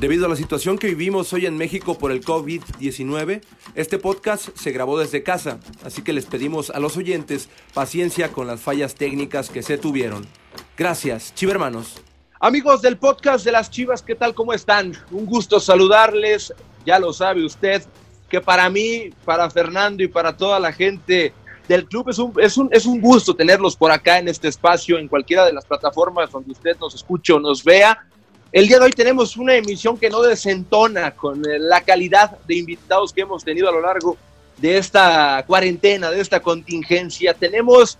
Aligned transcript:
Debido 0.00 0.24
a 0.24 0.28
la 0.30 0.36
situación 0.36 0.78
que 0.78 0.86
vivimos 0.86 1.30
hoy 1.34 1.44
en 1.44 1.58
México 1.58 1.98
por 1.98 2.10
el 2.10 2.24
COVID-19, 2.24 3.42
este 3.74 3.98
podcast 3.98 4.48
se 4.56 4.72
grabó 4.72 4.98
desde 4.98 5.22
casa, 5.22 5.60
así 5.84 6.00
que 6.00 6.14
les 6.14 6.24
pedimos 6.24 6.70
a 6.70 6.80
los 6.80 6.96
oyentes 6.96 7.50
paciencia 7.74 8.32
con 8.32 8.46
las 8.46 8.62
fallas 8.62 8.94
técnicas 8.94 9.50
que 9.50 9.62
se 9.62 9.76
tuvieron. 9.76 10.26
Gracias, 10.74 11.34
chivermanos. 11.34 12.00
Amigos 12.40 12.80
del 12.80 12.96
podcast 12.96 13.44
de 13.44 13.52
las 13.52 13.70
Chivas, 13.70 14.00
¿qué 14.00 14.14
tal? 14.14 14.32
¿Cómo 14.32 14.54
están? 14.54 14.94
Un 15.10 15.26
gusto 15.26 15.60
saludarles. 15.60 16.54
Ya 16.86 16.98
lo 16.98 17.12
sabe 17.12 17.44
usted 17.44 17.82
que 18.30 18.40
para 18.40 18.70
mí, 18.70 19.10
para 19.26 19.50
Fernando 19.50 20.02
y 20.02 20.08
para 20.08 20.34
toda 20.34 20.58
la 20.58 20.72
gente 20.72 21.34
del 21.68 21.84
club 21.84 22.08
es 22.08 22.18
un, 22.18 22.32
es, 22.40 22.56
un, 22.56 22.70
es 22.72 22.86
un 22.86 23.02
gusto 23.02 23.36
tenerlos 23.36 23.76
por 23.76 23.92
acá 23.92 24.18
en 24.18 24.28
este 24.28 24.48
espacio, 24.48 24.96
en 24.96 25.08
cualquiera 25.08 25.44
de 25.44 25.52
las 25.52 25.66
plataformas 25.66 26.30
donde 26.30 26.52
usted 26.52 26.74
nos 26.80 26.94
escuche 26.94 27.34
o 27.34 27.38
nos 27.38 27.62
vea. 27.62 28.06
El 28.52 28.66
día 28.66 28.80
de 28.80 28.86
hoy 28.86 28.90
tenemos 28.90 29.36
una 29.36 29.54
emisión 29.54 29.96
que 29.96 30.10
no 30.10 30.22
desentona 30.22 31.12
con 31.12 31.38
eh, 31.48 31.60
la 31.60 31.82
calidad 31.82 32.36
de 32.48 32.56
invitados 32.56 33.12
que 33.12 33.20
hemos 33.20 33.44
tenido 33.44 33.68
a 33.68 33.72
lo 33.72 33.80
largo 33.80 34.16
de 34.56 34.76
esta 34.76 35.44
cuarentena, 35.46 36.10
de 36.10 36.20
esta 36.20 36.40
contingencia. 36.40 37.32
Tenemos 37.32 37.96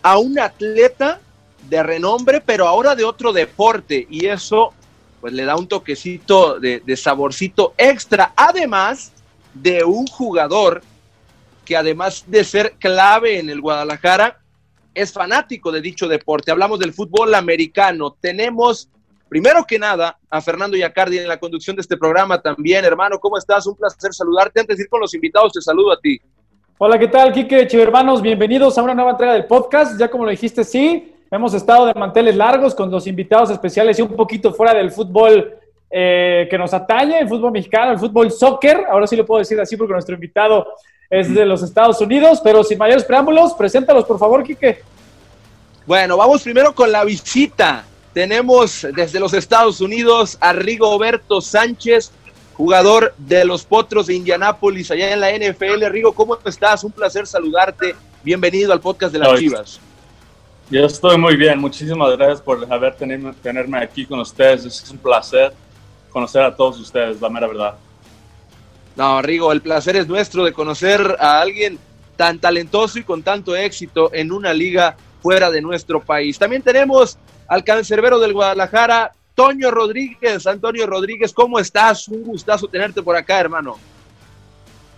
a 0.00 0.18
un 0.18 0.38
atleta 0.38 1.20
de 1.68 1.82
renombre, 1.82 2.40
pero 2.40 2.68
ahora 2.68 2.94
de 2.94 3.02
otro 3.02 3.32
deporte, 3.32 4.06
y 4.08 4.26
eso 4.26 4.72
pues 5.20 5.32
le 5.32 5.44
da 5.44 5.56
un 5.56 5.66
toquecito 5.66 6.60
de, 6.60 6.78
de 6.78 6.96
saborcito 6.96 7.74
extra, 7.76 8.32
además 8.36 9.10
de 9.52 9.82
un 9.82 10.06
jugador 10.06 10.80
que 11.64 11.76
además 11.76 12.22
de 12.28 12.44
ser 12.44 12.74
clave 12.78 13.40
en 13.40 13.50
el 13.50 13.60
Guadalajara, 13.60 14.38
es 14.94 15.12
fanático 15.12 15.72
de 15.72 15.80
dicho 15.80 16.06
deporte. 16.06 16.52
Hablamos 16.52 16.78
del 16.78 16.92
fútbol 16.92 17.34
americano. 17.34 18.16
Tenemos 18.20 18.88
Primero 19.28 19.62
que 19.66 19.78
nada, 19.78 20.18
a 20.30 20.40
Fernando 20.40 20.74
Yacardi 20.74 21.18
en 21.18 21.28
la 21.28 21.36
conducción 21.36 21.76
de 21.76 21.82
este 21.82 21.98
programa 21.98 22.40
también. 22.40 22.82
Hermano, 22.84 23.18
¿cómo 23.18 23.36
estás? 23.36 23.66
Un 23.66 23.74
placer 23.74 24.14
saludarte. 24.14 24.60
Antes 24.60 24.78
de 24.78 24.84
ir 24.84 24.88
con 24.88 25.00
los 25.00 25.12
invitados, 25.12 25.52
te 25.52 25.60
saludo 25.60 25.92
a 25.92 26.00
ti. 26.00 26.18
Hola, 26.78 26.98
¿qué 26.98 27.08
tal, 27.08 27.30
Kike 27.32 27.68
hermanos? 27.78 28.22
Bienvenidos 28.22 28.78
a 28.78 28.82
una 28.82 28.94
nueva 28.94 29.10
entrega 29.10 29.34
del 29.34 29.44
podcast. 29.44 30.00
Ya 30.00 30.08
como 30.08 30.24
lo 30.24 30.30
dijiste, 30.30 30.64
sí, 30.64 31.14
hemos 31.30 31.52
estado 31.52 31.84
de 31.84 31.94
manteles 31.94 32.36
largos 32.36 32.74
con 32.74 32.90
los 32.90 33.06
invitados 33.06 33.50
especiales 33.50 33.98
y 33.98 34.02
un 34.02 34.16
poquito 34.16 34.54
fuera 34.54 34.72
del 34.72 34.90
fútbol 34.90 35.58
eh, 35.90 36.46
que 36.50 36.56
nos 36.56 36.72
atañe, 36.72 37.18
el 37.18 37.28
fútbol 37.28 37.52
mexicano, 37.52 37.92
el 37.92 37.98
fútbol 37.98 38.30
soccer. 38.30 38.86
Ahora 38.90 39.06
sí 39.06 39.14
lo 39.14 39.26
puedo 39.26 39.40
decir 39.40 39.60
así 39.60 39.76
porque 39.76 39.92
nuestro 39.92 40.14
invitado 40.14 40.68
es 41.10 41.34
de 41.34 41.44
los 41.44 41.62
Estados 41.62 42.00
Unidos, 42.00 42.40
pero 42.42 42.64
sin 42.64 42.78
mayores 42.78 43.04
preámbulos, 43.04 43.52
preséntalos, 43.52 44.06
por 44.06 44.18
favor, 44.18 44.42
Quique. 44.42 44.80
Bueno, 45.84 46.16
vamos 46.16 46.42
primero 46.42 46.74
con 46.74 46.90
la 46.90 47.04
visita 47.04 47.84
tenemos 48.12 48.86
desde 48.94 49.20
los 49.20 49.32
Estados 49.34 49.80
Unidos 49.80 50.38
a 50.40 50.52
Rigoberto 50.52 51.40
Sánchez, 51.40 52.12
jugador 52.54 53.14
de 53.18 53.44
los 53.44 53.64
Potros 53.64 54.06
de 54.06 54.14
Indianápolis, 54.14 54.90
allá 54.90 55.12
en 55.12 55.20
la 55.20 55.30
NFL. 55.30 55.84
Rigo, 55.90 56.12
¿cómo 56.12 56.38
estás? 56.44 56.84
Un 56.84 56.92
placer 56.92 57.26
saludarte. 57.26 57.94
Bienvenido 58.22 58.72
al 58.72 58.80
podcast 58.80 59.12
de 59.12 59.18
las 59.20 59.38
Chivas. 59.38 59.80
Yo 60.70 60.84
estoy 60.84 61.16
muy 61.16 61.36
bien. 61.36 61.58
Muchísimas 61.58 62.16
gracias 62.16 62.42
por 62.42 62.70
haber 62.72 62.94
tenerme, 62.94 63.32
tenerme 63.34 63.78
aquí 63.78 64.04
con 64.04 64.20
ustedes. 64.20 64.64
Es 64.66 64.90
un 64.90 64.98
placer 64.98 65.52
conocer 66.10 66.42
a 66.42 66.54
todos 66.54 66.78
ustedes, 66.78 67.20
la 67.20 67.28
mera 67.28 67.46
verdad. 67.46 67.74
No, 68.96 69.22
Rigo, 69.22 69.52
el 69.52 69.62
placer 69.62 69.96
es 69.96 70.08
nuestro 70.08 70.44
de 70.44 70.52
conocer 70.52 71.16
a 71.20 71.40
alguien 71.40 71.78
tan 72.16 72.40
talentoso 72.40 72.98
y 72.98 73.04
con 73.04 73.22
tanto 73.22 73.54
éxito 73.54 74.10
en 74.12 74.32
una 74.32 74.52
liga 74.52 74.96
fuera 75.20 75.50
de 75.50 75.60
nuestro 75.60 76.00
país. 76.00 76.38
También 76.38 76.62
tenemos 76.62 77.18
al 77.46 77.64
cancerbero 77.64 78.18
del 78.18 78.32
Guadalajara, 78.32 79.12
Toño 79.34 79.70
Rodríguez. 79.70 80.46
Antonio 80.46 80.86
Rodríguez, 80.86 81.32
¿cómo 81.32 81.58
estás? 81.58 82.08
Un 82.08 82.24
gustazo 82.24 82.68
tenerte 82.68 83.02
por 83.02 83.16
acá, 83.16 83.40
hermano. 83.40 83.76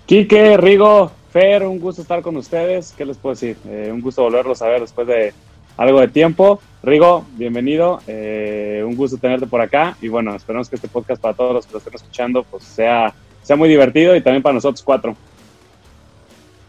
Quique, 0.07 0.57
Rigo, 0.57 1.13
Fer, 1.31 1.63
un 1.63 1.79
gusto 1.79 2.03
estar 2.03 2.23
con 2.23 2.37
ustedes. 2.37 2.93
¿Qué 2.97 3.05
les 3.05 3.17
puedo 3.17 3.35
decir? 3.35 3.57
Eh, 3.67 3.91
un 3.93 4.01
gusto 4.01 4.23
volverlos 4.23 4.61
a 4.63 4.67
ver 4.67 4.81
después 4.81 5.07
de 5.07 5.33
algo 5.77 6.01
de 6.01 6.09
tiempo. 6.09 6.61
Rigo, 6.83 7.25
bienvenido. 7.33 8.01
Eh, 8.07 8.83
un 8.85 8.97
gusto 8.97 9.19
tenerte 9.19 9.47
por 9.47 9.61
acá. 9.61 9.97
Y 10.01 10.09
bueno, 10.09 10.35
esperamos 10.35 10.69
que 10.69 10.77
este 10.77 10.89
podcast 10.89 11.23
para 11.23 11.35
todos 11.35 11.55
los 11.55 11.67
que 11.67 11.73
lo 11.73 11.79
estén 11.79 11.95
escuchando 11.95 12.43
pues 12.43 12.65
sea, 12.65 13.15
sea 13.43 13.57
muy 13.57 13.69
divertido 13.69 14.17
y 14.17 14.21
también 14.21 14.43
para 14.43 14.55
nosotros 14.55 14.83
cuatro. 14.83 15.17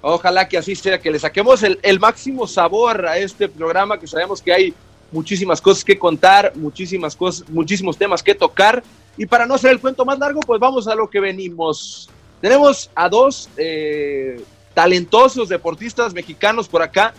Ojalá 0.02 0.48
que 0.48 0.58
así 0.58 0.76
sea, 0.76 1.00
que 1.00 1.12
le 1.12 1.20
saquemos 1.20 1.62
el, 1.64 2.00
máximo 2.00 2.48
sabor 2.48 3.06
a 3.06 3.18
este 3.18 3.48
programa, 3.48 4.00
que 4.00 4.08
sabemos 4.08 4.42
que 4.42 4.52
hay 4.52 4.74
muchísimas 5.12 5.62
cosas 5.62 5.84
que 5.84 6.00
contar, 6.00 6.54
muchísimas 6.56 7.16
cosas, 7.16 7.48
muchísimos 7.50 7.98
temas 7.98 8.24
que 8.24 8.34
tocar. 8.34 8.84
Y 9.16 9.28
para 9.28 9.46
no 9.46 9.54
hacer 9.54 9.72
el 9.72 9.80
cuento 9.80 10.04
más 10.04 10.18
largo, 10.18 10.40
pues 10.40 10.60
vamos 10.60 10.88
a 10.88 10.96
lo 10.96 11.08
que 11.08 11.20
venimos. 11.20 12.10
Tenemos 12.40 12.90
a 12.96 13.10
dos 13.10 13.50
eh, 13.58 14.42
talentosos 14.74 15.50
deportistas 15.50 16.14
mexicanos 16.14 16.68
por 16.68 16.82
acá. 16.82 17.14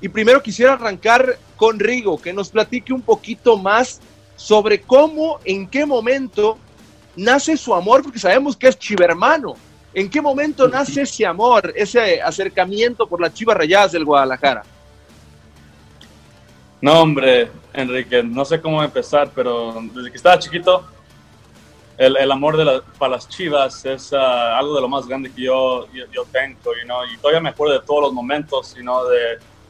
Y 0.00 0.08
primero 0.08 0.42
quisiera 0.42 0.72
arrancar 0.72 1.38
con 1.56 1.78
Rigo, 1.78 2.20
que 2.20 2.32
nos 2.32 2.50
platique 2.50 2.92
un 2.92 3.02
poquito 3.02 3.56
más 3.56 4.00
sobre 4.34 4.80
cómo, 4.80 5.38
en 5.44 5.68
qué 5.68 5.86
momento 5.86 6.58
nace 7.14 7.56
su 7.56 7.72
amor, 7.72 8.02
porque 8.02 8.18
sabemos 8.18 8.56
que 8.56 8.66
es 8.68 8.78
chivermano. 8.78 9.54
¿En 9.96 10.10
qué 10.10 10.20
momento 10.20 10.68
nace 10.68 11.00
ese 11.00 11.24
amor, 11.24 11.72
ese 11.74 12.20
acercamiento 12.20 13.06
por 13.06 13.18
las 13.18 13.32
chivas 13.32 13.56
rayadas 13.56 13.92
del 13.92 14.04
Guadalajara? 14.04 14.62
No, 16.82 17.00
hombre, 17.00 17.50
Enrique, 17.72 18.22
no 18.22 18.44
sé 18.44 18.60
cómo 18.60 18.84
empezar, 18.84 19.30
pero 19.34 19.74
desde 19.94 20.10
que 20.10 20.18
estaba 20.18 20.38
chiquito, 20.38 20.84
el, 21.96 22.14
el 22.18 22.30
amor 22.30 22.58
de 22.58 22.82
para 22.98 23.12
las 23.12 23.26
chivas 23.26 23.86
es 23.86 24.12
ah, 24.12 24.58
algo 24.58 24.74
de 24.74 24.82
lo 24.82 24.88
más 24.90 25.06
grande 25.06 25.32
que 25.32 25.44
yo, 25.44 25.86
yo, 25.90 26.26
tengo, 26.30 26.72
y 27.10 27.16
todavía 27.16 27.40
me 27.40 27.48
acuerdo 27.48 27.80
de 27.80 27.86
todos 27.86 28.02
los 28.02 28.12
momentos, 28.12 28.74
de 28.74 28.82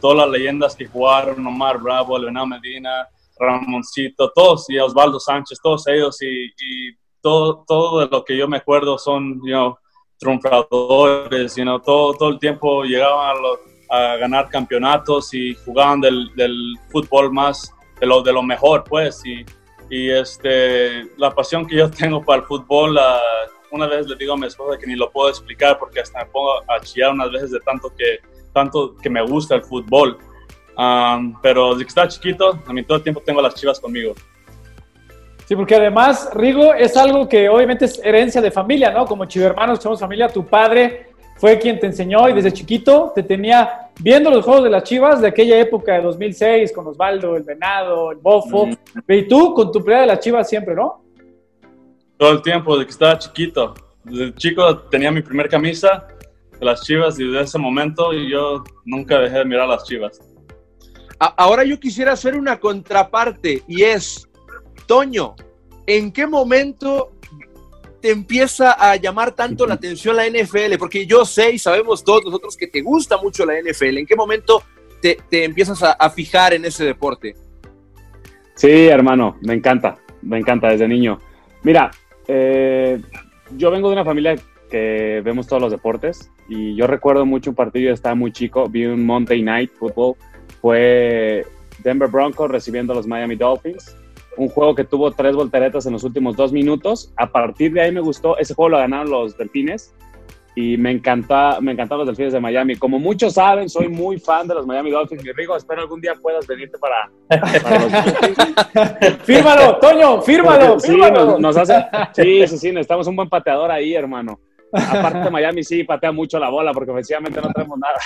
todas 0.01 0.17
las 0.17 0.29
leyendas 0.29 0.75
que 0.75 0.87
jugaron, 0.87 1.47
Omar 1.47 1.79
Bravo, 1.79 2.19
Leonardo 2.19 2.49
Medina, 2.49 3.07
Ramoncito, 3.39 4.33
todos, 4.35 4.69
y 4.71 4.79
Osvaldo 4.81 5.21
Sánchez, 5.21 5.61
todos 5.63 5.87
ellos, 5.87 6.21
y, 6.21 6.51
todo, 7.21 7.65
todo 7.65 8.01
de 8.01 8.09
lo 8.09 8.25
que 8.25 8.37
yo 8.37 8.49
me 8.49 8.57
acuerdo 8.57 8.99
son, 8.99 9.41
you 9.45 9.53
know, 9.53 9.79
triunfadores, 10.19 11.55
todo, 11.85 12.15
todo 12.15 12.29
el 12.31 12.39
tiempo 12.39 12.85
llegaban 12.85 13.37
a 13.91 14.17
ganar 14.17 14.49
campeonatos 14.49 15.33
y 15.35 15.55
jugaban 15.65 16.01
del, 16.01 16.35
del, 16.35 16.77
fútbol 16.91 17.33
más 17.33 17.73
de 18.01 18.07
lo, 18.07 18.23
de 18.23 18.33
lo 18.33 18.43
mejor, 18.43 18.85
pues. 18.85 19.25
Y, 19.25 19.45
y 19.89 20.11
este, 20.11 21.05
la 21.17 21.31
pasión 21.31 21.67
que 21.67 21.77
yo 21.77 21.91
tengo 22.03 22.25
para 22.25 22.43
el 22.43 22.47
fútbol, 22.47 22.99
una 23.71 23.87
vez 23.87 24.07
le 24.07 24.17
digo 24.17 24.35
a 24.35 24.37
mi 24.37 24.47
esposa 24.47 24.79
que 24.79 24.87
ni 24.87 24.97
lo 24.97 25.11
puedo 25.11 25.29
explicar 25.29 25.79
porque 25.79 26.01
hasta 26.01 26.21
me 26.21 26.27
pongo 26.27 26.59
a 26.69 26.81
chillar 26.81 27.13
unas 27.13 27.31
veces 27.31 27.51
de 27.51 27.61
tanto 27.61 27.93
que, 27.97 28.19
tanto 28.53 28.97
que 28.97 29.11
me 29.11 29.23
gusta 29.23 29.55
el 29.55 29.63
fútbol. 29.63 30.19
pero 31.43 31.71
desde 31.71 31.85
que 31.85 31.89
estaba 31.89 32.09
chiquito, 32.09 32.59
a 32.67 32.73
mí 32.73 32.83
todo 32.83 32.99
el 32.99 33.03
tiempo 33.03 33.23
tengo 33.25 33.41
las 33.41 33.55
chivas 33.55 33.81
conmigo. 33.81 34.15
Sí, 35.47 35.55
porque 35.55 35.77
además, 35.77 36.29
Rigo, 36.35 36.75
es 36.75 36.97
algo 36.97 37.29
que 37.29 37.49
obviamente 37.49 37.85
es 37.85 38.01
herencia 38.03 38.41
de 38.41 38.51
familia, 38.51 38.91
¿no? 38.91 39.07
Como 39.07 39.27
chivermanos, 39.27 39.81
somos 39.81 40.01
familia, 40.01 40.29
tu 40.29 40.45
padre 40.45 41.07
fue 41.37 41.59
quien 41.59 41.79
te 41.79 41.87
enseñó 41.87 42.29
y 42.29 42.33
desde 42.33 42.53
chiquito 42.53 43.13
te 43.15 43.23
tenía 43.23 43.91
viendo 44.01 44.31
los 44.31 44.45
juegos 44.45 44.65
de 44.65 44.71
las 44.71 44.85
Chivas 44.85 45.21
de 45.21 45.29
aquella 45.29 45.59
época 45.61 45.93
de 45.95 46.03
2006 46.03 46.73
con 46.73 46.87
Osvaldo, 46.89 47.37
el 47.37 47.43
Venado, 47.43 48.11
el 48.11 48.19
Bofo. 48.19 48.69
Y 49.07 49.29
tú 49.29 49.55
con 49.55 49.71
tu 49.71 49.85
pelea 49.85 50.01
de 50.03 50.07
las 50.07 50.21
Chivas 50.21 50.49
siempre, 50.49 50.75
¿no? 50.75 51.05
Todo 52.17 52.33
el 52.33 52.43
tiempo, 52.43 52.75
desde 52.75 52.87
que 52.87 52.93
estaba 52.93 53.19
chiquito. 53.19 53.75
Desde 54.05 54.35
chico 54.35 54.79
tenía 54.89 55.11
mi 55.11 55.21
primer 55.21 55.49
camisa 55.49 56.09
de 56.59 56.65
las 56.65 56.83
Chivas 56.83 57.19
y 57.21 57.27
desde 57.27 57.43
ese 57.43 57.59
momento 57.59 58.13
yo 58.13 58.65
nunca 58.85 59.19
dejé 59.19 59.39
de 59.39 59.45
mirar 59.45 59.69
las 59.69 59.85
Chivas. 59.85 60.21
Ahora 61.19 61.65
yo 61.65 61.79
quisiera 61.79 62.13
hacer 62.13 62.35
una 62.37 62.59
contraparte 62.59 63.63
y 63.69 63.83
es, 63.83 64.29
Toño, 64.87 65.35
¿en 65.87 66.13
qué 66.13 66.27
momento 66.27 67.13
empieza 68.03 68.73
a 68.73 68.97
llamar 68.97 69.33
tanto 69.33 69.67
la 69.67 69.75
atención 69.75 70.17
la 70.17 70.27
NFL? 70.29 70.77
Porque 70.79 71.07
yo 71.07 71.25
sé 71.25 71.53
y 71.53 71.59
sabemos 71.59 72.05
todos 72.05 72.25
nosotros 72.25 72.57
que 72.57 72.69
te 72.69 72.83
gusta 72.83 73.19
mucho 73.19 73.45
la 73.45 73.55
NFL. 73.61 73.99
¿En 73.99 74.07
qué 74.07 74.17
momento 74.17 74.63
te, 75.01 75.19
empiezas 75.45 75.83
a, 75.83 76.11
fijar 76.11 76.55
en 76.55 76.65
ese 76.65 76.85
deporte? 76.85 77.35
Sí, 78.55 78.87
hermano, 78.87 79.37
me 79.43 79.55
encanta, 79.55 79.97
me 80.23 80.39
encanta 80.39 80.69
desde 80.69 80.89
niño. 80.89 81.19
Mira, 81.63 81.91
eh, 82.29 83.01
yo 83.57 83.71
vengo 83.71 83.89
de 83.89 83.95
una 83.95 84.05
familia 84.05 84.37
que 84.71 85.21
vemos 85.25 85.47
todos 85.47 85.63
los 85.63 85.71
deportes 85.71 86.31
y 86.49 86.75
yo 86.75 86.87
recuerdo 86.87 87.27
mucho 87.27 87.51
un 87.51 87.57
partido, 87.57 87.93
estaba 87.93 88.15
muy 88.15 88.33
chico, 88.33 88.69
vi 88.69 88.87
un 88.87 89.05
Monday 89.05 89.43
Night 89.43 89.73
Football, 89.79 90.15
fue 90.61 91.45
Denver 91.83 92.09
Broncos 92.09 92.51
recibiendo 92.51 92.93
a 92.93 92.97
los 92.97 93.07
Miami 93.07 93.37
Dolphins 93.37 93.97
un 94.37 94.49
juego 94.49 94.75
que 94.75 94.85
tuvo 94.85 95.11
tres 95.11 95.35
volteretas 95.35 95.87
en 95.87 95.93
los 95.93 96.05
últimos 96.05 96.37
dos 96.37 96.53
minutos. 96.53 97.13
A 97.17 97.31
partir 97.31 97.73
de 97.73 97.83
ahí 97.83 97.93
me 97.93 98.01
gustó. 98.01 98.39
Ese 98.39 98.55
juego 98.55 98.71
lo 98.71 98.79
ganaron 98.79 99.11
los 99.11 99.37
Delfines. 99.37 99.95
y 100.55 100.79
me 100.79 100.91
encanta, 100.91 101.59
me 101.61 101.73
encantan 101.73 101.99
los 101.99 102.07
Delfines 102.07 102.33
de 102.33 102.41
Miami. 102.41 102.77
Como 102.77 102.99
muchos 102.99 103.35
saben, 103.35 103.69
soy 103.69 103.89
muy 103.89 104.19
fan 104.19 104.49
de 104.49 104.55
los 104.55 104.67
Miami 104.67 104.91
Dolphins. 104.91 105.23
Mi 105.23 105.33
Rigo, 105.33 105.57
espero 105.57 105.83
algún 105.83 106.01
día 106.01 106.15
puedas 106.21 106.47
venirte 106.47 106.79
para, 106.79 107.11
para 107.29 107.79
los 107.81 109.23
Fírmalo, 109.25 109.77
Toño, 109.79 110.23
fírmalo, 110.23 110.81
sí, 110.81 110.97
Nos, 111.39 111.57
hace, 111.57 111.75
sí, 112.15 112.47
sí, 112.47 112.59
sí, 112.59 112.69
necesitamos 112.69 113.07
un 113.07 113.17
buen 113.17 113.29
pateador 113.29 113.71
ahí, 113.71 113.95
hermano. 113.95 114.41
Aparte 114.73 115.19
de 115.21 115.31
Miami 115.31 115.63
sí 115.63 115.85
patea 115.85 116.13
mucho 116.13 116.39
la 116.39 116.49
bola 116.49 116.73
porque 116.73 116.91
ofensivamente 116.91 117.41
no 117.41 117.53
tenemos 117.53 117.79
nada. 117.79 117.99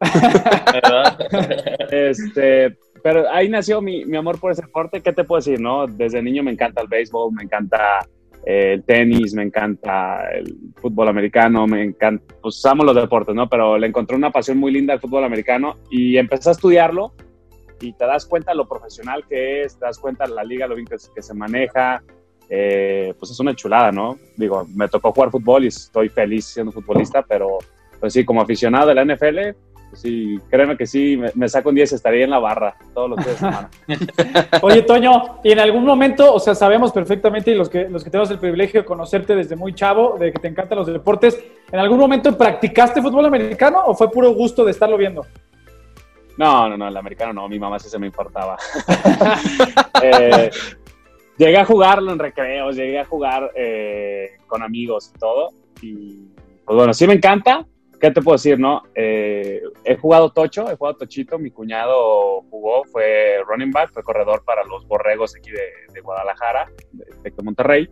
este, 1.90 2.76
pero 3.04 3.30
ahí 3.30 3.50
nació 3.50 3.82
mi, 3.82 4.06
mi, 4.06 4.16
amor 4.16 4.40
por 4.40 4.50
ese 4.50 4.62
deporte. 4.62 5.02
¿Qué 5.02 5.12
te 5.12 5.24
puedo 5.24 5.38
decir, 5.38 5.60
no? 5.60 5.86
Desde 5.86 6.22
niño 6.22 6.42
me 6.42 6.52
encanta 6.52 6.80
el 6.80 6.88
béisbol, 6.88 7.34
me 7.34 7.42
encanta 7.42 7.98
el 8.46 8.82
tenis, 8.82 9.34
me 9.34 9.42
encanta 9.42 10.26
el 10.32 10.56
fútbol 10.76 11.08
americano, 11.08 11.66
me 11.66 11.82
encanta, 11.82 12.24
pues 12.40 12.56
usamos 12.56 12.86
los 12.86 12.96
deportes, 12.96 13.34
¿no? 13.34 13.46
Pero 13.46 13.76
le 13.76 13.88
encontré 13.88 14.16
una 14.16 14.30
pasión 14.30 14.56
muy 14.56 14.72
linda 14.72 14.94
al 14.94 15.00
fútbol 15.00 15.22
americano 15.22 15.76
y 15.90 16.16
empecé 16.16 16.48
a 16.48 16.52
estudiarlo 16.52 17.12
y 17.78 17.92
te 17.92 18.06
das 18.06 18.24
cuenta 18.24 18.54
lo 18.54 18.66
profesional 18.66 19.26
que 19.28 19.64
es, 19.64 19.78
te 19.78 19.84
das 19.84 19.98
cuenta 19.98 20.26
la 20.26 20.42
liga, 20.42 20.66
lo 20.66 20.74
bien 20.74 20.86
que, 20.86 21.22
se 21.22 21.34
maneja, 21.34 22.02
eh, 22.48 23.12
pues 23.18 23.30
es 23.30 23.38
una 23.38 23.54
chulada, 23.54 23.92
¿no? 23.92 24.16
Digo, 24.38 24.66
me 24.74 24.88
tocó 24.88 25.12
jugar 25.12 25.30
fútbol 25.30 25.64
y 25.64 25.66
estoy 25.66 26.08
feliz 26.08 26.46
siendo 26.46 26.72
futbolista, 26.72 27.22
pero 27.22 27.58
pues 28.00 28.14
sí, 28.14 28.24
como 28.24 28.40
aficionado 28.40 28.86
de 28.86 28.94
la 28.94 29.04
NFL, 29.04 29.58
sí, 29.94 30.38
créeme 30.50 30.76
que 30.76 30.86
sí, 30.86 31.18
me, 31.34 31.48
saco 31.48 31.68
un 31.68 31.74
10 31.74 31.92
estaría 31.92 32.24
en 32.24 32.30
la 32.30 32.38
barra 32.38 32.76
todos 32.92 33.10
los 33.10 33.18
días 33.18 33.32
de 33.32 33.36
semana. 33.36 33.70
Oye, 34.62 34.82
Toño, 34.82 35.40
y 35.42 35.52
en 35.52 35.60
algún 35.60 35.84
momento, 35.84 36.32
o 36.32 36.40
sea, 36.40 36.54
sabemos 36.54 36.92
perfectamente, 36.92 37.50
y 37.50 37.54
los 37.54 37.68
que, 37.68 37.88
los 37.88 38.04
que 38.04 38.10
tenemos 38.10 38.30
el 38.30 38.38
privilegio 38.38 38.80
de 38.80 38.86
conocerte 38.86 39.34
desde 39.34 39.56
muy 39.56 39.74
chavo, 39.74 40.16
de 40.18 40.32
que 40.32 40.38
te 40.38 40.48
encantan 40.48 40.78
los 40.78 40.86
deportes, 40.86 41.38
¿en 41.70 41.78
algún 41.78 41.98
momento 41.98 42.36
practicaste 42.36 43.02
fútbol 43.02 43.26
americano 43.26 43.82
o 43.86 43.94
fue 43.94 44.10
puro 44.10 44.32
gusto 44.32 44.64
de 44.64 44.70
estarlo 44.70 44.96
viendo? 44.96 45.24
No, 46.36 46.68
no, 46.68 46.76
no, 46.76 46.88
el 46.88 46.96
americano 46.96 47.32
no, 47.32 47.48
mi 47.48 47.58
mamá 47.58 47.78
sí 47.78 47.88
se 47.88 47.98
me 47.98 48.06
importaba. 48.06 48.56
Eh, 50.02 50.50
llegué 51.38 51.56
a 51.56 51.64
jugarlo 51.64 52.12
en 52.12 52.18
recreos, 52.18 52.76
llegué 52.76 52.98
a 52.98 53.04
jugar 53.04 53.50
eh, 53.54 54.32
con 54.46 54.62
amigos 54.62 55.12
y 55.14 55.18
todo, 55.18 55.50
y 55.80 56.18
pues 56.64 56.76
bueno, 56.76 56.92
sí 56.92 57.06
me 57.06 57.14
encanta, 57.14 57.64
¿qué 58.00 58.10
te 58.10 58.22
puedo 58.22 58.36
decir, 58.36 58.58
no? 58.58 58.82
Eh, 58.94 59.62
he 59.84 59.96
jugado 59.96 60.30
tocho, 60.30 60.70
he 60.70 60.76
jugado 60.76 60.96
tochito, 60.96 61.38
mi 61.38 61.50
cuñado 61.50 62.42
jugó, 62.50 62.84
fue 62.84 63.38
running 63.46 63.70
back, 63.70 63.92
fue 63.92 64.02
corredor 64.02 64.44
para 64.44 64.64
los 64.64 64.86
borregos 64.86 65.34
aquí 65.36 65.50
de, 65.50 66.00
Guadalajara, 66.00 66.70
de, 66.92 67.32
Monterrey. 67.42 67.88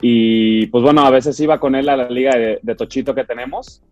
Y 0.00 0.66
pues 0.66 0.82
bueno, 0.82 1.04
a 1.06 1.10
veces 1.10 1.38
iba 1.40 1.60
con 1.60 1.74
él 1.74 1.88
a 1.88 1.96
la 1.96 2.08
liga 2.08 2.32
de, 2.36 2.74
tochito 2.74 3.14
que 3.14 3.24
tenemos. 3.24 3.82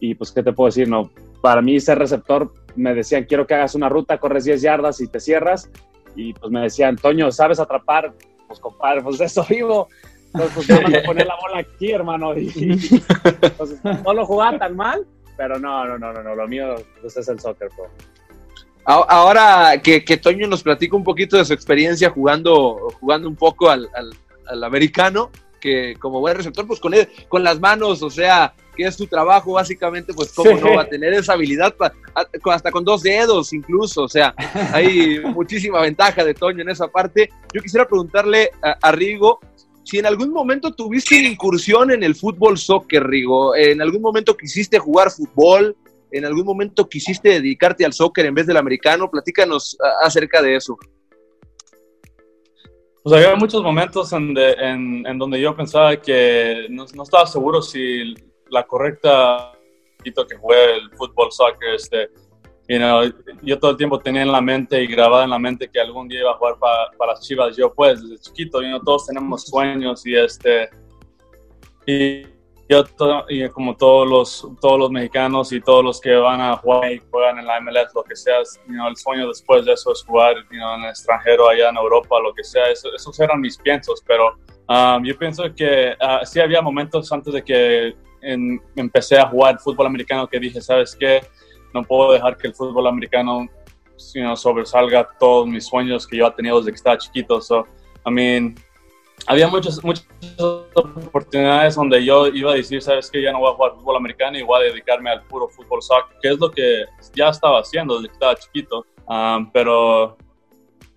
Y 0.00 0.14
pues, 0.14 0.30
¿qué 0.30 0.42
te 0.42 0.52
puedo 0.52 0.68
decir? 0.68 0.88
No, 0.88 1.10
para 1.40 1.62
mí 1.62 1.80
ser 1.80 1.98
receptor, 1.98 2.52
me 2.74 2.94
decían, 2.94 3.24
quiero 3.24 3.46
que 3.46 3.54
hagas 3.54 3.74
una 3.74 3.88
ruta, 3.88 4.18
corres 4.18 4.44
10 4.44 4.62
yardas 4.62 5.00
y 5.00 5.08
te 5.08 5.20
cierras. 5.20 5.70
Y 6.14 6.32
pues 6.32 6.50
me 6.50 6.60
decían, 6.60 6.96
Toño, 6.96 7.30
¿sabes 7.30 7.60
atrapar? 7.60 8.12
Pues 8.46 8.60
compadre, 8.60 9.02
pues 9.02 9.18
de 9.18 9.26
eso 9.26 9.44
vivo. 9.50 9.88
Entonces, 10.36 10.66
pues 10.66 11.02
a 11.02 11.06
poner 11.06 11.26
la 11.26 11.36
bola 11.36 11.58
aquí, 11.58 11.90
hermano. 11.90 12.36
Y, 12.36 12.50
entonces, 13.24 13.80
no 13.82 14.12
lo 14.12 14.26
jugaba 14.26 14.58
tan 14.58 14.76
mal, 14.76 15.06
pero 15.36 15.58
no, 15.58 15.86
no, 15.86 15.98
no, 15.98 16.12
no, 16.12 16.34
lo 16.34 16.48
mío 16.48 16.74
pues, 17.00 17.16
es 17.16 17.28
el 17.28 17.40
soccer, 17.40 17.68
bro. 17.76 17.88
Ahora 18.84 19.80
que, 19.82 20.04
que, 20.04 20.16
Toño 20.16 20.46
nos 20.46 20.62
platica 20.62 20.94
un 20.94 21.02
poquito 21.02 21.36
de 21.36 21.44
su 21.44 21.52
experiencia 21.52 22.08
jugando, 22.08 22.88
jugando 23.00 23.28
un 23.28 23.34
poco 23.34 23.68
al, 23.68 23.88
al, 23.94 24.62
americano, 24.62 25.30
que 25.60 25.96
como 25.98 26.20
buen 26.20 26.36
receptor, 26.36 26.68
pues 26.68 26.78
con, 26.78 26.94
con 27.28 27.42
las 27.42 27.58
manos, 27.58 28.00
o 28.04 28.10
sea, 28.10 28.54
que 28.76 28.84
es 28.84 28.94
su 28.94 29.08
trabajo 29.08 29.54
básicamente, 29.54 30.14
pues 30.14 30.32
cómo 30.32 30.52
no 30.52 30.74
va 30.76 30.82
a 30.82 30.88
tener 30.88 31.12
esa 31.14 31.32
habilidad, 31.32 31.74
hasta 32.44 32.70
con 32.70 32.84
dos 32.84 33.02
dedos 33.02 33.52
incluso, 33.52 34.04
o 34.04 34.08
sea, 34.08 34.32
hay 34.72 35.18
muchísima 35.34 35.80
ventaja 35.80 36.24
de 36.24 36.34
Toño 36.34 36.62
en 36.62 36.68
esa 36.68 36.86
parte. 36.86 37.30
Yo 37.52 37.62
quisiera 37.62 37.88
preguntarle 37.88 38.52
a, 38.62 38.76
a 38.80 38.92
Rigo, 38.92 39.40
si 39.86 39.98
en 40.00 40.06
algún 40.06 40.32
momento 40.32 40.74
tuviste 40.74 41.16
una 41.16 41.28
incursión 41.28 41.92
en 41.92 42.02
el 42.02 42.16
fútbol 42.16 42.58
soccer, 42.58 43.06
Rigo, 43.06 43.54
en 43.54 43.80
algún 43.80 44.02
momento 44.02 44.36
quisiste 44.36 44.80
jugar 44.80 45.12
fútbol, 45.12 45.76
en 46.10 46.24
algún 46.24 46.44
momento 46.44 46.88
quisiste 46.88 47.28
dedicarte 47.28 47.84
al 47.84 47.92
soccer 47.92 48.26
en 48.26 48.34
vez 48.34 48.48
del 48.48 48.56
americano, 48.56 49.08
platícanos 49.08 49.76
acerca 50.02 50.42
de 50.42 50.56
eso. 50.56 50.76
Pues 53.04 53.14
había 53.14 53.36
muchos 53.36 53.62
momentos 53.62 54.12
en, 54.12 54.34
donde 55.18 55.40
yo 55.40 55.54
pensaba 55.54 55.94
que 55.94 56.66
no, 56.68 56.84
estaba 56.84 57.24
seguro 57.24 57.62
si 57.62 58.12
la 58.50 58.66
correcta 58.66 59.52
que 60.02 60.36
jugué 60.36 60.78
el 60.78 60.90
fútbol 60.96 61.30
soccer 61.30 61.74
este, 61.76 62.10
you 62.68 62.78
know, 62.78 63.02
yo 63.42 63.58
todo 63.58 63.72
el 63.72 63.76
tiempo 63.76 63.98
tenía 63.98 64.22
en 64.22 64.32
la 64.32 64.40
mente 64.40 64.82
y 64.82 64.86
grabada 64.86 65.24
en 65.24 65.30
la 65.30 65.38
mente 65.38 65.70
que 65.70 65.80
algún 65.80 66.08
día 66.08 66.20
iba 66.20 66.32
a 66.32 66.36
jugar 66.36 66.58
para 66.58 67.12
las 67.12 67.20
Chivas. 67.20 67.56
Yo 67.56 67.72
pues 67.72 68.02
desde 68.02 68.18
chiquito, 68.18 68.60
you 68.60 68.68
know, 68.68 68.82
todos 68.82 69.06
tenemos 69.06 69.44
sueños 69.44 70.04
y 70.06 70.16
este 70.16 70.68
y 71.86 72.22
yo 72.68 72.84
y 73.28 73.48
como 73.50 73.76
todos 73.76 74.08
los 74.08 74.48
todos 74.60 74.78
los 74.78 74.90
mexicanos 74.90 75.52
y 75.52 75.60
todos 75.60 75.84
los 75.84 76.00
que 76.00 76.16
van 76.16 76.40
a 76.40 76.56
jugar 76.56 76.90
y 76.90 77.00
juegan 77.10 77.38
en 77.38 77.46
la 77.46 77.60
MLS 77.60 77.94
lo 77.94 78.02
que 78.02 78.16
sea, 78.16 78.38
you 78.66 78.74
know, 78.74 78.88
el 78.88 78.96
sueño 78.96 79.28
después 79.28 79.64
de 79.64 79.72
eso 79.72 79.92
es 79.92 80.02
jugar 80.04 80.34
you 80.50 80.58
know, 80.58 80.74
en 80.74 80.82
el 80.82 80.90
extranjero 80.90 81.48
allá 81.48 81.68
en 81.68 81.76
Europa 81.76 82.18
lo 82.20 82.34
que 82.34 82.42
sea. 82.42 82.68
Eso, 82.70 82.92
esos 82.92 83.18
eran 83.20 83.40
mis 83.40 83.56
piensos, 83.56 84.02
pero 84.04 84.34
um, 84.68 85.04
yo 85.04 85.16
pienso 85.16 85.44
que 85.54 85.94
uh, 86.00 86.26
sí 86.26 86.40
había 86.40 86.60
momentos 86.60 87.12
antes 87.12 87.32
de 87.32 87.44
que 87.44 87.94
empecé 88.74 89.18
a 89.18 89.28
jugar 89.28 89.60
fútbol 89.60 89.86
americano 89.86 90.26
que 90.26 90.40
dije, 90.40 90.60
¿sabes 90.60 90.96
qué? 90.96 91.20
No 91.76 91.84
puedo 91.84 92.12
dejar 92.12 92.36
que 92.36 92.48
el 92.48 92.54
fútbol 92.54 92.86
americano 92.86 93.46
sobresalga 94.34 95.08
todos 95.18 95.46
mis 95.46 95.66
sueños 95.66 96.06
que 96.06 96.16
yo 96.16 96.26
he 96.26 96.30
tenido 96.32 96.58
desde 96.58 96.70
que 96.72 96.76
estaba 96.76 96.98
chiquito. 96.98 97.40
So, 97.40 97.66
I 98.06 98.10
mean, 98.10 98.54
había 99.26 99.48
muchas, 99.48 99.82
muchas 99.82 100.06
oportunidades 100.74 101.74
donde 101.74 102.04
yo 102.04 102.28
iba 102.28 102.52
a 102.52 102.54
decir, 102.54 102.82
sabes 102.82 103.10
que 103.10 103.22
ya 103.22 103.32
no 103.32 103.40
voy 103.40 103.52
a 103.52 103.54
jugar 103.54 103.72
fútbol 103.74 103.96
americano 103.96 104.38
y 104.38 104.42
voy 104.42 104.60
a 104.60 104.72
dedicarme 104.72 105.10
al 105.10 105.22
puro 105.22 105.48
fútbol 105.48 105.82
soccer, 105.82 106.16
que 106.22 106.28
es 106.28 106.38
lo 106.38 106.50
que 106.50 106.84
ya 107.14 107.28
estaba 107.28 107.60
haciendo 107.60 107.96
desde 107.96 108.08
que 108.08 108.14
estaba 108.14 108.36
chiquito. 108.36 108.86
Um, 109.08 109.50
pero, 109.52 110.16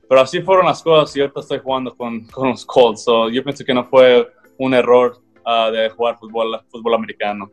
pero 0.08 0.22
así 0.22 0.42
fueron 0.42 0.66
las 0.66 0.82
cosas 0.82 1.16
y 1.16 1.22
ahorita 1.22 1.42
estoy 1.42 1.60
jugando 1.60 1.96
con, 1.96 2.26
con 2.32 2.50
los 2.50 2.66
Colts. 2.66 3.04
So, 3.04 3.30
yo 3.30 3.44
pienso 3.44 3.64
que 3.66 3.74
no 3.74 3.84
fue 3.86 4.30
un 4.58 4.74
error 4.74 5.22
uh, 5.46 5.72
de 5.72 5.90
jugar 5.90 6.18
fútbol, 6.18 6.60
fútbol 6.70 6.96
americano. 6.96 7.50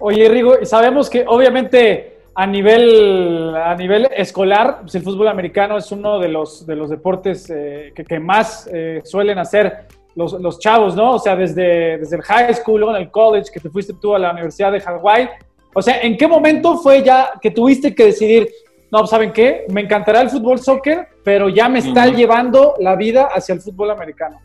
Oye, 0.00 0.28
Rigo, 0.28 0.64
sabemos 0.64 1.10
que 1.10 1.24
obviamente 1.26 2.17
a 2.38 2.46
nivel, 2.46 3.52
a 3.56 3.74
nivel 3.74 4.08
escolar, 4.16 4.82
pues 4.82 4.94
el 4.94 5.02
fútbol 5.02 5.26
americano 5.26 5.76
es 5.76 5.90
uno 5.90 6.20
de 6.20 6.28
los, 6.28 6.64
de 6.64 6.76
los 6.76 6.88
deportes 6.88 7.50
eh, 7.50 7.92
que, 7.92 8.20
más 8.20 8.70
eh, 8.72 9.00
suelen 9.02 9.40
hacer 9.40 9.88
los, 10.14 10.34
los, 10.34 10.60
chavos, 10.60 10.94
¿no? 10.94 11.14
O 11.14 11.18
sea, 11.18 11.34
desde, 11.34 11.98
desde 11.98 12.14
el 12.14 12.22
high 12.22 12.54
school, 12.54 12.78
luego 12.78 12.94
en 12.94 13.02
el 13.02 13.10
college, 13.10 13.50
que 13.52 13.58
te 13.58 13.68
fuiste 13.68 13.92
tú 14.00 14.14
a 14.14 14.20
la 14.20 14.30
Universidad 14.30 14.70
de 14.70 14.80
Hawái. 14.80 15.28
O 15.74 15.82
sea, 15.82 16.00
¿en 16.00 16.16
qué 16.16 16.28
momento 16.28 16.76
fue 16.76 17.02
ya 17.02 17.32
que 17.42 17.50
tuviste 17.50 17.92
que 17.92 18.04
decidir, 18.04 18.48
no, 18.92 19.04
¿saben 19.04 19.32
qué? 19.32 19.66
Me 19.72 19.80
encantará 19.80 20.20
el 20.20 20.30
fútbol 20.30 20.60
soccer, 20.60 21.08
pero 21.24 21.48
ya 21.48 21.68
me 21.68 21.80
está 21.80 22.06
llevando 22.06 22.76
la 22.78 22.94
vida 22.94 23.30
hacia 23.34 23.56
el 23.56 23.60
fútbol 23.60 23.90
americano. 23.90 24.38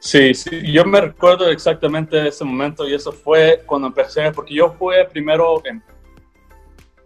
Sí, 0.00 0.32
sí, 0.32 0.72
yo 0.72 0.82
me 0.86 0.98
recuerdo 0.98 1.50
exactamente 1.50 2.26
ese 2.26 2.42
momento 2.42 2.88
y 2.88 2.94
eso 2.94 3.12
fue 3.12 3.62
cuando 3.66 3.88
empecé, 3.88 4.32
porque 4.32 4.54
yo 4.54 4.72
fui 4.72 4.94
primero 5.12 5.62
en 5.66 5.82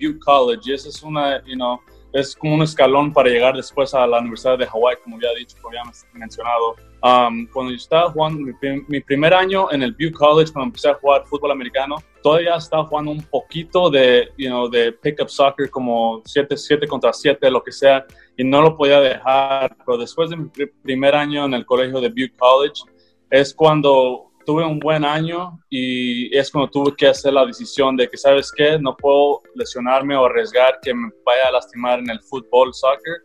Butte 0.01 0.21
College 0.21 0.63
y 0.65 0.75
eso 0.75 0.89
es 0.89 1.03
una, 1.03 1.45
you 1.45 1.57
know, 1.57 1.81
es 2.13 2.37
como 2.37 2.55
un 2.55 2.63
escalón 2.63 3.13
para 3.13 3.29
llegar 3.29 3.57
después 3.57 3.93
a 3.95 4.07
la 4.07 4.21
Universidad 4.21 4.57
de 4.57 4.67
Hawái, 4.67 4.99
como 5.03 5.21
ya 5.21 5.29
he 5.31 5.41
dicho, 5.41 5.57
como 5.61 5.75
ya 5.75 5.83
mencionado. 6.13 6.77
Um, 7.03 7.49
cuando 7.49 7.73
yo 7.73 7.77
estaba 7.77 8.09
jugando 8.13 8.41
mi, 8.87 9.01
primer 9.01 9.35
año 9.35 9.71
en 9.73 9.83
el 9.83 9.91
Butte 9.91 10.15
College, 10.15 10.53
cuando 10.53 10.69
empecé 10.69 10.91
a 10.91 10.95
jugar 10.95 11.27
fútbol 11.27 11.51
americano, 11.51 11.97
todavía 12.23 12.55
estaba 12.55 12.85
jugando 12.85 13.11
un 13.11 13.23
poquito 13.23 13.91
de, 13.91 14.29
you 14.39 14.49
know, 14.49 14.71
de 14.71 14.93
pick-up 14.93 15.29
soccer, 15.29 15.69
como 15.69 16.23
7, 16.25 16.57
7 16.57 16.87
contra 16.87 17.13
7, 17.13 17.51
lo 17.51 17.61
que 17.61 17.73
sea, 17.73 18.07
y 18.37 18.45
no 18.45 18.63
lo 18.63 18.77
podía 18.77 19.01
dejar. 19.01 19.77
Pero 19.85 19.99
después 19.99 20.31
de 20.31 20.37
mi 20.37 20.49
primer 20.83 21.15
año 21.15 21.45
en 21.45 21.55
el 21.55 21.67
colegio 21.67 22.01
de 22.01 22.09
Butte 22.09 22.37
College, 22.37 22.83
es 23.31 23.55
cuando 23.55 24.31
tuve 24.45 24.65
un 24.65 24.79
buen 24.79 25.05
año 25.05 25.59
y 25.71 26.37
es 26.37 26.51
cuando 26.51 26.71
tuve 26.71 26.95
que 26.97 27.07
hacer 27.07 27.33
la 27.33 27.47
decisión 27.47 27.97
de 27.97 28.09
que, 28.09 28.17
¿sabes 28.17 28.53
qué? 28.55 28.79
No 28.79 28.97
puedo 28.97 29.41
lesionarme 29.55 30.17
o 30.17 30.27
arriesgar 30.27 30.79
que 30.83 30.95
me 30.95 31.11
vaya 31.25 31.49
a 31.49 31.53
lastimar 31.53 31.99
en 31.99 32.11
el 32.11 32.21
fútbol, 32.21 32.75
soccer. 32.75 33.23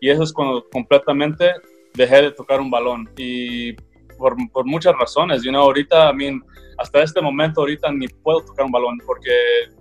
Y 0.00 0.10
eso 0.10 0.22
es 0.22 0.32
cuando 0.32 0.64
completamente 0.70 1.52
dejé 1.94 2.22
de 2.22 2.30
tocar 2.32 2.60
un 2.60 2.70
balón. 2.70 3.08
Y 3.16 3.74
por, 4.16 4.36
por 4.50 4.64
muchas 4.64 4.94
razones, 4.98 5.42
you 5.42 5.50
know, 5.50 5.62
ahorita, 5.62 6.10
I 6.10 6.14
mean, 6.14 6.42
hasta 6.78 7.02
este 7.02 7.20
momento, 7.20 7.60
ahorita 7.60 7.90
ni 7.92 8.08
puedo 8.08 8.42
tocar 8.42 8.66
un 8.66 8.72
balón 8.72 8.98
porque 9.06 9.30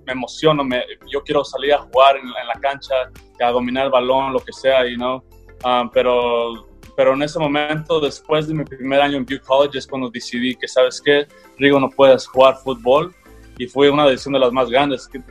me 0.06 0.14
emociono, 0.14 0.64
me, 0.64 0.84
yo 1.12 1.22
quiero 1.24 1.44
salir 1.44 1.74
a 1.74 1.80
jugar 1.80 2.18
en, 2.18 2.28
la 2.28 2.60
cancha, 2.62 2.96
a 3.42 3.52
dominar 3.52 3.86
el 3.86 3.92
balón, 3.92 4.34
lo 4.34 4.40
que 4.40 4.54
sea, 4.54 4.88
you 4.88 4.96
know. 4.96 5.24
Um, 5.64 5.90
pero 5.90 6.68
pero 6.96 7.14
en 7.14 7.22
ese 7.24 7.40
momento, 7.40 8.00
después 8.00 8.48
de 8.48 8.54
mi 8.54 8.64
primer 8.64 9.02
año 9.02 9.18
en 9.18 9.26
Butte 9.26 9.42
College, 9.42 9.78
es 9.78 9.88
cuando 9.88 10.10
decidí 10.10 10.56
que, 10.56 10.68
¿sabes 10.68 11.02
qué? 11.04 11.28
Rigo, 11.58 11.80
no 11.80 11.90
puedes 11.90 12.26
jugar 12.26 12.56
fútbol. 12.64 13.14
Y 13.58 13.68
fue 13.68 13.90
una 13.90 14.06
decisión 14.06 14.34
de 14.34 14.40
las 14.40 14.52
más 14.52 14.70
grandes 14.70 15.08
que 15.08 15.22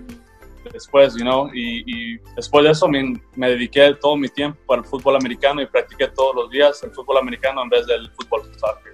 después, 0.73 1.15
you 1.15 1.23
know, 1.23 1.51
y, 1.55 2.19
después 2.37 2.65
de 2.65 2.71
eso 2.71 2.89
me, 2.89 3.21
me, 3.37 3.51
dediqué 3.51 3.95
todo 4.01 4.17
mi 4.17 4.29
tiempo 4.29 4.75
el 4.75 4.85
fútbol 4.85 5.17
americano 5.17 5.61
y 5.61 5.67
practiqué 5.67 6.09
todos 6.09 6.35
los 6.35 6.51
días 6.51 6.83
el 6.83 6.91
fútbol 6.91 7.19
americano 7.19 7.63
en 7.63 7.69
vez 7.69 7.87
del 7.87 8.11
fútbol 8.13 8.43
soccer. 8.59 8.94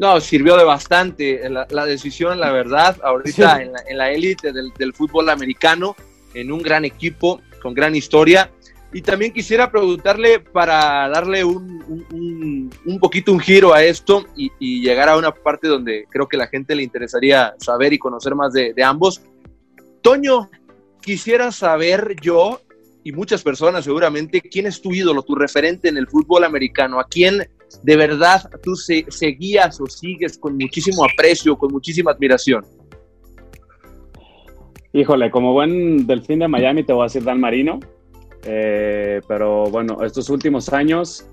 No, 0.00 0.18
sirvió 0.18 0.56
de 0.56 0.64
bastante 0.64 1.46
la, 1.50 1.66
la 1.68 1.84
decisión, 1.84 2.40
la 2.40 2.50
verdad, 2.50 2.96
ahorita 3.04 3.62
en 3.62 3.98
la 3.98 4.10
élite 4.10 4.50
del, 4.50 4.72
del, 4.78 4.94
fútbol 4.94 5.28
americano, 5.28 5.94
en 6.32 6.50
un 6.50 6.62
gran 6.62 6.86
equipo, 6.86 7.42
con 7.60 7.74
gran 7.74 7.94
historia. 7.94 8.50
Y 8.94 9.02
también 9.02 9.30
quisiera 9.30 9.70
preguntarle 9.70 10.40
para 10.40 11.06
darle 11.10 11.44
un, 11.44 12.06
un, 12.12 12.70
un 12.86 12.98
poquito 12.98 13.30
un 13.30 13.40
giro 13.40 13.74
a 13.74 13.84
esto 13.84 14.24
y, 14.34 14.50
y, 14.58 14.80
llegar 14.80 15.10
a 15.10 15.18
una 15.18 15.34
parte 15.34 15.68
donde 15.68 16.06
creo 16.08 16.26
que 16.26 16.38
la 16.38 16.46
gente 16.46 16.74
le 16.74 16.82
interesaría 16.82 17.54
saber 17.58 17.92
y 17.92 17.98
conocer 17.98 18.34
más 18.34 18.54
de, 18.54 18.72
de 18.72 18.82
ambos. 18.82 19.20
Toño, 20.00 20.48
quisiera 21.02 21.52
saber 21.52 22.16
yo 22.22 22.62
y 23.04 23.12
muchas 23.12 23.42
personas 23.42 23.84
seguramente 23.84 24.40
quién 24.40 24.64
es 24.64 24.80
tu 24.80 24.92
ídolo, 24.92 25.22
tu 25.22 25.34
referente 25.34 25.90
en 25.90 25.98
el 25.98 26.08
fútbol 26.08 26.44
americano, 26.44 26.98
a 26.98 27.06
quién 27.06 27.46
de 27.82 27.96
verdad 27.96 28.50
tú 28.62 28.74
se, 28.74 29.04
seguías 29.08 29.80
o 29.80 29.86
sigues 29.86 30.38
con 30.38 30.56
muchísimo 30.56 31.04
aprecio, 31.04 31.56
con 31.56 31.72
muchísima 31.72 32.10
admiración? 32.10 32.64
Híjole, 34.92 35.30
como 35.30 35.52
buen 35.52 36.06
delfín 36.06 36.40
de 36.40 36.48
Miami 36.48 36.82
te 36.82 36.92
voy 36.92 37.02
a 37.02 37.04
decir 37.04 37.22
Dan 37.22 37.40
Marino, 37.40 37.78
eh, 38.44 39.20
pero 39.28 39.64
bueno, 39.66 40.02
estos 40.02 40.28
últimos 40.30 40.72
años, 40.72 41.26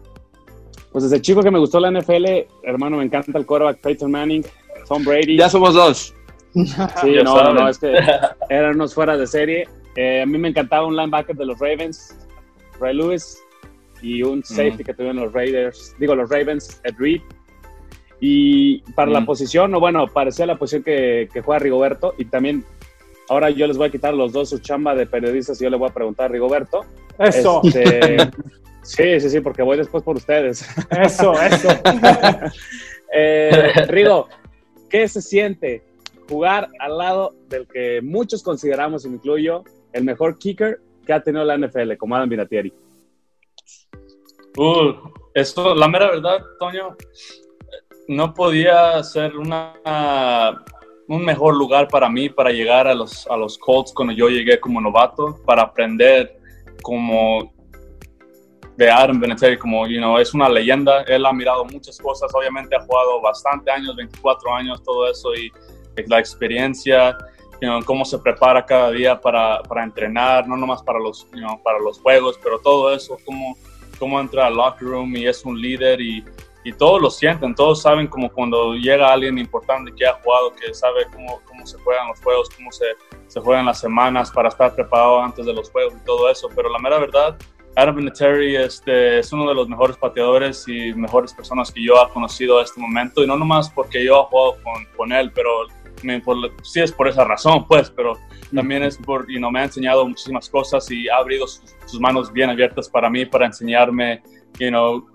pues 0.91 1.05
desde 1.05 1.21
chico 1.21 1.41
que 1.41 1.49
me 1.49 1.59
gustó 1.59 1.79
la 1.79 1.89
NFL, 1.89 2.25
hermano, 2.63 2.97
me 2.97 3.05
encanta 3.05 3.37
el 3.37 3.45
quarterback 3.45 3.81
Peyton 3.81 4.11
Manning, 4.11 4.45
Tom 4.87 5.03
Brady. 5.03 5.37
Ya 5.37 5.49
somos 5.49 5.73
dos. 5.73 6.13
Sí, 6.55 7.11
no, 7.23 7.35
no, 7.43 7.53
no, 7.53 7.69
es 7.69 7.77
que 7.77 7.93
eran 8.49 8.75
unos 8.75 8.93
fuera 8.93 9.15
de 9.15 9.27
serie. 9.27 9.67
Eh, 9.95 10.21
a 10.21 10.25
mí 10.25 10.37
me 10.37 10.47
encantaba 10.47 10.87
un 10.87 10.95
linebacker 10.95 11.35
de 11.35 11.45
los 11.45 11.59
Ravens, 11.59 12.15
Ray 12.79 12.95
Lewis, 12.95 13.37
y 14.01 14.23
un 14.23 14.43
safety 14.43 14.83
que 14.83 14.93
tuvieron 14.93 15.17
los 15.17 15.33
Raiders, 15.33 15.95
digo 15.99 16.15
los 16.15 16.29
Ravens, 16.29 16.81
Ed 16.83 16.95
Reed. 16.97 17.21
Y 18.19 18.79
para 18.93 19.11
la 19.11 19.25
posición, 19.25 19.73
o 19.75 19.79
bueno, 19.79 20.07
parecía 20.07 20.45
la 20.47 20.57
posición 20.57 20.83
que, 20.83 21.29
que, 21.31 21.41
juega 21.41 21.59
Rigoberto. 21.59 22.15
Y 22.17 22.25
también, 22.25 22.65
ahora 23.29 23.51
yo 23.51 23.67
les 23.67 23.77
voy 23.77 23.87
a 23.87 23.91
quitar 23.91 24.13
los 24.13 24.31
dos 24.31 24.49
su 24.49 24.59
chamba 24.59 24.95
de 24.95 25.05
periodistas 25.05 25.61
y 25.61 25.65
yo 25.65 25.69
le 25.69 25.77
voy 25.77 25.89
a 25.89 25.93
preguntar 25.93 26.25
a 26.25 26.29
Rigoberto. 26.29 26.85
Eso. 27.19 27.61
Este, 27.63 28.17
sí, 28.81 29.19
sí, 29.19 29.29
sí, 29.29 29.39
porque 29.41 29.61
voy 29.61 29.77
después 29.77 30.03
por 30.03 30.15
ustedes. 30.15 30.67
Eso, 30.89 31.33
eso. 31.39 31.69
eh, 33.13 33.85
Rigo, 33.87 34.27
¿qué 34.89 35.07
se 35.07 35.21
siente 35.21 35.83
jugar 36.27 36.69
al 36.79 36.97
lado 36.97 37.35
del 37.49 37.67
que 37.67 38.01
muchos 38.01 38.41
consideramos, 38.41 39.05
incluyo, 39.05 39.63
el 39.93 40.03
mejor 40.03 40.37
kicker 40.37 40.79
que 41.05 41.13
ha 41.13 41.21
tenido 41.21 41.45
la 41.45 41.57
NFL, 41.57 41.95
como 41.97 42.15
Adam 42.15 42.29
Vinatieri? 42.29 42.73
Uh, 44.57 44.91
esto, 45.35 45.75
la 45.75 45.87
mera 45.87 46.07
verdad, 46.07 46.39
Toño, 46.59 46.97
no 48.07 48.33
podía 48.33 49.03
ser 49.03 49.37
una, 49.37 49.75
un 51.07 51.23
mejor 51.23 51.55
lugar 51.55 51.87
para 51.87 52.09
mí 52.09 52.27
para 52.27 52.49
llegar 52.49 52.87
a 52.87 52.95
los, 52.95 53.27
a 53.27 53.37
los 53.37 53.55
Colts 53.59 53.93
cuando 53.93 54.13
yo 54.13 54.29
llegué 54.29 54.59
como 54.59 54.81
novato, 54.81 55.37
para 55.45 55.61
aprender 55.61 56.39
como 56.81 57.53
de 58.77 58.89
Aaron 58.89 59.19
Vinatieri, 59.19 59.59
como, 59.59 59.85
you 59.85 59.97
know, 59.97 60.17
es 60.17 60.33
una 60.33 60.49
leyenda, 60.49 61.03
él 61.03 61.25
ha 61.27 61.33
mirado 61.33 61.63
muchas 61.65 61.99
cosas, 61.99 62.31
obviamente 62.33 62.75
ha 62.75 62.81
jugado 62.81 63.21
bastante 63.21 63.69
años, 63.69 63.95
24 63.95 64.55
años, 64.55 64.81
todo 64.81 65.07
eso, 65.07 65.35
y 65.35 65.51
la 66.07 66.17
experiencia, 66.17 67.15
you 67.61 67.67
know, 67.67 67.83
cómo 67.85 68.05
se 68.05 68.17
prepara 68.17 68.65
cada 68.65 68.89
día 68.89 69.21
para, 69.21 69.61
para 69.63 69.83
entrenar, 69.83 70.47
no 70.47 70.57
nomás 70.57 70.81
para 70.81 70.99
los, 70.99 71.29
you 71.31 71.39
know, 71.39 71.61
para 71.61 71.77
los 71.79 71.99
juegos, 71.99 72.39
pero 72.43 72.59
todo 72.59 72.93
eso, 72.93 73.17
cómo 73.23 73.55
cómo 73.97 74.19
entra 74.19 74.47
al 74.47 74.55
locker 74.55 74.87
room 74.87 75.15
y 75.15 75.27
es 75.27 75.43
un 75.45 75.59
líder 75.59 75.99
y, 76.01 76.23
y, 76.63 76.73
todos 76.73 77.01
lo 77.01 77.09
sienten, 77.09 77.55
todos 77.55 77.81
saben 77.81 78.07
como 78.07 78.29
cuando 78.29 78.73
llega 78.73 79.11
alguien 79.11 79.37
importante 79.37 79.93
que 79.95 80.05
ha 80.05 80.13
jugado, 80.13 80.53
que 80.53 80.73
sabe 80.73 81.05
cómo, 81.13 81.41
cómo 81.45 81.65
se 81.65 81.77
juegan 81.79 82.07
los 82.07 82.21
juegos, 82.21 82.49
cómo 82.55 82.71
se, 82.71 82.85
se 83.27 83.39
juegan 83.39 83.65
las 83.65 83.79
semanas 83.79 84.31
para 84.31 84.49
estar 84.49 84.73
preparado 84.75 85.21
antes 85.21 85.45
de 85.45 85.53
los 85.53 85.69
juegos 85.69 85.93
y 86.01 86.05
todo 86.05 86.29
eso, 86.29 86.49
pero 86.55 86.69
la 86.69 86.79
mera 86.79 86.99
verdad, 86.99 87.37
Adam 87.77 87.95
Vinatieri 87.95 88.55
este, 88.55 89.19
es 89.19 89.31
uno 89.31 89.47
de 89.47 89.53
los 89.53 89.69
mejores 89.69 89.97
pateadores 89.97 90.67
y 90.67 90.93
mejores 90.95 91.31
personas 91.31 91.71
que 91.71 91.83
yo 91.83 91.93
he 92.01 92.11
conocido 92.11 92.57
a 92.57 92.63
este 92.63 92.81
momento, 92.81 93.23
y 93.23 93.27
no 93.27 93.37
nomás 93.37 93.69
porque 93.69 94.03
yo 94.03 94.19
he 94.19 94.25
jugado 94.25 94.57
con, 94.63 94.85
con 94.97 95.11
él, 95.11 95.31
pero 95.31 95.67
me, 96.03 96.19
por, 96.19 96.37
sí 96.63 96.81
es 96.81 96.91
por 96.91 97.07
esa 97.07 97.23
razón, 97.23 97.65
pues, 97.67 97.89
pero 97.89 98.13
también 98.53 98.83
es 98.83 98.97
por, 98.97 99.29
you 99.31 99.37
know, 99.37 99.51
me 99.51 99.59
ha 99.59 99.63
enseñado 99.63 100.07
muchísimas 100.07 100.49
cosas 100.49 100.89
y 100.91 101.07
ha 101.09 101.17
abrido 101.17 101.47
sus, 101.47 101.75
sus 101.85 101.99
manos 101.99 102.31
bien 102.31 102.49
abiertas 102.49 102.89
para 102.89 103.09
mí, 103.09 103.25
para 103.25 103.45
enseñarme, 103.45 104.21
you 104.59 104.69
know, 104.69 105.05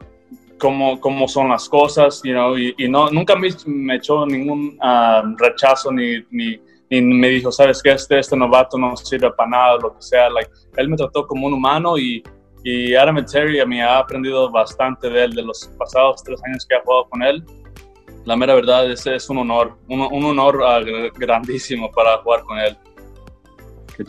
cómo, 0.58 1.00
cómo 1.00 1.26
son 1.26 1.48
las 1.48 1.68
cosas, 1.68 2.20
you 2.24 2.32
know, 2.32 2.56
y, 2.56 2.74
y 2.78 2.88
no, 2.88 3.10
nunca 3.10 3.34
me, 3.34 3.48
me 3.66 3.96
echó 3.96 4.24
ningún 4.26 4.78
uh, 4.80 5.36
rechazo 5.38 5.90
ni, 5.90 6.24
ni, 6.30 6.60
ni, 6.88 7.00
me 7.00 7.28
dijo, 7.28 7.50
sabes 7.50 7.82
que 7.82 7.90
este, 7.90 8.18
este 8.18 8.36
novato 8.36 8.78
no 8.78 8.96
sirve 8.96 9.30
para 9.32 9.50
nada, 9.50 9.78
lo 9.82 9.94
que 9.94 10.02
sea, 10.02 10.30
like, 10.30 10.50
él 10.76 10.88
me 10.88 10.96
trató 10.96 11.26
como 11.26 11.46
un 11.46 11.54
humano 11.54 11.98
y, 11.98 12.22
y 12.64 12.94
Adam 12.94 13.24
Terry 13.26 13.60
a 13.60 13.66
mí 13.66 13.80
ha 13.80 13.98
aprendido 13.98 14.50
bastante 14.50 15.10
de 15.10 15.24
él, 15.24 15.32
de 15.32 15.42
los 15.42 15.66
pasados 15.78 16.22
tres 16.22 16.40
años 16.44 16.64
que 16.66 16.76
he 16.76 16.80
jugado 16.80 17.08
con 17.08 17.22
él. 17.22 17.44
La 18.24 18.36
mera 18.36 18.54
verdad 18.54 18.90
es, 18.90 19.06
es 19.06 19.28
un 19.30 19.38
honor, 19.38 19.76
un, 19.88 20.00
un 20.00 20.24
honor 20.24 20.56
uh, 20.56 21.18
grandísimo 21.18 21.90
para 21.90 22.18
jugar 22.18 22.42
con 22.42 22.58
él. 22.58 22.76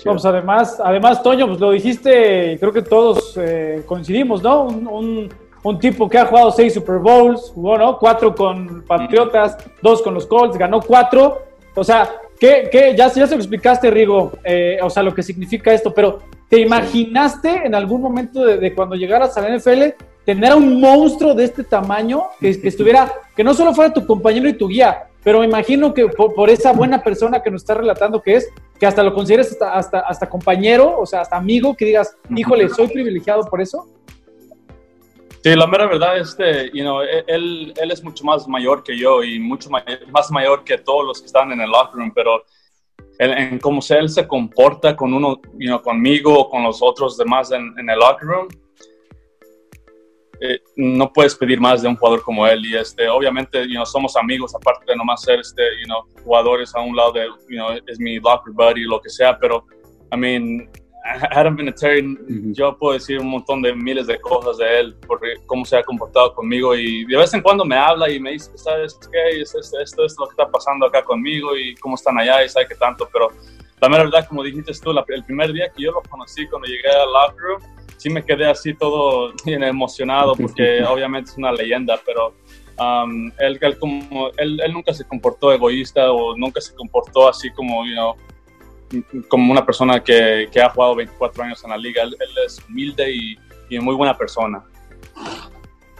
Pues 0.03 0.25
además, 0.25 0.79
además, 0.83 1.21
Toño, 1.21 1.47
pues 1.47 1.59
lo 1.59 1.71
dijiste, 1.71 2.57
creo 2.59 2.71
que 2.71 2.81
todos 2.81 3.37
eh, 3.37 3.83
coincidimos, 3.85 4.41
¿no? 4.41 4.63
Un, 4.63 4.87
un, 4.87 5.29
un, 5.63 5.79
tipo 5.79 6.09
que 6.09 6.17
ha 6.17 6.25
jugado 6.25 6.51
seis 6.51 6.73
Super 6.73 6.99
Bowls, 6.99 7.51
jugó, 7.53 7.77
¿no? 7.77 7.97
Cuatro 7.97 8.33
con 8.33 8.83
Patriotas, 8.83 9.57
dos 9.81 10.01
con 10.01 10.13
los 10.13 10.25
Colts, 10.25 10.57
ganó 10.57 10.79
cuatro. 10.81 11.43
O 11.75 11.83
sea, 11.83 12.09
¿qué, 12.39 12.69
qué? 12.71 12.95
Ya, 12.95 13.11
ya 13.11 13.27
se 13.27 13.35
lo 13.35 13.41
explicaste, 13.41 13.91
Rigo, 13.91 14.31
eh, 14.43 14.77
o 14.81 14.89
sea, 14.89 15.03
lo 15.03 15.13
que 15.13 15.21
significa 15.21 15.73
esto, 15.73 15.93
pero 15.93 16.19
¿te 16.47 16.61
imaginaste 16.61 17.65
en 17.65 17.75
algún 17.75 18.01
momento 18.01 18.45
de, 18.45 18.57
de 18.57 18.73
cuando 18.73 18.95
llegaras 18.95 19.35
a 19.37 19.41
la 19.41 19.57
NFL 19.57 19.95
tener 20.25 20.51
a 20.51 20.55
un 20.55 20.79
monstruo 20.79 21.33
de 21.33 21.43
este 21.43 21.63
tamaño 21.63 22.23
que, 22.39 22.59
que, 22.59 22.67
estuviera, 22.69 23.11
que 23.35 23.43
no 23.43 23.53
solo 23.53 23.73
fuera 23.73 23.93
tu 23.93 24.05
compañero 24.05 24.47
y 24.47 24.53
tu 24.53 24.67
guía, 24.67 25.07
pero 25.23 25.39
me 25.39 25.45
imagino 25.45 25.93
que 25.93 26.07
por, 26.07 26.33
por, 26.33 26.49
esa 26.49 26.73
buena 26.73 27.01
persona 27.01 27.41
que 27.41 27.49
nos 27.49 27.61
está 27.61 27.75
relatando 27.75 28.21
que 28.21 28.35
es, 28.35 28.49
que 28.79 28.85
hasta 28.85 29.03
lo 29.03 29.13
consideres 29.13 29.51
hasta, 29.51 29.73
hasta, 29.73 29.99
hasta 30.01 30.29
compañero, 30.29 30.99
o 30.99 31.05
sea, 31.05 31.21
hasta 31.21 31.37
amigo, 31.37 31.75
que 31.75 31.85
digas, 31.85 32.17
híjole, 32.29 32.67
soy 32.69 32.87
privilegiado 32.87 33.43
por 33.43 33.61
eso. 33.61 33.87
Sí, 35.41 35.55
la 35.55 35.67
mera 35.67 35.87
verdad, 35.87 36.17
este, 36.17 36.71
you 36.73 36.83
know, 36.83 37.01
él, 37.01 37.73
él 37.75 37.91
es 37.91 38.01
mucho 38.01 38.23
más 38.23 38.47
mayor 38.47 38.81
que 38.81 38.97
yo 38.97 39.23
y 39.23 39.39
mucho 39.39 39.69
mayor, 39.69 40.07
más 40.09 40.31
mayor 40.31 40.63
que 40.63 40.77
todos 40.77 41.05
los 41.05 41.19
que 41.19 41.25
están 41.25 41.51
en 41.51 41.59
el 41.59 41.69
locker 41.69 41.95
room, 41.95 42.13
pero 42.15 42.43
en, 43.19 43.31
en 43.31 43.59
cómo 43.59 43.81
él 43.89 44.09
se 44.09 44.25
comporta 44.25 44.95
con 44.95 45.13
uno, 45.13 45.41
you 45.57 45.67
know, 45.67 45.81
conmigo 45.81 46.39
o 46.39 46.49
con 46.49 46.63
los 46.63 46.81
otros 46.81 47.17
demás 47.17 47.51
en, 47.51 47.73
en 47.77 47.89
el 47.89 47.99
locker 47.99 48.27
room, 48.27 48.47
eh, 50.45 50.59
no 50.75 51.11
puedes 51.13 51.35
pedir 51.35 51.61
más 51.61 51.81
de 51.81 51.87
un 51.87 51.95
jugador 51.95 52.21
como 52.21 52.45
él. 52.45 52.65
Y 52.65 52.75
este, 52.75 53.07
obviamente, 53.07 53.65
you 53.65 53.75
know, 53.75 53.85
somos 53.85 54.17
amigos, 54.17 54.53
aparte 54.53 54.83
de 54.87 54.95
nomás 54.97 55.21
ser 55.21 55.39
este, 55.39 55.63
you 55.79 55.85
know, 55.85 56.03
jugadores 56.23 56.75
a 56.75 56.81
un 56.81 56.95
lado 56.95 57.13
de, 57.13 57.27
you 57.49 57.57
know, 57.57 57.69
es 57.87 57.97
mi 57.97 58.19
locker 58.19 58.53
buddy, 58.53 58.83
lo 58.83 58.99
que 58.99 59.09
sea, 59.09 59.39
pero, 59.39 59.65
I 60.11 60.17
mean, 60.17 60.69
Adam 61.31 61.55
Vinatieri, 61.55 62.05
uh 62.05 62.17
-huh. 62.17 62.53
yo 62.53 62.77
puedo 62.77 62.93
decir 62.93 63.19
un 63.19 63.27
montón 63.27 63.61
de 63.61 63.73
miles 63.73 64.07
de 64.07 64.19
cosas 64.19 64.57
de 64.57 64.79
él, 64.79 64.95
por 65.07 65.21
cómo 65.45 65.63
se 65.63 65.77
ha 65.77 65.83
comportado 65.83 66.33
conmigo 66.33 66.75
y 66.75 67.05
de 67.05 67.17
vez 67.17 67.33
en 67.33 67.41
cuando 67.41 67.63
me 67.63 67.77
habla 67.77 68.09
y 68.09 68.19
me 68.19 68.31
dice, 68.31 68.51
¿sabes 68.57 68.99
qué? 69.11 69.41
Esto, 69.41 69.59
esto 69.59 70.05
es 70.05 70.15
lo 70.19 70.27
que 70.27 70.31
está 70.31 70.49
pasando 70.49 70.87
acá 70.87 71.03
conmigo 71.03 71.55
y 71.55 71.75
cómo 71.75 71.95
están 71.95 72.17
allá 72.19 72.43
y 72.43 72.49
sabe 72.49 72.67
qué 72.67 72.75
tanto, 72.75 73.07
pero 73.11 73.29
la 73.81 73.89
verdad, 73.89 74.25
como 74.27 74.43
dijiste 74.43 74.71
tú, 74.81 74.93
la, 74.93 75.03
el 75.07 75.23
primer 75.23 75.51
día 75.51 75.69
que 75.73 75.83
yo 75.83 75.91
lo 75.91 76.01
conocí, 76.09 76.47
cuando 76.47 76.67
llegué 76.67 76.89
al 76.89 77.11
locker 77.11 77.41
room, 77.41 77.61
sí 78.03 78.09
me 78.09 78.25
quedé 78.25 78.45
así 78.45 78.73
todo 78.73 79.31
bien 79.45 79.63
emocionado 79.63 80.35
porque 80.35 80.83
obviamente 80.83 81.31
es 81.31 81.37
una 81.37 81.53
leyenda, 81.53 81.99
pero 82.05 82.33
um, 82.77 83.31
él, 83.39 83.57
él, 83.61 83.79
como, 83.79 84.29
él, 84.37 84.59
él, 84.59 84.73
nunca 84.73 84.93
se 84.93 85.05
comportó 85.05 85.53
egoísta 85.53 86.11
o 86.11 86.35
nunca 86.35 86.59
se 86.59 86.75
comportó 86.75 87.29
así 87.29 87.49
como, 87.51 87.85
you 87.85 87.93
know, 87.93 88.15
como 89.29 89.51
una 89.53 89.65
persona 89.65 90.03
que, 90.03 90.49
que, 90.51 90.61
ha 90.61 90.69
jugado 90.69 90.95
24 90.95 91.43
años 91.45 91.63
en 91.63 91.69
la 91.69 91.77
liga. 91.77 92.03
Él, 92.03 92.15
él 92.19 92.29
es 92.45 92.61
humilde 92.67 93.09
y, 93.09 93.37
y, 93.69 93.79
muy 93.79 93.95
buena 93.95 94.17
persona. 94.17 94.61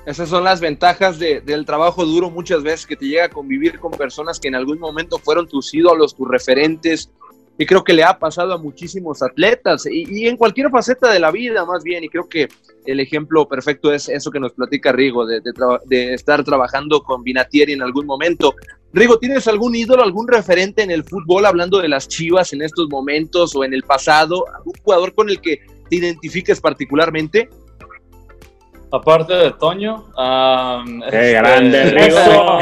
Esas 0.06 0.28
son 0.28 0.44
las 0.44 0.60
ventajas 0.60 1.18
de, 1.18 1.40
del 1.40 1.66
trabajo 1.66 2.06
duro 2.06 2.30
muchas 2.30 2.62
veces 2.62 2.86
que 2.86 2.98
te 2.98 3.06
llega 3.06 3.26
a 3.26 3.30
convivir 3.30 3.80
con 3.80 3.92
personas 3.92 4.38
que 4.42 4.50
en 4.50 4.56
algún 4.56 4.78
momento 4.78 5.18
fueron 5.18 5.48
tus 5.48 5.74
ídolos, 5.74 6.14
tus 6.16 6.28
referentes, 6.28 7.10
y 7.58 7.66
creo 7.66 7.84
que 7.84 7.94
le 7.94 8.04
ha 8.04 8.18
pasado 8.18 8.54
a 8.54 8.58
muchísimos 8.58 9.22
atletas 9.22 9.86
y, 9.86 10.28
en 10.28 10.38
cualquier 10.38 10.70
faceta 10.70 11.12
de 11.12 11.20
la 11.20 11.32
vida 11.32 11.66
más 11.66 11.84
bien 11.84 12.04
y 12.04 12.10
creo 12.10 12.28
que 12.28 12.48
el 12.86 13.00
ejemplo 13.00 13.48
perfecto 13.48 13.94
es 13.94 14.10
eso 14.10 14.32
que 14.32 14.40
nos 14.40 14.54
platica 14.54 14.92
Rigo 14.92 15.26
de, 15.26 15.42
de, 15.86 16.14
estar 16.14 16.44
trabajando 16.44 17.02
con 17.02 17.24
Binatieri 17.24 17.74
en 17.74 17.82
algún 17.82 18.06
momento. 18.06 18.56
Rigo, 18.92 19.18
¿tienes 19.18 19.48
algún 19.48 19.76
ídolo, 19.76 20.04
algún 20.04 20.28
referente 20.28 20.84
en 20.84 20.92
el 20.92 21.04
fútbol 21.04 21.46
hablando 21.46 21.80
de 21.80 21.88
las 21.88 22.08
Chivas 22.08 22.54
en 22.54 22.62
estos 22.62 22.90
momentos 22.90 23.56
o 23.56 23.64
en 23.64 23.74
el 23.74 23.84
pasado? 23.84 24.46
¿Algún 24.54 24.74
jugador 24.84 25.14
con 25.14 25.30
el 25.30 25.40
que 25.40 25.62
te 25.90 25.96
identifiques 25.96 26.60
particularmente? 26.60 27.50
Aparte 28.94 29.34
de 29.34 29.52
Toño. 29.54 30.06
Um, 30.16 31.02
¡Qué 31.10 31.32
grande, 31.32 31.84
Rigo! 31.90 32.60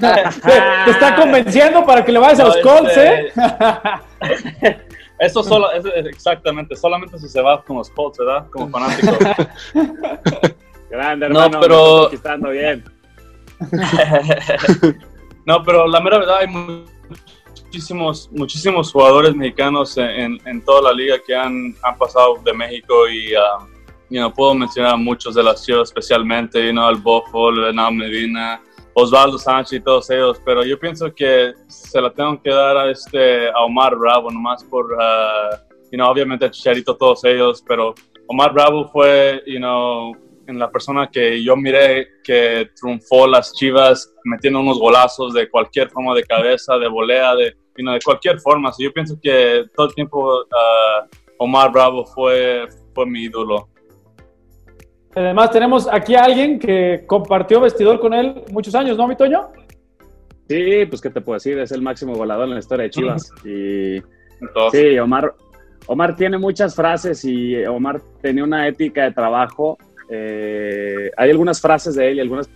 te, 0.00 0.90
está 0.90 1.14
convenciendo 1.14 1.86
para 1.86 2.04
que 2.04 2.10
le 2.10 2.18
vayas 2.18 2.40
a 2.40 2.44
los 2.46 2.56
Colts, 2.56 2.96
¿eh? 2.96 3.32
Eso 5.20 5.44
solo, 5.44 5.70
exactamente, 5.70 6.74
solamente 6.74 7.16
si 7.16 7.28
se 7.28 7.40
va 7.40 7.62
con 7.62 7.76
los 7.76 7.90
Colts, 7.90 8.18
¿verdad? 8.18 8.48
Como 8.50 8.70
fanático. 8.70 9.16
grande, 10.90 11.26
hermano. 11.26 11.48
No, 11.48 11.60
pero. 11.60 12.10
bien. 12.50 12.84
no, 15.46 15.62
pero 15.62 15.86
la 15.86 16.00
mera 16.00 16.18
verdad, 16.18 16.38
hay 16.38 16.48
muchísimos, 16.48 18.28
muchísimos 18.32 18.90
jugadores 18.90 19.32
mexicanos 19.36 19.96
en, 19.96 20.40
en, 20.44 20.64
toda 20.64 20.90
la 20.90 20.92
liga 20.92 21.18
que 21.24 21.36
han, 21.36 21.72
han 21.84 21.96
pasado 21.96 22.40
de 22.44 22.52
México 22.52 23.08
y. 23.08 23.32
Um, 23.36 23.71
you 24.12 24.32
puedo 24.34 24.54
mencionar 24.54 24.98
muchos 24.98 25.34
de 25.34 25.42
las 25.42 25.64
chivas 25.64 25.88
especialmente, 25.88 26.64
you 26.64 26.72
know, 26.72 26.90
el 26.90 26.96
Bofo, 26.96 27.50
Leonardo 27.50 27.92
Medina, 27.92 28.60
Osvaldo 28.94 29.38
Sánchez 29.38 29.80
y 29.80 29.82
todos 29.82 30.10
ellos, 30.10 30.40
pero 30.44 30.64
yo 30.64 30.78
pienso 30.78 31.12
que 31.14 31.54
se 31.66 32.00
la 32.00 32.12
tengo 32.12 32.40
que 32.42 32.50
dar 32.50 32.76
a, 32.76 32.90
este, 32.90 33.48
a 33.48 33.64
Omar 33.64 33.96
Bravo, 33.96 34.30
nomás 34.30 34.62
por, 34.64 34.92
uh, 34.92 35.56
you 35.90 35.96
know, 35.96 36.10
obviamente 36.10 36.44
a 36.44 36.50
Chicharito, 36.50 36.94
todos 36.94 37.24
ellos, 37.24 37.64
pero 37.66 37.94
Omar 38.28 38.52
Bravo 38.52 38.86
fue, 38.88 39.42
you 39.46 39.58
know, 39.58 40.14
en 40.46 40.58
la 40.58 40.70
persona 40.70 41.08
que 41.10 41.42
yo 41.42 41.56
miré 41.56 42.08
que 42.22 42.68
triunfó 42.78 43.26
las 43.26 43.54
chivas 43.54 44.12
metiendo 44.24 44.60
unos 44.60 44.78
golazos 44.78 45.32
de 45.32 45.48
cualquier 45.48 45.88
forma 45.88 46.14
de 46.14 46.24
cabeza, 46.24 46.76
de 46.76 46.88
volea, 46.88 47.34
de, 47.34 47.56
you 47.78 47.84
know, 47.84 47.94
de 47.94 48.00
cualquier 48.04 48.38
forma. 48.40 48.70
yo 48.78 48.92
pienso 48.92 49.18
que 49.22 49.64
todo 49.74 49.86
el 49.86 49.94
tiempo 49.94 50.42
uh, 50.42 51.08
Omar 51.38 51.72
Bravo 51.72 52.04
fue, 52.04 52.68
fue 52.94 53.06
mi 53.06 53.22
ídolo. 53.22 53.71
Además, 55.14 55.50
tenemos 55.50 55.88
aquí 55.90 56.14
a 56.14 56.24
alguien 56.24 56.58
que 56.58 57.04
compartió 57.06 57.60
vestidor 57.60 58.00
con 58.00 58.14
él 58.14 58.42
muchos 58.50 58.74
años, 58.74 58.96
¿no, 58.96 59.06
mi 59.06 59.16
Toño? 59.16 59.48
Sí, 60.48 60.86
pues 60.86 61.00
qué 61.00 61.10
te 61.10 61.20
puedo 61.20 61.34
decir, 61.34 61.58
es 61.58 61.72
el 61.72 61.82
máximo 61.82 62.14
volador 62.14 62.48
en 62.48 62.54
la 62.54 62.60
historia 62.60 62.84
de 62.84 62.90
Chivas. 62.90 63.30
Y 63.44 64.02
sí, 64.72 64.98
Omar, 64.98 65.34
Omar 65.86 66.16
tiene 66.16 66.36
muchas 66.36 66.74
frases 66.74 67.24
y 67.24 67.64
Omar 67.64 68.00
tenía 68.20 68.42
una 68.42 68.66
ética 68.66 69.04
de 69.04 69.12
trabajo. 69.12 69.78
Eh, 70.10 71.10
hay 71.16 71.30
algunas 71.30 71.60
frases 71.60 71.94
de 71.94 72.10
él 72.10 72.16
y 72.16 72.20
algunas 72.20 72.50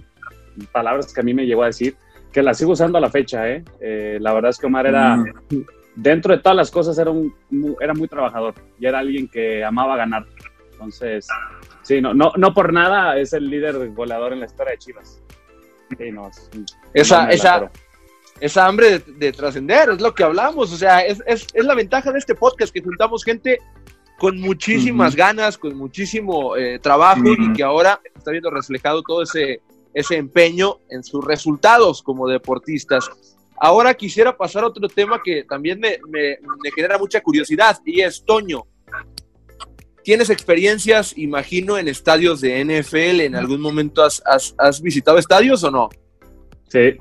palabras 0.72 1.12
que 1.12 1.20
a 1.20 1.24
mí 1.24 1.32
me 1.32 1.46
llegó 1.46 1.62
a 1.62 1.66
decir 1.66 1.96
que 2.32 2.42
las 2.42 2.58
sigo 2.58 2.72
usando 2.72 2.98
a 2.98 3.00
la 3.00 3.10
fecha. 3.10 3.48
¿eh? 3.48 3.64
eh 3.80 4.18
la 4.20 4.34
verdad 4.34 4.50
es 4.50 4.58
que 4.58 4.66
Omar 4.66 4.86
era, 4.86 5.16
mm. 5.16 5.26
dentro 5.94 6.36
de 6.36 6.42
todas 6.42 6.56
las 6.56 6.70
cosas, 6.70 6.98
era, 6.98 7.10
un, 7.10 7.34
era 7.80 7.94
muy 7.94 8.08
trabajador 8.08 8.54
y 8.78 8.86
era 8.86 8.98
alguien 8.98 9.28
que 9.28 9.64
amaba 9.64 9.96
ganar. 9.96 10.26
Entonces, 10.72 11.28
Sí, 11.86 12.00
no, 12.00 12.12
no, 12.12 12.32
no 12.36 12.52
por 12.52 12.72
nada 12.72 13.16
es 13.16 13.32
el 13.32 13.48
líder 13.48 13.90
goleador 13.90 14.32
en 14.32 14.40
la 14.40 14.46
historia 14.46 14.72
de 14.72 14.78
Chivas. 14.78 15.22
esa, 16.92 17.30
esa, 17.30 17.70
esa 18.40 18.66
hambre 18.66 18.98
de, 18.98 19.30
trascender 19.30 19.90
es 19.90 20.00
lo 20.00 20.12
que 20.12 20.24
hablamos. 20.24 20.72
O 20.72 20.76
sea, 20.76 21.06
es, 21.06 21.22
es, 21.28 21.46
es, 21.54 21.64
la 21.64 21.76
ventaja 21.76 22.10
de 22.10 22.18
este 22.18 22.34
podcast 22.34 22.74
que 22.74 22.82
juntamos 22.82 23.22
gente 23.22 23.60
con 24.18 24.40
muchísimas 24.40 25.14
ganas, 25.14 25.56
con 25.56 25.76
muchísimo 25.76 26.56
eh, 26.56 26.80
trabajo 26.80 27.22
y 27.38 27.52
que 27.52 27.62
ahora 27.62 28.00
está 28.16 28.32
viendo 28.32 28.50
reflejado 28.50 29.02
todo 29.02 29.22
ese, 29.22 29.60
ese 29.94 30.16
empeño 30.16 30.80
en 30.90 31.04
sus 31.04 31.24
resultados 31.24 32.02
como 32.02 32.26
deportistas. 32.26 33.08
Ahora 33.58 33.94
quisiera 33.94 34.36
pasar 34.36 34.64
a 34.64 34.66
otro 34.66 34.88
tema 34.88 35.22
que 35.22 35.44
también 35.44 35.78
me, 35.78 36.00
me, 36.08 36.36
me 36.64 36.72
genera 36.74 36.98
mucha 36.98 37.20
curiosidad 37.20 37.78
y 37.84 38.00
es 38.00 38.24
Toño. 38.24 38.66
Tienes 40.06 40.30
experiencias, 40.30 41.18
imagino, 41.18 41.78
en 41.78 41.88
estadios 41.88 42.40
de 42.40 42.64
NFL. 42.64 43.22
¿En 43.22 43.34
algún 43.34 43.60
momento 43.60 44.04
has, 44.04 44.22
has, 44.56 44.80
visitado 44.80 45.18
estadios 45.18 45.64
o 45.64 45.70
no? 45.72 45.88
Sí. 46.68 46.96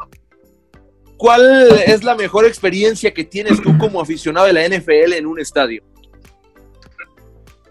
¿Cuál 1.15 1.69
es 1.85 2.03
la 2.03 2.15
mejor 2.15 2.45
experiencia 2.45 3.13
que 3.13 3.23
tienes 3.23 3.61
tú 3.61 3.77
como 3.77 4.01
aficionado 4.01 4.47
de 4.47 4.53
la 4.53 4.67
NFL 4.67 5.13
en 5.13 5.27
un 5.27 5.39
estadio? 5.39 5.83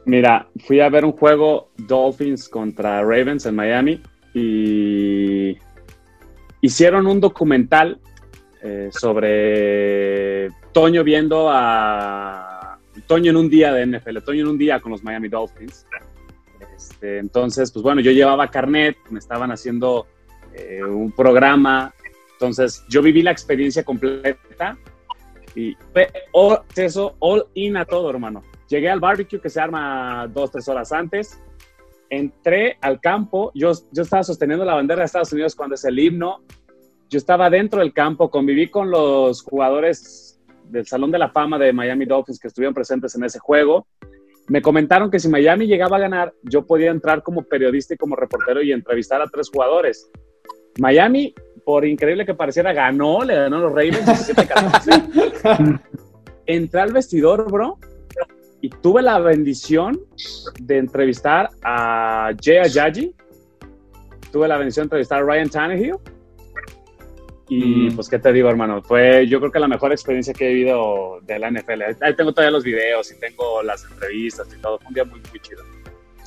Mira, 0.05 0.49
fui 0.69 0.79
a 0.79 0.89
ver 0.89 1.05
un 1.05 1.11
juego 1.11 1.73
Dolphins 1.79 2.49
contra 2.49 3.03
Ravens 3.03 3.45
en 3.45 3.57
Miami 3.57 4.01
y 4.35 5.59
hicieron 6.61 7.09
un 7.09 7.19
documental 7.19 7.99
eh, 8.63 8.89
sobre 8.93 10.49
Toño 10.73 11.03
viendo 11.03 11.51
a 11.51 12.44
Toño 13.07 13.31
en 13.31 13.37
un 13.37 13.49
día 13.49 13.73
de 13.73 13.87
NFL, 13.87 14.19
Toño 14.25 14.43
en 14.43 14.49
un 14.49 14.59
día 14.59 14.81
con 14.81 14.93
los 14.93 15.03
Miami 15.03 15.29
Dolphins. 15.29 15.87
Este, 16.77 17.19
entonces, 17.19 17.71
pues 17.71 17.83
bueno, 17.83 18.01
yo 18.01 18.11
llevaba 18.11 18.51
carnet, 18.51 18.97
me 19.11 19.19
estaban 19.19 19.51
haciendo 19.51 20.07
eh, 20.55 20.83
un 20.83 21.13
programa, 21.13 21.95
entonces 22.33 22.85
yo 22.89 23.03
viví 23.03 23.23
la 23.23 23.31
experiencia 23.31 23.85
completa 23.85 24.77
y 25.55 25.77
fue 25.93 26.11
eso 26.77 27.17
all 27.21 27.47
in 27.55 27.77
a 27.77 27.85
todo, 27.85 28.11
hermano. 28.11 28.43
Llegué 28.69 28.91
al 28.91 29.01
barbecue 29.01 29.41
que 29.41 29.51
se 29.51 29.61
arma 29.61 30.27
dos, 30.33 30.51
tres 30.51 30.69
horas 30.69 30.93
antes, 30.93 31.39
entré 32.11 32.77
al 32.81 33.01
campo, 33.01 33.53
yo, 33.55 33.73
yo 33.93 34.03
estaba 34.03 34.23
sosteniendo 34.23 34.65
la 34.65 34.75
bandera 34.75 35.01
de 35.01 35.07
Estados 35.07 35.33
Unidos 35.33 35.55
cuando 35.55 35.75
es 35.75 35.85
el 35.85 35.99
himno, 35.99 36.43
yo 37.11 37.19
estaba 37.19 37.51
dentro 37.51 37.81
del 37.81 37.93
campo, 37.93 38.31
conviví 38.31 38.69
con 38.69 38.91
los 38.91 39.43
jugadores 39.43 40.24
del 40.65 40.87
Salón 40.87 41.11
de 41.11 41.19
la 41.19 41.31
Fama 41.31 41.59
de 41.59 41.73
Miami 41.73 42.05
Dolphins 42.05 42.39
que 42.39 42.49
estuvieron 42.49 42.75
presentes 42.75 43.15
en 43.15 43.25
ese 43.25 43.39
juego. 43.39 43.87
Me 44.49 44.61
comentaron 44.61 45.11
que 45.11 45.19
si 45.19 45.29
Miami 45.29 45.67
llegaba 45.67 45.97
a 45.97 46.01
ganar, 46.01 46.35
yo 46.43 46.67
podía 46.67 46.91
entrar 46.91 47.23
como 47.23 47.43
periodista 47.43 47.95
y 47.95 47.97
como 47.97 48.17
reportero 48.17 48.63
y 48.63 48.73
entrevistar 48.73 49.23
a 49.23 49.27
tres 49.27 49.49
jugadores. 49.49 50.11
Miami, 50.79 51.35
por 51.65 51.87
increíble 51.87 52.27
que 52.27 52.35
pareciera, 52.35 52.73
ganó, 52.73 53.23
le 53.25 53.35
ganó 53.35 53.57
a 53.57 53.61
los 53.61 53.73
Ravens 53.73 54.33
Entré 56.47 56.81
al 56.81 56.93
vestidor, 56.93 57.51
bro, 57.51 57.79
y 58.61 58.69
tuve 58.69 59.01
la 59.03 59.19
bendición 59.19 60.01
de 60.61 60.79
entrevistar 60.79 61.51
a 61.63 62.33
Jay 62.43 62.59
Ajayi. 62.59 63.15
Tuve 64.31 64.49
la 64.49 64.59
bendición 64.59 64.85
de 64.85 64.87
entrevistar 64.87 65.23
a 65.23 65.25
Ryan 65.25 65.49
Tannehill 65.49 65.95
y 67.49 67.91
pues, 67.91 68.09
¿qué 68.09 68.19
te 68.19 68.33
digo, 68.33 68.49
hermano? 68.49 68.83
Fue, 68.83 69.27
yo 69.27 69.39
creo 69.39 69.53
que 69.53 69.59
la 69.59 69.69
mejor 69.69 69.93
experiencia 69.93 70.33
que 70.33 70.51
he 70.51 70.55
vivido 70.55 71.21
de 71.23 71.39
la 71.39 71.51
NFL. 71.51 71.83
Ahí 72.01 72.15
tengo 72.17 72.33
todavía 72.33 72.51
los 72.51 72.65
videos 72.65 73.11
y 73.13 73.19
tengo 73.19 73.63
las 73.63 73.85
entrevistas 73.85 74.49
y 74.57 74.61
todo. 74.61 74.79
Fue 74.79 74.89
un 74.89 74.95
día 74.95 75.05
muy, 75.05 75.21
muy 75.31 75.41
chido. 75.41 75.63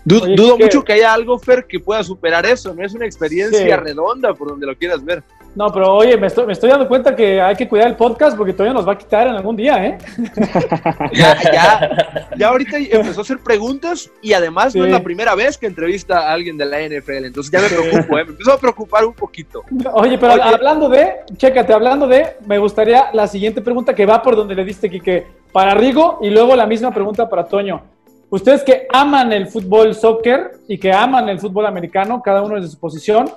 Dudo, 0.05 0.57
mucho 0.57 0.83
que 0.83 0.93
haya 0.93 1.13
algo, 1.13 1.37
Fer, 1.37 1.65
que 1.67 1.79
pueda 1.79 2.01
superar 2.03 2.45
eso. 2.45 2.73
No 2.73 2.85
es 2.85 2.93
una 2.93 3.05
experiencia 3.05 3.75
redonda 3.77 4.33
por 4.33 4.49
donde 4.49 4.65
lo 4.65 4.75
quieras 4.77 5.03
ver. 5.03 5.23
No, 5.57 5.69
pero 5.73 5.91
oye, 5.95 6.15
me 6.17 6.27
estoy, 6.27 6.45
me 6.45 6.53
estoy 6.53 6.69
dando 6.69 6.87
cuenta 6.87 7.15
que 7.15 7.41
hay 7.41 7.55
que 7.55 7.67
cuidar 7.67 7.87
el 7.87 7.95
podcast 7.95 8.37
porque 8.37 8.53
todavía 8.53 8.75
nos 8.75 8.87
va 8.87 8.93
a 8.93 8.97
quitar 8.97 9.25
en 9.25 9.33
algún 9.33 9.55
día, 9.55 9.83
¿eh? 9.83 9.97
ya, 11.13 11.35
ya, 11.51 12.19
ya 12.37 12.49
ahorita 12.49 12.77
empezó 12.77 13.21
a 13.21 13.23
hacer 13.23 13.39
preguntas 13.39 14.11
y 14.21 14.33
además 14.33 14.75
no 14.75 14.85
es 14.85 14.91
la 14.91 15.01
primera 15.01 15.33
vez 15.33 15.57
que 15.57 15.65
entrevista 15.65 16.19
a 16.19 16.33
alguien 16.33 16.59
de 16.59 16.65
la 16.67 16.77
NFL, 16.81 17.25
entonces 17.25 17.51
ya 17.51 17.59
me 17.59 17.69
preocupo, 17.69 18.19
¿eh? 18.19 18.25
me 18.25 18.31
empezó 18.33 18.53
a 18.53 18.59
preocupar 18.59 19.03
un 19.03 19.15
poquito. 19.15 19.63
Oye, 19.93 20.19
pero 20.19 20.33
hablando 20.33 20.89
de, 20.89 21.21
chécate, 21.37 21.73
hablando 21.73 22.07
de, 22.07 22.35
me 22.45 22.59
gustaría 22.59 23.09
la 23.13 23.25
siguiente 23.25 23.59
pregunta 23.59 23.95
que 23.95 24.05
va 24.05 24.21
por 24.21 24.35
donde 24.35 24.53
le 24.53 24.63
diste, 24.63 24.91
Quique, 24.91 25.25
para 25.51 25.73
Rigo 25.73 26.19
y 26.21 26.29
luego 26.29 26.55
la 26.55 26.67
misma 26.67 26.91
pregunta 26.91 27.27
para 27.27 27.47
Toño. 27.47 27.81
Ustedes 28.29 28.61
que 28.61 28.85
aman 28.93 29.33
el 29.33 29.47
fútbol 29.47 29.95
soccer 29.95 30.51
y 30.67 30.77
que 30.77 30.93
aman 30.93 31.29
el 31.29 31.39
fútbol 31.39 31.65
americano, 31.65 32.21
cada 32.21 32.43
uno 32.43 32.61
de 32.61 32.67
su 32.67 32.77
posición, 32.77 33.27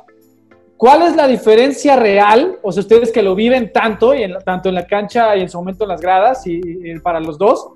¿Cuál 0.80 1.02
es 1.02 1.14
la 1.14 1.28
diferencia 1.28 1.94
real? 1.94 2.58
O 2.62 2.72
sea, 2.72 2.80
ustedes 2.80 3.12
que 3.12 3.20
lo 3.20 3.34
viven 3.34 3.70
tanto, 3.70 4.14
y 4.14 4.22
en, 4.22 4.38
tanto 4.42 4.70
en 4.70 4.76
la 4.76 4.86
cancha 4.86 5.36
y 5.36 5.42
en 5.42 5.50
su 5.50 5.58
momento 5.58 5.84
en 5.84 5.90
las 5.90 6.00
gradas, 6.00 6.46
y, 6.46 6.98
para 7.00 7.20
los 7.20 7.36
dos. 7.36 7.72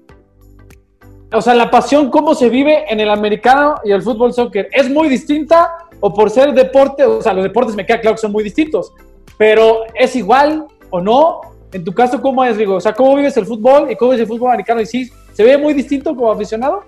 O 1.31 1.43
sea, 1.43 1.53
la 1.53 1.71
pasión, 1.71 2.11
cómo 2.11 2.35
se 2.35 2.49
vive 2.49 2.90
en 2.90 3.01
el 3.01 3.11
americano 3.11 3.75
y 3.85 3.90
el 3.90 4.01
fútbol 4.01 4.33
soccer, 4.33 4.71
¿es 4.73 4.88
muy 4.88 5.11
distinta? 5.11 5.71
¿O 6.01 6.14
por 6.14 6.31
ser 6.31 6.55
deporte? 6.55 7.05
O 7.05 7.21
sea, 7.21 7.35
los 7.35 7.45
deportes 7.45 7.77
me 7.77 7.85
queda 7.85 8.01
claro 8.01 8.14
que 8.14 8.23
son 8.23 8.33
muy 8.33 8.43
distintos, 8.43 8.95
pero 9.37 9.81
¿es 9.95 10.17
igual 10.17 10.64
o 10.88 10.99
no? 10.99 11.43
En 11.75 11.85
tu 11.85 11.93
caso, 11.93 12.23
¿cómo 12.23 12.43
es, 12.43 12.57
Rigo? 12.57 12.77
O 12.77 12.81
sea, 12.81 12.95
¿cómo 12.95 13.14
vives 13.17 13.37
el 13.37 13.45
fútbol 13.45 13.90
y 13.90 13.97
cómo 13.97 14.14
es 14.14 14.21
el 14.21 14.27
fútbol 14.27 14.49
americano? 14.49 14.81
¿Y 14.81 14.87
sí, 14.87 15.11
se 15.35 15.45
ve 15.45 15.59
muy 15.59 15.75
distinto 15.75 16.17
como 16.17 16.33
aficionado? 16.33 16.83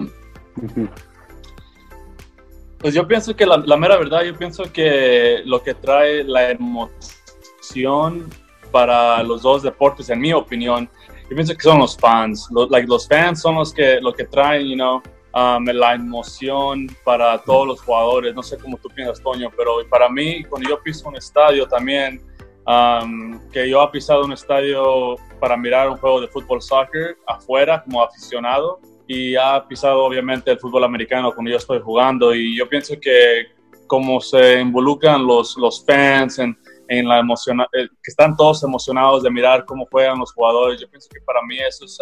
Pues 2.78 2.94
yo 2.94 3.06
pienso 3.08 3.34
que 3.34 3.46
la, 3.46 3.76
mera 3.76 3.96
verdad, 3.96 4.22
yo 4.22 4.36
pienso 4.36 4.70
que 4.70 5.42
lo 5.44 5.62
que 5.62 5.74
trae 5.74 6.24
la 6.24 6.50
emoción 6.50 8.28
para 8.70 9.22
los 9.22 9.42
dos 9.42 9.62
deportes, 9.62 10.10
en 10.10 10.20
mi 10.20 10.32
opinión, 10.32 10.88
yo 11.28 11.34
pienso 11.34 11.54
que 11.54 11.62
son 11.62 11.78
los 11.78 11.96
fans. 11.96 12.48
Los, 12.50 13.08
fans 13.08 13.40
son 13.40 13.56
los 13.56 13.72
que, 13.72 13.98
los 14.00 14.14
que 14.14 14.24
traen, 14.24 14.68
you 14.68 14.74
know, 14.74 15.02
um, 15.34 15.64
la 15.64 15.94
emoción 15.94 16.86
para 17.02 17.38
todos 17.38 17.66
los 17.66 17.80
jugadores. 17.80 18.34
No 18.34 18.42
sé 18.42 18.58
cómo 18.58 18.76
tú 18.76 18.88
piensas, 18.90 19.22
Toño, 19.22 19.50
pero 19.56 19.78
para 19.88 20.08
mí, 20.10 20.44
cuando 20.44 20.68
yo 20.68 20.82
piso 20.82 21.08
un 21.08 21.16
estadio 21.16 21.66
también, 21.66 22.20
um, 22.66 23.40
que 23.50 23.70
yo 23.70 23.82
he 23.82 23.88
pisado 23.88 24.24
un 24.24 24.32
estadio 24.34 25.16
para 25.40 25.56
mirar 25.56 25.88
un 25.88 25.96
juego 25.96 26.20
de 26.20 26.28
fútbol 26.28 26.60
soccer 26.60 27.16
afuera 27.26 27.82
como 27.82 28.02
aficionado 28.02 28.80
y 29.06 29.36
ha 29.36 29.66
pisado 29.66 30.04
obviamente 30.04 30.50
el 30.50 30.58
fútbol 30.58 30.84
americano 30.84 31.32
cuando 31.32 31.50
yo 31.50 31.56
estoy 31.56 31.80
jugando 31.80 32.34
y 32.34 32.56
yo 32.56 32.68
pienso 32.68 32.94
que 33.00 33.46
como 33.86 34.20
se 34.20 34.60
involucran 34.60 35.24
los, 35.24 35.56
los 35.56 35.84
fans 35.84 36.38
en, 36.38 36.58
en 36.88 37.08
la 37.08 37.20
emoción, 37.20 37.60
eh, 37.60 37.88
que 38.02 38.10
están 38.10 38.36
todos 38.36 38.62
emocionados 38.62 39.22
de 39.22 39.30
mirar 39.30 39.64
cómo 39.64 39.86
juegan 39.90 40.18
los 40.18 40.32
jugadores, 40.32 40.80
yo 40.80 40.88
pienso 40.88 41.08
que 41.12 41.20
para 41.20 41.40
mí 41.42 41.56
eso 41.58 41.84
es, 41.84 41.98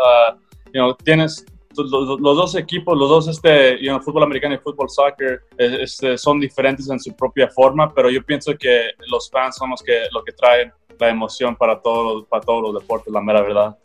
know, 0.72 0.94
tienes 0.94 1.44
los, 1.76 2.20
los, 2.20 2.36
dos 2.36 2.54
equipos, 2.54 2.96
los 2.96 3.08
dos, 3.08 3.28
este, 3.28 3.78
fútbol 4.00 4.22
americano 4.22 4.54
y 4.54 4.58
fútbol 4.58 4.88
soccer, 4.88 5.42
este, 5.58 6.16
son 6.16 6.38
diferentes 6.38 6.88
en 6.88 7.00
su 7.00 7.14
propia 7.14 7.48
forma, 7.48 7.92
pero 7.92 8.10
yo 8.10 8.24
pienso 8.24 8.56
que 8.56 8.90
los 9.08 9.28
fans 9.30 9.56
son 9.56 9.70
los 9.70 9.82
que, 9.82 10.04
lo 10.12 10.22
que 10.22 10.32
traen 10.32 10.72
la 10.98 11.08
emoción 11.08 11.56
para 11.56 11.80
todos, 11.80 12.26
para 12.28 12.44
todos 12.44 12.62
los 12.62 12.80
deportes, 12.80 13.12
la 13.12 13.20
mera 13.20 13.42
verdad. 13.42 13.76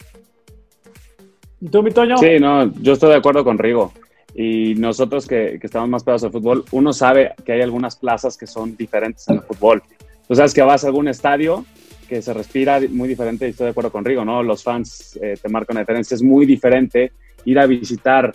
¿Y 1.61 1.67
tú, 1.69 1.83
mi 1.83 1.91
Toño? 1.91 2.17
Sí, 2.17 2.39
no, 2.39 2.71
yo 2.81 2.93
estoy 2.93 3.09
de 3.09 3.15
acuerdo 3.15 3.43
con 3.43 3.57
Rigo. 3.57 3.91
Y 4.33 4.75
nosotros 4.75 5.27
que, 5.27 5.57
que 5.59 5.67
estamos 5.67 5.89
más 5.89 6.03
pegados 6.03 6.23
al 6.23 6.31
fútbol, 6.31 6.63
uno 6.71 6.93
sabe 6.93 7.33
que 7.45 7.53
hay 7.53 7.61
algunas 7.61 7.95
plazas 7.95 8.37
que 8.37 8.47
son 8.47 8.77
diferentes 8.77 9.27
en 9.27 9.35
el 9.35 9.41
fútbol. 9.41 9.81
Tú 10.27 10.35
sabes 10.35 10.53
que 10.53 10.61
vas 10.61 10.83
a 10.83 10.87
algún 10.87 11.07
estadio 11.07 11.65
que 12.09 12.21
se 12.23 12.33
respira 12.33 12.79
muy 12.89 13.07
diferente, 13.07 13.45
y 13.45 13.51
estoy 13.51 13.65
de 13.65 13.71
acuerdo 13.71 13.91
con 13.91 14.03
Rigo, 14.03 14.25
¿no? 14.25 14.41
Los 14.41 14.63
fans 14.63 15.17
eh, 15.21 15.37
te 15.39 15.47
marcan 15.47 15.75
la 15.75 15.81
diferencia, 15.81 16.15
es 16.15 16.23
muy 16.23 16.45
diferente 16.47 17.11
ir 17.45 17.59
a 17.59 17.67
visitar, 17.67 18.33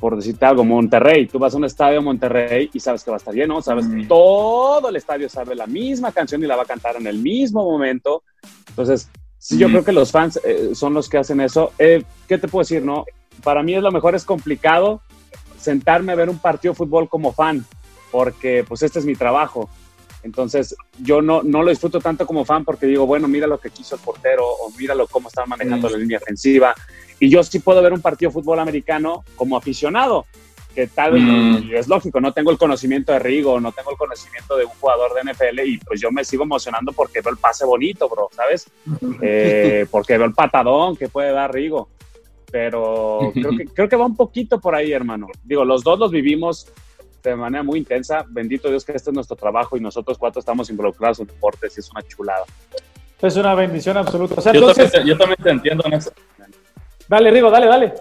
por 0.00 0.16
decirte 0.16 0.44
algo, 0.44 0.64
Monterrey. 0.64 1.28
Tú 1.28 1.38
vas 1.38 1.54
a 1.54 1.56
un 1.56 1.64
estadio 1.64 2.02
Monterrey 2.02 2.70
y 2.72 2.80
sabes 2.80 3.04
que 3.04 3.12
va 3.12 3.16
a 3.16 3.18
estar 3.18 3.32
lleno, 3.32 3.62
sabes 3.62 3.86
que 3.86 4.04
todo 4.04 4.88
el 4.88 4.96
estadio 4.96 5.28
sabe 5.28 5.54
la 5.54 5.66
misma 5.66 6.10
canción 6.10 6.42
y 6.42 6.46
la 6.46 6.56
va 6.56 6.64
a 6.64 6.66
cantar 6.66 6.96
en 6.96 7.06
el 7.06 7.18
mismo 7.18 7.62
momento. 7.62 8.24
Entonces, 8.68 9.08
sí, 9.44 9.58
yo 9.58 9.68
creo 9.68 9.84
que 9.84 9.92
los 9.92 10.10
fans 10.10 10.40
eh, 10.42 10.70
son 10.74 10.94
los 10.94 11.08
que 11.08 11.18
hacen 11.18 11.40
eso. 11.40 11.72
Eh, 11.78 12.02
¿Qué 12.26 12.38
te 12.38 12.48
puedo 12.48 12.62
decir, 12.62 12.82
no? 12.82 13.04
Para 13.42 13.62
mí 13.62 13.74
es 13.74 13.82
lo 13.82 13.92
mejor, 13.92 14.14
es 14.14 14.24
complicado 14.24 15.02
sentarme 15.60 16.12
a 16.12 16.14
ver 16.14 16.30
un 16.30 16.38
partido 16.38 16.72
de 16.72 16.78
fútbol 16.78 17.08
como 17.08 17.32
fan, 17.32 17.64
porque 18.10 18.64
pues 18.66 18.82
este 18.82 18.98
es 18.98 19.04
mi 19.04 19.14
trabajo. 19.14 19.68
Entonces, 20.22 20.74
yo 21.00 21.20
no, 21.20 21.42
no 21.42 21.62
lo 21.62 21.68
disfruto 21.68 22.00
tanto 22.00 22.26
como 22.26 22.46
fan 22.46 22.64
porque 22.64 22.86
digo, 22.86 23.06
bueno, 23.06 23.28
mira 23.28 23.46
lo 23.46 23.60
que 23.60 23.68
quiso 23.68 23.94
el 23.94 24.00
portero 24.00 24.46
o 24.46 24.70
míralo 24.78 25.06
cómo 25.06 25.28
están 25.28 25.48
manejando 25.48 25.90
la 25.90 25.98
línea 25.98 26.18
ofensiva. 26.18 26.74
Y 27.20 27.28
yo 27.28 27.42
sí 27.42 27.58
puedo 27.58 27.82
ver 27.82 27.92
un 27.92 28.00
partido 28.00 28.30
de 28.30 28.34
fútbol 28.34 28.58
americano 28.58 29.24
como 29.36 29.56
aficionado, 29.56 30.24
que 30.74 30.86
tal 30.88 31.12
vez 31.12 31.22
Mm. 31.22 31.74
es 31.74 31.88
lógico, 31.88 32.20
no 32.20 32.32
tengo 32.32 32.50
el 32.50 32.58
conocimiento 32.58 33.12
de 33.12 33.18
Rigo, 33.20 33.60
no 33.60 33.70
tengo 33.72 33.90
el 33.92 33.96
conocimiento 33.96 34.56
de 34.56 34.64
un 34.64 34.70
jugador 34.72 35.12
de 35.14 35.20
NFL 35.32 35.60
y 35.66 35.78
pues 35.78 36.00
yo 36.00 36.10
me 36.10 36.24
sigo 36.24 36.42
emocionando 36.44 36.92
porque 36.92 37.20
veo 37.20 37.32
el 37.32 37.38
pase 37.38 37.64
bonito, 37.64 38.08
bro, 38.08 38.28
¿sabes? 38.32 38.66
Eh, 39.22 39.86
porque 39.90 40.16
veo 40.18 40.26
el 40.26 40.34
patadón 40.34 40.96
que 40.96 41.08
puede 41.08 41.32
dar 41.32 41.52
Rigo. 41.52 41.88
Pero 42.50 43.32
creo 43.34 43.50
que, 43.56 43.64
creo 43.66 43.88
que 43.88 43.96
va 43.96 44.06
un 44.06 44.16
poquito 44.16 44.60
por 44.60 44.74
ahí, 44.74 44.92
hermano. 44.92 45.26
Digo, 45.42 45.64
los 45.64 45.82
dos 45.82 45.98
los 45.98 46.10
vivimos 46.12 46.68
de 47.22 47.34
manera 47.34 47.62
muy 47.64 47.78
intensa. 47.80 48.24
Bendito 48.28 48.68
Dios 48.68 48.84
que 48.84 48.92
este 48.92 49.10
es 49.10 49.14
nuestro 49.14 49.34
trabajo 49.36 49.76
y 49.76 49.80
nosotros 49.80 50.18
cuatro 50.18 50.38
estamos 50.40 50.70
involucrados 50.70 51.18
en 51.20 51.26
deportes 51.26 51.76
y 51.76 51.80
es 51.80 51.90
una 51.90 52.02
chulada. 52.02 52.44
Es 53.20 53.36
una 53.36 53.54
bendición 53.54 53.96
absoluta. 53.96 54.34
O 54.36 54.40
sea, 54.40 54.52
Yo, 54.52 54.60
entonces, 54.60 54.92
también, 54.92 55.02
te- 55.04 55.08
yo 55.10 55.18
también 55.18 55.42
te 55.42 55.50
entiendo 55.50 55.84
en 55.86 55.92
esa, 55.94 56.12
dale, 57.08 57.30
Rigo, 57.30 57.50
dale, 57.50 57.66
dale. 57.66 57.94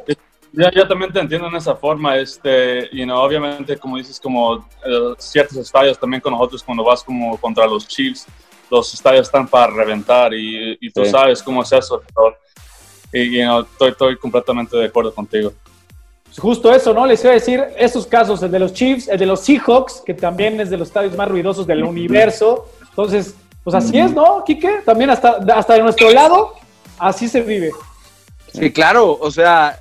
Yo, 0.54 0.70
yo 0.72 0.88
también 0.88 1.12
te 1.12 1.20
entiendo 1.20 1.48
en 1.48 1.56
esa 1.56 1.76
forma, 1.76 2.16
este, 2.18 2.90
you 2.96 3.04
know, 3.04 3.18
obviamente 3.20 3.78
como 3.78 3.98
dices, 3.98 4.20
como 4.20 4.58
eh, 4.86 5.14
ciertos 5.18 5.58
estadios 5.58 6.00
también 6.00 6.22
con 6.22 6.32
nosotros 6.34 6.64
cuando 6.64 6.84
vas 6.84 7.04
como 7.04 7.38
contra 7.38 7.66
los 7.68 7.88
Chiefs, 7.88 8.26
los 8.70 8.94
estadios 8.94 9.28
están 9.28 9.48
para 9.48 9.68
reventar 9.74 10.34
y, 10.34 10.78
y 10.80 10.90
tú 10.92 11.04
Sí. 11.04 11.12
sabes 11.12 11.44
cómo 11.44 11.62
es 11.64 11.72
eso, 11.72 12.02
pero, 12.16 12.38
y 13.12 13.38
you 13.38 13.44
know, 13.44 13.62
estoy, 13.62 13.90
estoy 13.92 14.18
completamente 14.18 14.78
de 14.78 14.86
acuerdo 14.86 15.14
contigo. 15.14 15.52
Justo 16.40 16.74
eso, 16.74 16.94
¿no? 16.94 17.06
Les 17.06 17.22
iba 17.24 17.32
a 17.32 17.36
decir, 17.36 17.64
esos 17.78 18.08
casos, 18.08 18.42
el 18.42 18.50
de 18.50 18.58
los 18.58 18.74
Chiefs, 18.74 19.08
el 19.08 19.20
de 19.20 19.26
los 19.28 19.42
Seahawks, 19.42 20.02
que 20.04 20.16
también 20.16 20.60
es 20.60 20.72
de 20.72 20.78
los 20.78 20.88
estadios 20.88 21.16
más 21.16 21.28
ruidosos 21.30 21.68
del 21.68 21.84
universo. 21.84 22.68
Entonces, 22.90 23.36
pues 23.64 23.76
así 23.76 24.00
es, 24.00 24.12
¿no, 24.14 24.44
Quique? 24.44 24.82
También 24.84 25.12
hasta, 25.12 25.38
hasta 25.56 25.76
de 25.76 25.84
nuestro 25.84 26.10
lado, 26.12 26.54
así 26.98 27.28
se 27.28 27.42
vive. 27.42 27.70
Sí, 28.52 28.72
claro, 28.74 29.16
o 29.22 29.30
sea, 29.30 29.80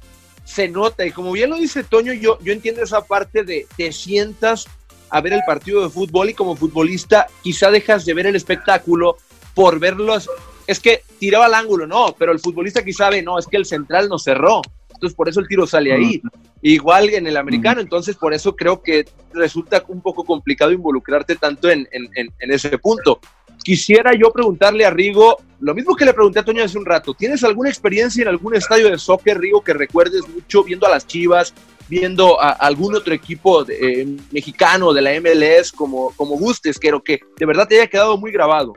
se 0.52 0.68
nota. 0.68 1.04
Y 1.06 1.12
como 1.12 1.32
bien 1.32 1.50
lo 1.50 1.56
dice 1.56 1.82
Toño, 1.84 2.12
yo, 2.12 2.38
yo 2.42 2.52
entiendo 2.52 2.82
esa 2.82 3.04
parte 3.04 3.42
de 3.44 3.66
te 3.76 3.90
sientas 3.92 4.66
a 5.10 5.20
ver 5.20 5.32
el 5.32 5.42
partido 5.46 5.82
de 5.82 5.90
fútbol 5.90 6.30
y 6.30 6.34
como 6.34 6.56
futbolista 6.56 7.26
quizá 7.42 7.70
dejas 7.70 8.04
de 8.04 8.14
ver 8.14 8.26
el 8.26 8.36
espectáculo 8.36 9.16
por 9.54 9.78
verlos. 9.78 10.28
Es 10.66 10.78
que 10.80 11.02
tiraba 11.18 11.46
al 11.46 11.54
ángulo, 11.54 11.86
no, 11.86 12.14
pero 12.18 12.32
el 12.32 12.38
futbolista 12.38 12.84
quizá 12.84 13.10
ve, 13.10 13.22
no, 13.22 13.38
es 13.38 13.46
que 13.46 13.56
el 13.56 13.66
central 13.66 14.08
no 14.08 14.18
cerró. 14.18 14.62
Entonces 14.94 15.16
por 15.16 15.28
eso 15.28 15.40
el 15.40 15.48
tiro 15.48 15.66
sale 15.66 15.92
ahí. 15.92 16.22
Igual 16.62 17.08
en 17.10 17.26
el 17.26 17.36
americano, 17.36 17.80
entonces 17.80 18.14
por 18.16 18.32
eso 18.32 18.54
creo 18.54 18.80
que 18.82 19.04
resulta 19.34 19.82
un 19.88 20.00
poco 20.00 20.22
complicado 20.24 20.70
involucrarte 20.70 21.34
tanto 21.36 21.68
en, 21.68 21.88
en- 21.90 22.08
en- 22.14 22.32
en 22.38 22.50
ese 22.52 22.78
punto. 22.78 23.18
Quisiera 23.62 24.12
yo 24.14 24.32
preguntarle 24.32 24.84
a 24.84 24.90
Rigo 24.90 25.36
lo 25.60 25.74
mismo 25.74 25.94
que 25.94 26.04
le 26.04 26.12
pregunté 26.12 26.40
a 26.40 26.44
Toño 26.44 26.64
hace 26.64 26.76
un 26.76 26.84
rato. 26.84 27.14
¿Tienes 27.14 27.44
alguna 27.44 27.68
experiencia 27.68 28.22
en 28.22 28.28
algún 28.28 28.56
estadio 28.56 28.90
de 28.90 28.98
soccer, 28.98 29.38
Rigo, 29.38 29.62
que 29.62 29.72
recuerdes 29.72 30.28
mucho 30.28 30.64
viendo 30.64 30.86
a 30.86 30.90
las 30.90 31.06
Chivas, 31.06 31.54
viendo 31.88 32.40
a 32.40 32.50
algún 32.50 32.96
otro 32.96 33.14
equipo 33.14 33.64
eh, 33.68 34.06
mexicano 34.32 34.92
de 34.92 35.02
la 35.02 35.12
MLS, 35.20 35.70
como, 35.70 36.10
como 36.16 36.36
gustes, 36.36 36.80
que, 36.80 36.90
que 37.04 37.20
de 37.36 37.46
verdad 37.46 37.68
te 37.68 37.76
haya 37.76 37.86
quedado 37.86 38.18
muy 38.18 38.32
grabado? 38.32 38.72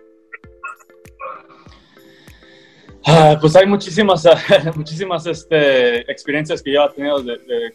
Ah, 3.07 3.37
Pues 3.39 3.55
hay 3.55 3.65
muchísimas, 3.67 4.23
muchísimas 4.75 5.25
este, 5.27 5.99
experiencias 6.11 6.61
que 6.61 6.73
yo 6.73 6.85
he 6.85 6.89
tenido 6.93 7.23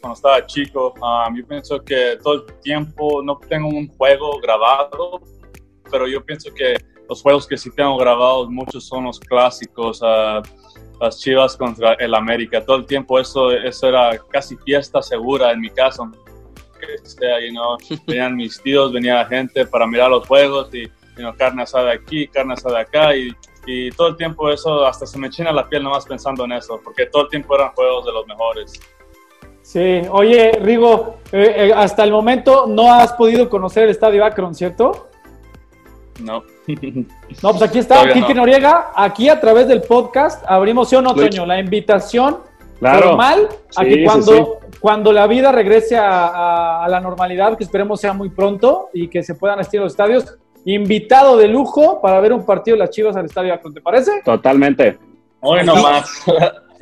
cuando 0.01 0.14
estaba 0.14 0.46
chico. 0.46 0.94
Um, 1.01 1.37
yo 1.37 1.46
pienso 1.46 1.83
que 1.85 2.18
todo 2.23 2.46
el 2.46 2.61
tiempo 2.61 3.23
no 3.23 3.38
tengo 3.49 3.68
un 3.68 3.88
juego 3.96 4.40
grabado, 4.40 5.20
pero 5.90 6.09
yo 6.09 6.25
pienso 6.25 6.53
que 6.53 6.77
los 7.11 7.20
juegos 7.20 7.46
que 7.46 7.59
sí 7.59 7.70
tengo 7.70 7.99
grabados, 7.99 8.49
muchos 8.49 8.85
son 8.85 9.05
los 9.05 9.20
clásicos. 9.20 10.01
ah, 10.03 10.40
las 10.99 11.18
Chivas 11.18 11.57
contra 11.57 11.94
el 11.94 12.14
América. 12.14 12.62
Todo 12.62 12.77
el 12.77 12.85
tiempo 12.85 13.18
eso, 13.18 13.51
eso 13.53 13.88
era 13.88 14.18
casi 14.31 14.55
fiesta 14.59 15.01
segura 15.01 15.51
en 15.51 15.61
mi 15.61 15.70
casa. 15.70 16.11
Que 16.79 17.09
sea, 17.09 17.40
you 17.40 17.53
know, 17.53 17.79
venían 18.07 18.37
mis 18.37 18.61
tíos, 18.62 18.92
venía 18.92 19.25
gente 19.27 19.66
para 19.66 19.87
mirar 19.87 20.11
los 20.11 20.27
juegos 20.27 20.68
y 20.75 20.83
you 20.85 20.90
know, 21.16 21.35
carne 21.37 21.62
asada 21.62 21.92
aquí, 21.92 22.29
carne 22.29 22.53
asada 22.53 22.81
acá 22.81 23.16
y 23.16 23.31
y 23.66 23.90
todo 23.90 24.09
el 24.09 24.16
tiempo 24.16 24.51
eso, 24.51 24.87
hasta 24.87 25.07
se 25.07 25.18
me 25.18 25.31
china 25.31 25.53
la 25.53 25.68
piel 25.68 25.83
nomás 25.83 26.07
pensando 26.07 26.44
en 26.44 26.53
eso, 26.53 26.81
porque 26.83 27.07
todo 27.07 27.25
el 27.25 27.29
tiempo 27.29 27.55
eran 27.55 27.73
juegos 27.73 28.07
de 28.07 28.12
los 28.12 28.27
mejores. 28.27 28.81
Sí, 29.62 30.03
oye, 30.11 30.53
Rigo, 30.61 31.18
eh, 31.31 31.55
eh, 31.57 31.73
hasta 31.75 32.03
el 32.05 32.11
momento 32.11 32.66
no 32.66 32.92
has 32.92 33.12
podido 33.12 33.49
conocer 33.49 33.85
el 33.85 33.90
estadio 33.90 34.25
Akron, 34.25 34.55
¿cierto? 34.55 35.10
No. 36.22 36.42
No, 37.42 37.50
pues 37.50 37.62
aquí 37.62 37.78
está, 37.78 37.94
Todavía 37.96 38.14
Kike 38.14 38.35
no. 38.35 38.40
Noriega, 38.42 38.90
aquí 38.94 39.28
a 39.28 39.40
través 39.40 39.66
del 39.68 39.83
podcast 39.83 40.44
abrimos, 40.48 40.88
¿sí 40.88 40.96
o 40.96 41.02
no, 41.02 41.14
Toño? 41.14 41.46
La 41.46 41.59
invitación 41.59 42.38
Claro. 42.78 43.09
formal 43.09 43.48
a 43.76 43.83
Sí, 43.85 43.88
que 43.90 44.04
cuando, 44.04 44.33
sí. 44.33 44.42
cuando 44.80 45.12
la 45.12 45.26
vida 45.26 45.52
regrese 45.52 45.96
a, 45.96 46.26
a- 46.28 46.85
a 46.85 46.88
la 46.88 47.00
normalidad, 47.00 47.56
que 47.59 47.64
esperemos 47.64 48.00
sea 48.00 48.12
muy 48.12 48.30
pronto 48.30 48.88
y 48.94 49.09
que 49.09 49.22
se 49.22 49.35
puedan 49.35 49.59
asistir 49.61 49.80
a 49.80 49.85
los 49.85 49.92
estadios, 49.92 50.38
invitado 50.64 51.37
de 51.37 51.48
lujo 51.48 52.00
para 52.00 52.20
ver 52.20 52.33
un 52.33 52.44
partido 52.46 52.76
de 52.76 52.80
las 52.80 52.90
Chivas 52.90 53.16
al 53.16 53.26
estadio 53.26 53.52
Akron, 53.54 53.74
¿te 53.74 53.80
parece? 53.80 54.22
Totalmente. 54.24 54.98
Hoy 55.40 55.64
nomás. 55.64 56.11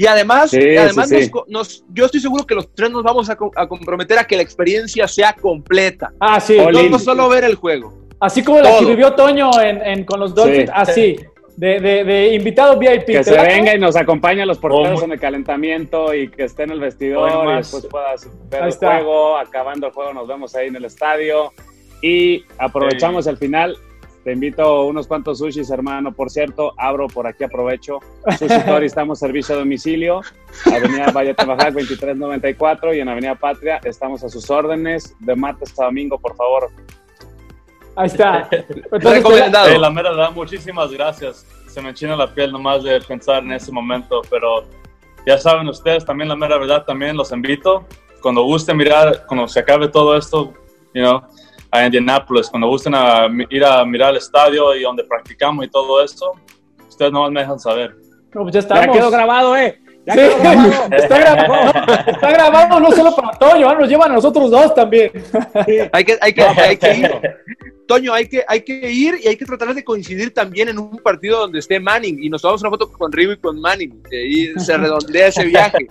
Y 0.00 0.06
además, 0.06 0.50
Sí, 0.50 0.60
y 0.60 0.76
además 0.76 1.08
sí, 1.08 1.14
nos 1.16 1.24
sí. 1.24 1.30
co- 1.32 1.44
nos- 1.48 1.84
yo 1.92 2.04
estoy 2.04 2.20
seguro 2.20 2.46
que 2.46 2.54
los 2.54 2.72
tres 2.72 2.88
nos 2.88 3.02
vamos 3.02 3.28
a, 3.30 3.34
co- 3.34 3.50
a 3.56 3.66
comprometer 3.66 4.16
a 4.16 4.22
que 4.24 4.36
la 4.36 4.42
experiencia 4.42 5.08
sea 5.08 5.32
completa. 5.32 6.12
Ah, 6.20 6.38
sí. 6.38 6.56
In. 6.56 6.88
No 6.92 7.00
solo 7.00 7.28
ver 7.28 7.42
el 7.42 7.56
juego. 7.56 7.92
Así 8.20 8.42
como 8.42 8.60
la 8.60 8.78
que 8.78 8.84
vivió 8.84 9.12
Toño 9.14 9.50
en, 9.60 9.80
en- 9.84 10.04
con 10.04 10.18
los 10.20 10.34
Dolphins, 10.34 10.70
Sí. 10.70 10.72
así, 10.74 11.16
de, 11.56 11.80
de- 11.80 12.04
de 12.04 12.34
invitado 12.34 12.76
VIP. 12.78 13.06
Que 13.06 13.12
¿te 13.18 13.24
se 13.24 13.40
venga 13.40 13.74
y 13.74 13.78
nos 13.78 13.96
acompañe 13.96 14.42
a 14.42 14.46
los 14.46 14.58
porteros 14.58 15.02
en 15.02 15.12
el 15.12 15.20
calentamiento 15.20 16.12
y 16.14 16.28
que 16.28 16.44
esté 16.44 16.64
en 16.64 16.70
el 16.72 16.80
vestidor 16.80 17.30
y 17.52 17.56
después 17.56 17.86
puedas 17.86 18.28
ver 18.50 18.62
Ahí 18.62 18.68
el 18.68 18.74
está. 18.74 18.96
juego. 18.96 19.36
Acabando 19.36 19.86
el 19.86 19.92
juego 19.92 20.12
nos 20.12 20.26
vemos 20.26 20.54
ahí 20.56 20.68
en 20.68 20.76
el 20.76 20.84
estadio. 20.84 21.52
Y 22.02 22.44
aprovechamos 22.58 23.26
el 23.26 23.36
final. 23.36 23.76
Te 24.24 24.32
invito 24.32 24.84
unos 24.84 25.06
cuantos 25.06 25.38
sushis, 25.38 25.70
hermano. 25.70 26.12
Por 26.12 26.28
cierto, 26.30 26.72
abro 26.76 27.06
por 27.08 27.26
aquí, 27.26 27.44
aprovecho. 27.44 27.98
Sushi 28.38 28.52
Story, 28.52 28.86
estamos 28.86 29.18
servicio 29.20 29.54
a 29.54 29.58
domicilio. 29.58 30.20
Avenida 30.66 31.10
Valle 31.12 31.32
Bajac 31.34 31.72
2394 31.72 32.94
y 32.94 33.00
en 33.00 33.08
Avenida 33.08 33.34
Patria 33.36 33.80
estamos 33.84 34.22
a 34.24 34.28
sus 34.28 34.50
órdenes. 34.50 35.14
De 35.20 35.34
martes 35.34 35.78
a 35.80 35.84
domingo, 35.84 36.18
por 36.18 36.36
favor. 36.36 36.68
Ahí 37.98 38.06
está. 38.06 38.48
Entonces, 38.52 39.12
Recomendado. 39.12 39.68
Eh, 39.68 39.76
la 39.76 39.90
mera 39.90 40.10
verdad, 40.10 40.30
muchísimas 40.30 40.92
gracias. 40.92 41.44
Se 41.66 41.82
me 41.82 41.92
china 41.92 42.14
la 42.14 42.32
piel 42.32 42.52
nomás 42.52 42.84
de 42.84 43.00
pensar 43.00 43.42
en 43.42 43.50
ese 43.50 43.72
momento, 43.72 44.22
pero 44.30 44.64
ya 45.26 45.36
saben 45.36 45.66
ustedes, 45.66 46.04
también 46.04 46.28
la 46.28 46.36
mera 46.36 46.58
verdad, 46.58 46.84
también 46.84 47.16
los 47.16 47.32
invito. 47.32 47.88
Cuando 48.22 48.44
gusten 48.44 48.76
mirar, 48.76 49.26
cuando 49.26 49.48
se 49.48 49.58
acabe 49.58 49.88
todo 49.88 50.16
esto, 50.16 50.54
you 50.94 51.02
know, 51.02 51.22
a 51.72 51.84
Indianapolis, 51.84 52.48
cuando 52.48 52.68
gusten 52.68 52.94
a, 52.94 53.26
ir 53.50 53.64
a 53.64 53.84
mirar 53.84 54.12
el 54.12 54.18
estadio 54.18 54.76
y 54.76 54.82
donde 54.82 55.02
practicamos 55.02 55.64
y 55.64 55.68
todo 55.68 56.00
eso, 56.00 56.34
ustedes 56.88 57.10
no 57.10 57.28
me 57.28 57.40
dejan 57.40 57.58
saber. 57.58 57.96
No, 58.32 58.42
pues 58.42 58.54
ya 58.54 58.60
estamos. 58.60 58.86
Ya 58.86 58.92
quedó 58.92 59.10
grabado, 59.10 59.56
¿eh? 59.56 59.82
Ya 60.08 60.14
Sí, 60.14 60.20
quedó 60.20 60.38
grabado. 60.38 60.88
está, 60.96 61.18
grabado, 61.18 62.00
está 62.06 62.30
grabado 62.30 62.80
no 62.80 62.90
solo 62.92 63.14
para 63.14 63.38
Toño, 63.38 63.68
ahora 63.68 63.80
nos 63.80 63.90
llevan 63.90 64.10
a 64.10 64.14
nosotros 64.14 64.50
dos 64.50 64.74
también. 64.74 65.12
Hay 65.92 66.04
que, 66.04 66.18
hay 66.18 66.32
que, 66.32 66.42
hay 66.42 66.76
que 66.78 66.94
ir. 66.94 67.20
Toño, 67.86 68.14
hay 68.14 68.26
que, 68.26 68.42
hay 68.48 68.62
que 68.62 68.90
ir 68.90 69.16
y 69.22 69.28
hay 69.28 69.36
que 69.36 69.44
tratar 69.44 69.74
de 69.74 69.84
coincidir 69.84 70.32
también 70.32 70.70
en 70.70 70.78
un 70.78 70.96
partido 70.98 71.40
donde 71.40 71.58
esté 71.58 71.78
Manning 71.78 72.22
y 72.22 72.30
nos 72.30 72.40
tomamos 72.40 72.62
una 72.62 72.70
foto 72.70 72.90
con 72.90 73.12
Rigo 73.12 73.32
y 73.32 73.36
con 73.36 73.60
Manning. 73.60 74.02
Y 74.10 74.16
ahí 74.16 74.52
se 74.56 74.78
redondea 74.78 75.26
ese 75.26 75.44
viaje. 75.44 75.86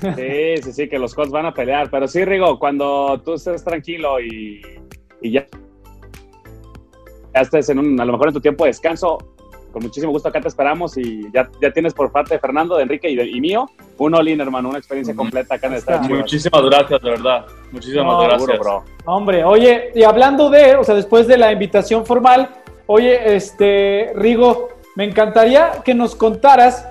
Sí, 0.00 0.62
sí, 0.62 0.72
sí, 0.72 0.88
que 0.88 0.98
los 0.98 1.14
Colts 1.14 1.30
van 1.30 1.46
a 1.46 1.54
pelear. 1.54 1.88
Pero 1.88 2.08
sí, 2.08 2.24
Rigo, 2.24 2.58
cuando 2.58 3.20
tú 3.24 3.34
estés 3.34 3.62
tranquilo 3.62 4.20
y, 4.20 4.60
y 5.22 5.30
ya, 5.30 5.46
ya 7.32 7.40
estés 7.42 7.68
en 7.68 7.78
un, 7.78 8.00
a 8.00 8.04
lo 8.04 8.12
mejor 8.12 8.28
en 8.28 8.34
tu 8.34 8.40
tiempo 8.40 8.64
de 8.64 8.70
descanso, 8.70 9.18
con 9.70 9.82
muchísimo 9.82 10.12
gusto 10.12 10.28
acá 10.28 10.40
te 10.40 10.48
esperamos 10.48 10.96
y 10.96 11.30
ya, 11.32 11.48
ya 11.60 11.70
tienes 11.72 11.94
por 11.94 12.10
parte 12.12 12.34
de 12.34 12.40
Fernando, 12.40 12.76
de 12.76 12.82
Enrique 12.82 13.08
y, 13.10 13.16
de- 13.16 13.28
y 13.28 13.40
mío 13.40 13.66
un 13.98 14.14
all-in, 14.14 14.40
hermano, 14.40 14.68
una 14.70 14.78
experiencia 14.78 15.14
completa 15.14 15.54
acá 15.56 15.66
en 15.66 15.74
el 15.74 15.78
está. 15.78 15.92
estadio. 15.94 16.08
Chivas. 16.08 16.20
Muchísimas 16.22 16.62
gracias, 16.64 17.02
de 17.02 17.10
verdad. 17.10 17.46
Muchísimas 17.70 18.04
No, 18.06 18.18
gracias. 18.20 18.42
Seguro, 18.42 18.58
bro. 18.60 18.84
Hombre, 19.04 19.44
oye, 19.44 19.90
y 19.94 20.02
hablando 20.02 20.48
de, 20.50 20.76
o 20.76 20.84
sea, 20.84 20.94
después 20.94 21.26
de 21.26 21.36
la 21.38 21.52
invitación 21.52 22.06
formal, 22.06 22.48
oye, 22.86 23.34
este, 23.36 24.12
Rigo, 24.14 24.68
me 24.96 25.04
encantaría 25.04 25.72
que 25.84 25.94
nos 25.94 26.14
contaras 26.16 26.86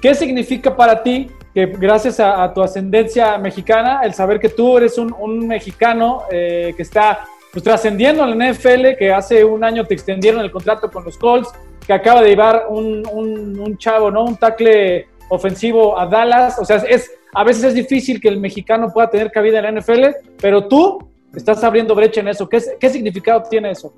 qué 0.00 0.14
significa 0.14 0.76
para 0.76 1.02
ti 1.02 1.30
que 1.54 1.66
gracias 1.66 2.18
a, 2.18 2.42
a 2.42 2.54
tu 2.54 2.62
ascendencia 2.62 3.36
mexicana, 3.36 4.00
el 4.04 4.14
saber 4.14 4.40
que 4.40 4.48
tú 4.48 4.78
eres 4.78 4.96
un, 4.96 5.14
un 5.18 5.46
mexicano 5.46 6.22
eh, 6.30 6.72
que 6.76 6.82
está 6.82 7.24
pues, 7.52 7.62
trascendiendo 7.62 8.24
en 8.24 8.38
la 8.38 8.52
NFL, 8.52 8.96
que 8.98 9.12
hace 9.12 9.44
un 9.44 9.62
año 9.62 9.84
te 9.84 9.94
extendieron 9.94 10.40
el 10.40 10.50
contrato 10.50 10.90
con 10.90 11.04
los 11.04 11.16
Colts, 11.18 11.50
que 11.86 11.92
acaba 11.92 12.22
de 12.22 12.30
llevar 12.30 12.66
un, 12.70 13.06
un- 13.12 13.76
chavo, 13.78 14.10
¿no? 14.10 14.24
Un 14.24 14.36
tackle 14.36 15.06
ofensivo 15.28 15.98
a 15.98 16.06
Dallas. 16.06 16.58
O 16.58 16.64
sea, 16.64 16.76
es, 16.76 17.10
a 17.34 17.44
veces 17.44 17.64
es 17.64 17.74
difícil 17.74 18.20
que 18.20 18.28
el 18.28 18.38
mexicano 18.38 18.88
pueda 18.92 19.10
tener 19.10 19.30
cabida 19.30 19.58
en 19.58 19.74
la 19.74 19.80
NFL, 19.80 20.06
pero 20.40 20.66
tú 20.68 21.08
estás 21.34 21.62
abriendo 21.64 21.94
brecha 21.94 22.20
en 22.20 22.28
eso. 22.28 22.48
¿Qué, 22.48 22.60
qué 22.78 22.88
significado 22.90 23.42
tiene 23.50 23.70
eso? 23.72 23.92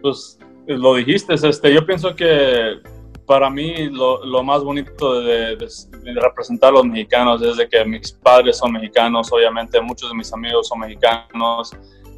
Pues 0.00 0.38
lo 0.66 0.94
dijiste, 0.94 1.34
este, 1.34 1.72
yo 1.72 1.84
pienso 1.86 2.14
que 2.14 2.74
para 3.26 3.48
mí 3.50 3.88
lo, 3.90 4.24
lo 4.24 4.42
más 4.42 4.62
bonito 4.62 5.20
de, 5.22 5.56
de- 5.56 5.68
de 6.02 6.20
representar 6.20 6.70
a 6.70 6.72
los 6.72 6.84
mexicanos 6.84 7.40
es 7.42 7.56
de 7.56 7.68
que 7.68 7.84
mis 7.84 8.12
padres 8.12 8.58
son 8.58 8.72
mexicanos, 8.72 9.32
obviamente 9.32 9.80
muchos 9.80 10.10
de 10.10 10.16
mis 10.16 10.32
amigos 10.32 10.66
son 10.68 10.80
mexicanos, 10.80 11.72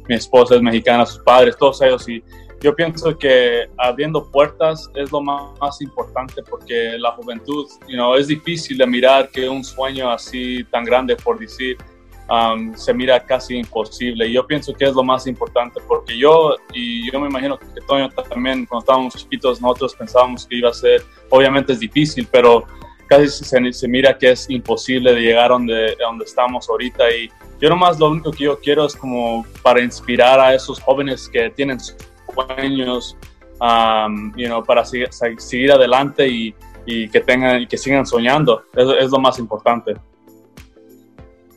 mi 0.07 0.15
esposa 0.15 0.55
es 0.55 0.61
mexicana, 0.61 1.05
sus 1.05 1.19
padres, 1.23 1.55
todos 1.57 1.81
ellos, 1.81 2.07
y 2.07 2.23
yo 2.61 2.75
pienso 2.75 3.17
que 3.17 3.69
abriendo 3.77 4.25
puertas 4.31 4.89
es 4.95 5.11
lo 5.11 5.21
más, 5.21 5.57
más 5.59 5.81
importante 5.81 6.41
porque 6.41 6.97
la 6.97 7.11
juventud, 7.11 7.67
you 7.87 7.95
know, 7.95 8.15
es 8.15 8.27
difícil 8.27 8.77
de 8.77 8.87
mirar 8.87 9.29
que 9.29 9.47
un 9.47 9.63
sueño 9.63 10.09
así 10.09 10.63
tan 10.71 10.83
grande, 10.83 11.15
por 11.15 11.37
decir, 11.37 11.77
um, 12.29 12.73
se 12.75 12.93
mira 12.93 13.23
casi 13.23 13.57
imposible. 13.57 14.27
Y 14.27 14.33
yo 14.33 14.47
pienso 14.47 14.73
que 14.73 14.85
es 14.85 14.93
lo 14.93 15.03
más 15.03 15.27
importante 15.27 15.79
porque 15.87 16.17
yo, 16.17 16.55
y 16.73 17.11
yo 17.11 17.19
me 17.19 17.27
imagino 17.27 17.59
que 17.59 17.81
Toño 17.87 18.09
también, 18.09 18.65
cuando 18.65 18.83
estábamos 18.83 19.15
chiquitos, 19.15 19.61
nosotros 19.61 19.95
pensábamos 19.95 20.45
que 20.47 20.55
iba 20.55 20.69
a 20.69 20.73
ser, 20.73 21.03
obviamente 21.29 21.73
es 21.73 21.79
difícil, 21.79 22.27
pero 22.31 22.65
casi 23.07 23.27
se, 23.27 23.73
se 23.73 23.87
mira 23.87 24.17
que 24.17 24.31
es 24.31 24.49
imposible 24.49 25.13
de 25.13 25.21
llegar 25.21 25.49
donde, 25.49 25.95
donde 25.99 26.25
estamos 26.25 26.67
ahorita. 26.69 27.11
Y 27.11 27.29
yo 27.59 27.69
nomás 27.69 27.99
lo 27.99 28.09
único 28.09 28.31
que 28.31 28.43
yo 28.45 28.59
quiero 28.59 28.85
es 28.85 28.95
como 28.95 29.45
para 29.61 29.81
inspirar 29.81 30.39
a 30.39 30.53
esos 30.53 30.79
jóvenes 30.81 31.29
que 31.29 31.49
tienen 31.51 31.79
sueños, 31.79 33.17
you 34.35 34.47
know, 34.47 34.63
para 34.63 34.83
seguir, 34.83 35.09
seguir 35.37 35.71
adelante 35.71 36.27
y, 36.27 36.53
y 36.85 37.09
que 37.09 37.21
tengan 37.21 37.61
y 37.61 37.67
que 37.67 37.77
sigan 37.77 38.05
soñando. 38.05 38.63
Eso 38.75 38.97
es 38.97 39.09
lo 39.09 39.19
más 39.19 39.39
importante. 39.39 39.95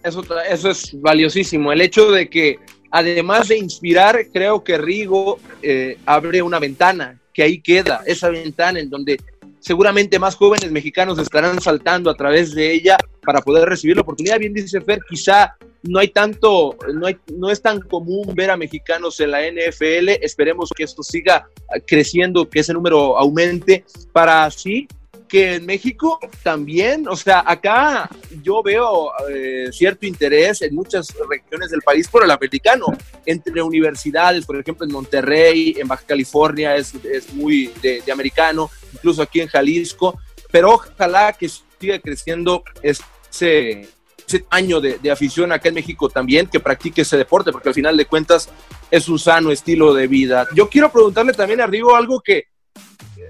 Eso, 0.02 0.22
eso 0.48 0.70
es 0.70 1.00
valiosísimo. 1.00 1.72
El 1.72 1.80
hecho 1.80 2.10
de 2.10 2.30
que, 2.30 2.58
además 2.90 3.48
de 3.48 3.58
inspirar, 3.58 4.26
creo 4.32 4.62
que 4.62 4.78
Rigo 4.78 5.38
eh, 5.62 5.98
abre 6.06 6.40
una 6.40 6.58
ventana, 6.58 7.20
que 7.34 7.42
ahí 7.42 7.60
queda, 7.60 8.02
esa 8.06 8.30
ventana 8.30 8.80
en 8.80 8.88
donde 8.88 9.20
seguramente 9.60 10.18
más 10.18 10.36
jóvenes 10.36 10.70
mexicanos 10.70 11.18
estarán 11.18 11.60
saltando 11.60 12.10
a 12.10 12.14
través 12.14 12.54
de 12.54 12.72
ella 12.72 12.96
para 13.22 13.40
poder 13.40 13.68
recibir 13.68 13.96
la 13.96 14.02
oportunidad. 14.02 14.38
Bien 14.38 14.54
dice 14.54 14.80
Fer, 14.80 15.00
quizá 15.08 15.56
no 15.82 15.98
hay 15.98 16.08
tanto, 16.08 16.76
no, 16.94 17.06
hay, 17.06 17.16
no 17.34 17.50
es 17.50 17.62
tan 17.62 17.80
común 17.80 18.34
ver 18.34 18.50
a 18.50 18.56
mexicanos 18.56 19.20
en 19.20 19.30
la 19.30 19.42
NFL. 19.42 20.08
Esperemos 20.22 20.70
que 20.74 20.84
esto 20.84 21.02
siga 21.02 21.46
creciendo, 21.86 22.48
que 22.48 22.60
ese 22.60 22.72
número 22.72 23.18
aumente 23.18 23.84
para 24.12 24.44
así 24.44 24.88
que 25.28 25.56
en 25.56 25.66
México 25.66 26.18
también, 26.42 27.06
o 27.06 27.16
sea, 27.16 27.44
acá 27.46 28.08
yo 28.42 28.62
veo 28.62 29.12
eh, 29.30 29.68
cierto 29.72 30.06
interés 30.06 30.62
en 30.62 30.74
muchas 30.74 31.14
regiones 31.28 31.70
del 31.70 31.82
país 31.82 32.08
por 32.08 32.24
el 32.24 32.30
americano, 32.30 32.86
entre 33.26 33.62
universidades, 33.62 34.46
por 34.46 34.58
ejemplo 34.58 34.86
en 34.86 34.92
Monterrey, 34.92 35.76
en 35.78 35.86
Baja 35.86 36.04
California 36.06 36.74
es, 36.76 36.94
es 37.04 37.32
muy 37.34 37.72
de, 37.82 38.00
de, 38.00 38.12
americano, 38.12 38.70
incluso 38.92 39.22
aquí 39.22 39.40
en 39.40 39.48
Jalisco, 39.48 40.18
pero 40.50 40.70
ojalá 40.70 41.32
que 41.34 41.48
siga 41.48 41.98
creciendo 41.98 42.64
ese, 42.82 43.88
ese 44.26 44.44
año 44.50 44.80
de, 44.80 44.98
de 44.98 45.10
afición 45.10 45.52
acá 45.52 45.68
en 45.68 45.74
México 45.74 46.08
también, 46.08 46.46
que 46.46 46.60
practique 46.60 47.02
ese 47.02 47.16
deporte, 47.16 47.52
porque 47.52 47.68
al 47.68 47.74
final 47.74 47.96
de 47.96 48.06
cuentas 48.06 48.48
es 48.90 49.08
un 49.08 49.18
sano 49.18 49.50
estilo 49.50 49.92
de 49.92 50.06
vida. 50.06 50.48
Yo 50.54 50.68
quiero 50.68 50.90
preguntarle 50.90 51.34
también 51.34 51.60
a 51.60 51.66
Rigo 51.66 51.94
algo 51.94 52.20
que 52.20 52.44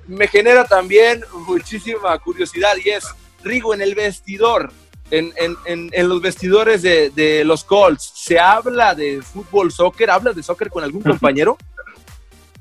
me 0.09 0.27
genera 0.27 0.64
también 0.64 1.23
muchísima 1.47 2.18
curiosidad 2.18 2.75
y 2.85 2.90
es 2.90 3.05
Rigo 3.44 3.73
en 3.73 3.83
el 3.83 3.94
vestidor, 3.94 4.73
en, 5.11 5.33
en, 5.37 5.57
en, 5.64 5.90
en 5.92 6.09
los 6.09 6.21
vestidores 6.21 6.83
de, 6.83 7.11
de, 7.11 7.44
los 7.44 7.62
Colts, 7.62 8.12
¿se 8.14 8.38
habla 8.38 8.94
de 8.94 9.23
fútbol, 9.23 9.71
soccer? 9.71 10.11
¿Hablas 10.11 10.35
de 10.35 10.42
soccer 10.42 10.71
con 10.71 10.83
algún 10.83 11.03
compañero? 11.03 11.57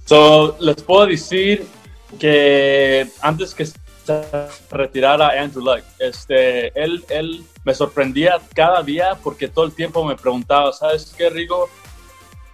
So, 0.06 0.56
les 0.60 0.76
puedo 0.84 1.08
decir 1.08 1.66
que 2.20 3.08
antes 3.22 3.54
que 3.56 3.66
se 3.66 3.76
retirara 4.72 5.42
Andrew 5.42 5.64
Luck, 5.64 5.84
este, 6.00 6.68
él, 6.82 7.04
él 7.10 7.44
me 7.66 7.74
sorprendía 7.74 8.40
cada 8.54 8.84
día 8.84 9.18
porque 9.24 9.48
todo 9.48 9.66
el 9.66 9.74
tiempo 9.74 10.06
me 10.06 10.16
preguntaba, 10.16 10.72
¿sabes 10.72 11.14
qué, 11.18 11.30
Rigo? 11.30 11.68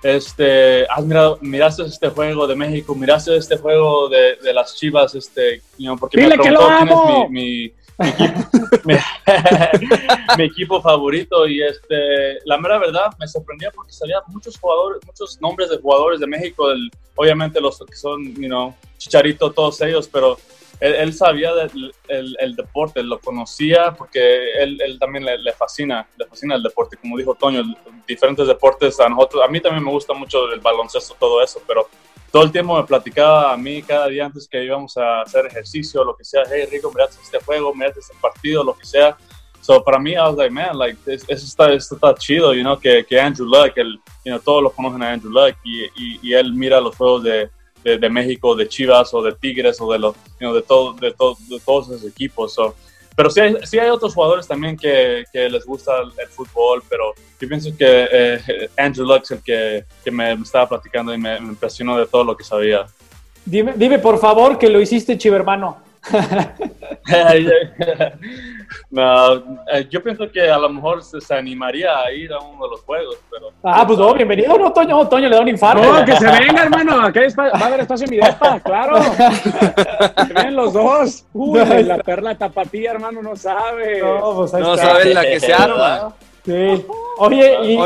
Este, 0.04 0.86
has 0.88 1.06
mirado, 1.06 1.40
miraste 1.42 1.84
este 1.84 2.10
juego 2.10 2.46
de 2.46 2.56
México, 2.56 2.94
miraste 2.94 3.36
este 3.38 3.58
juego 3.58 4.10
de, 4.10 4.36
de 4.36 4.54
las 4.54 4.76
Chivas, 4.76 5.16
este, 5.16 5.62
you 5.78 5.86
know, 5.86 5.98
porque 5.98 6.18
Dile 6.20 6.38
me 6.38 6.44
preguntó 6.44 6.68
que 6.68 6.76
quién 6.76 6.90
amo. 6.92 7.24
es 7.24 7.30
mi, 7.32 7.42
mi, 7.42 7.74
mi, 7.98 8.10
equipo, 8.10 8.40
mi, 8.84 8.96
mi, 10.38 10.44
equipo, 10.44 10.82
favorito 10.82 11.48
y 11.48 11.64
este, 11.64 12.40
la 12.46 12.58
mera 12.58 12.78
verdad 12.80 13.12
me 13.18 13.28
sorprendía 13.28 13.72
porque 13.72 13.94
salían 13.94 14.22
muchos 14.28 14.58
jugadores, 14.60 15.02
muchos 15.06 15.40
nombres 15.42 15.70
de 15.70 15.78
jugadores 15.78 16.20
de 16.20 16.28
México, 16.28 16.70
el, 16.70 16.92
obviamente 17.16 17.62
los 17.62 17.80
que 17.80 17.96
son, 17.96 18.36
you 18.36 18.48
know, 18.48 18.76
Chicharito, 18.98 19.52
todos 19.52 19.80
ellos, 19.82 20.10
pero 20.12 20.38
él, 20.80 21.14
sabía 21.14 21.52
el, 22.08 22.56
deporte, 22.56 23.04
lo 23.04 23.20
conocía 23.20 23.94
porque 23.94 24.54
él, 24.60 24.98
también 25.00 25.26
le, 25.26 25.38
le, 25.38 25.54
fascina, 25.54 26.08
le 26.18 26.26
fascina 26.26 26.56
el 26.56 26.64
deporte, 26.64 26.98
como 26.98 27.18
dijo 27.18 27.36
Toño, 27.36 27.64
diferentes 28.08 28.48
deportes 28.48 29.00
a 29.00 29.08
nosotros, 29.08 29.44
a 29.44 29.48
mí 29.48 29.62
también 29.62 29.84
me 29.84 29.92
gusta 29.92 30.14
mucho 30.14 30.52
el 30.52 30.60
baloncesto, 30.60 31.16
todo 31.20 31.42
eso, 31.42 31.62
pero 31.68 31.88
todo 32.32 32.44
el 32.44 32.52
tiempo 32.52 32.76
me 32.76 32.84
platicaba 32.84 33.54
a 33.54 33.58
mí 33.58 33.84
cada 33.84 34.08
día 34.08 34.26
antes 34.26 34.48
que 34.48 34.64
íbamos 34.64 34.98
a 34.98 35.22
hacer 35.22 35.46
ejercicio, 35.46 36.04
lo 36.04 36.16
que 36.16 36.24
sea, 36.24 36.42
hey 36.52 36.66
Rico, 36.70 36.92
mirate 36.92 37.16
este 37.22 37.40
juego, 37.40 37.74
mirate 37.76 38.00
este 38.00 38.16
partido, 38.20 38.64
lo 38.64 38.76
que 38.76 38.86
sea. 38.86 39.16
So 39.62 39.82
para 39.84 40.00
mí, 40.00 40.14
I 40.14 40.20
was 40.20 40.36
like, 40.36 40.52
man, 40.52 40.78
like, 40.78 40.98
eso 41.06 41.30
está, 41.30 41.72
esto 41.72 41.96
está 41.96 42.16
chido, 42.16 42.54
you 42.54 42.64
know, 42.64 42.78
que, 42.78 43.06
que 43.06 43.20
Andrew 43.20 43.48
Luck, 43.48 43.78
el, 43.78 43.94
you 44.26 44.32
know, 44.32 44.40
todos 44.40 44.64
lo 44.64 44.72
conocen 44.72 45.04
a 45.04 45.14
Andrew 45.14 45.32
Luck 45.32 45.56
y, 45.64 45.84
y, 45.96 46.20
y 46.24 46.34
él 46.34 46.54
mira 46.54 46.82
los 46.82 46.96
juegos 46.98 47.24
de, 47.24 47.50
de, 47.84 47.98
de, 47.98 48.10
México, 48.10 48.56
de 48.56 48.68
Chivas 48.68 49.14
o 49.14 49.22
de 49.22 49.34
Tigres 49.34 49.80
o 49.82 49.92
de, 49.92 50.00
los, 50.00 50.16
de, 50.40 50.62
todo, 50.62 50.94
de, 50.94 51.12
todo, 51.12 51.38
de 51.50 51.60
todos 51.60 51.90
esos 51.90 52.06
equipos. 52.06 52.56
Pero 53.16 53.30
sí 53.30 53.40
hay, 53.40 53.56
sí 53.64 53.78
hay 53.78 53.90
otros 53.90 54.14
jugadores 54.14 54.48
también 54.48 54.76
que, 54.76 55.26
les 55.34 55.66
gusta 55.66 55.94
el, 56.02 56.28
fútbol, 56.28 56.84
pero 56.90 57.14
yo 57.40 57.48
pienso 57.48 57.70
que 57.78 58.08
eh, 58.12 58.70
Andrew 58.78 59.14
es 59.16 59.32
el 59.32 59.42
que, 59.44 59.86
me, 60.12 60.34
estaba 60.34 60.70
platicando 60.70 61.14
y 61.14 61.18
me, 61.18 61.40
me, 61.40 61.50
impresionó 61.50 61.98
de 61.98 62.08
todo 62.08 62.24
lo 62.24 62.36
que 62.36 62.44
sabía. 62.44 62.86
Dime, 63.46 63.74
dime, 63.76 64.00
por 64.00 64.20
favor 64.20 64.58
que 64.58 64.70
lo 64.70 64.82
hiciste, 64.82 65.18
chivermano. 65.18 65.93
No, 68.90 69.36
eh, 69.72 69.88
yo 69.90 70.04
pienso 70.04 70.30
que 70.32 70.50
a 70.50 70.58
lo 70.58 70.70
mejor 70.70 71.02
se, 71.04 71.22
se, 71.22 71.34
animaría 71.34 71.98
a 71.98 72.12
ir 72.12 72.34
a 72.34 72.40
uno 72.40 72.66
de 72.66 72.72
los 72.72 72.82
juegos, 72.82 73.18
pero... 73.32 73.52
Ah, 73.64 73.86
pues 73.88 73.98
no, 73.98 74.14
bienvenido, 74.14 74.58
no, 74.58 74.74
Toño, 74.74 75.08
Toño, 75.08 75.30
le 75.30 75.36
da 75.36 75.42
un 75.42 75.48
infarto. 75.48 75.82
No, 75.82 76.04
que 76.06 76.16
se 76.16 76.26
venga, 76.26 76.64
hermano, 76.64 77.06
aquí 77.06 77.20
va 77.38 77.48
a 77.48 77.66
haber 77.68 77.82
espacio 77.82 78.06
en 78.06 78.12
mi 78.12 78.18
depa, 78.18 78.60
claro. 78.60 79.00
que 80.28 80.34
vienen 80.34 80.56
los 80.56 80.74
dos. 80.74 81.26
Uy, 81.34 81.60
la 81.84 81.98
perla 82.00 82.38
tapatía, 82.38 82.92
hermano, 82.92 83.22
no 83.22 83.36
sabe. 83.36 84.02
No, 84.02 84.36
pues 84.36 84.54
no 84.54 84.76
sabe 84.76 85.14
la 85.14 85.22
que 85.22 85.40
se 85.40 85.54
arma. 85.54 86.14
Sí. 86.46 86.86
Oye, 87.20 87.58
y 87.64 87.80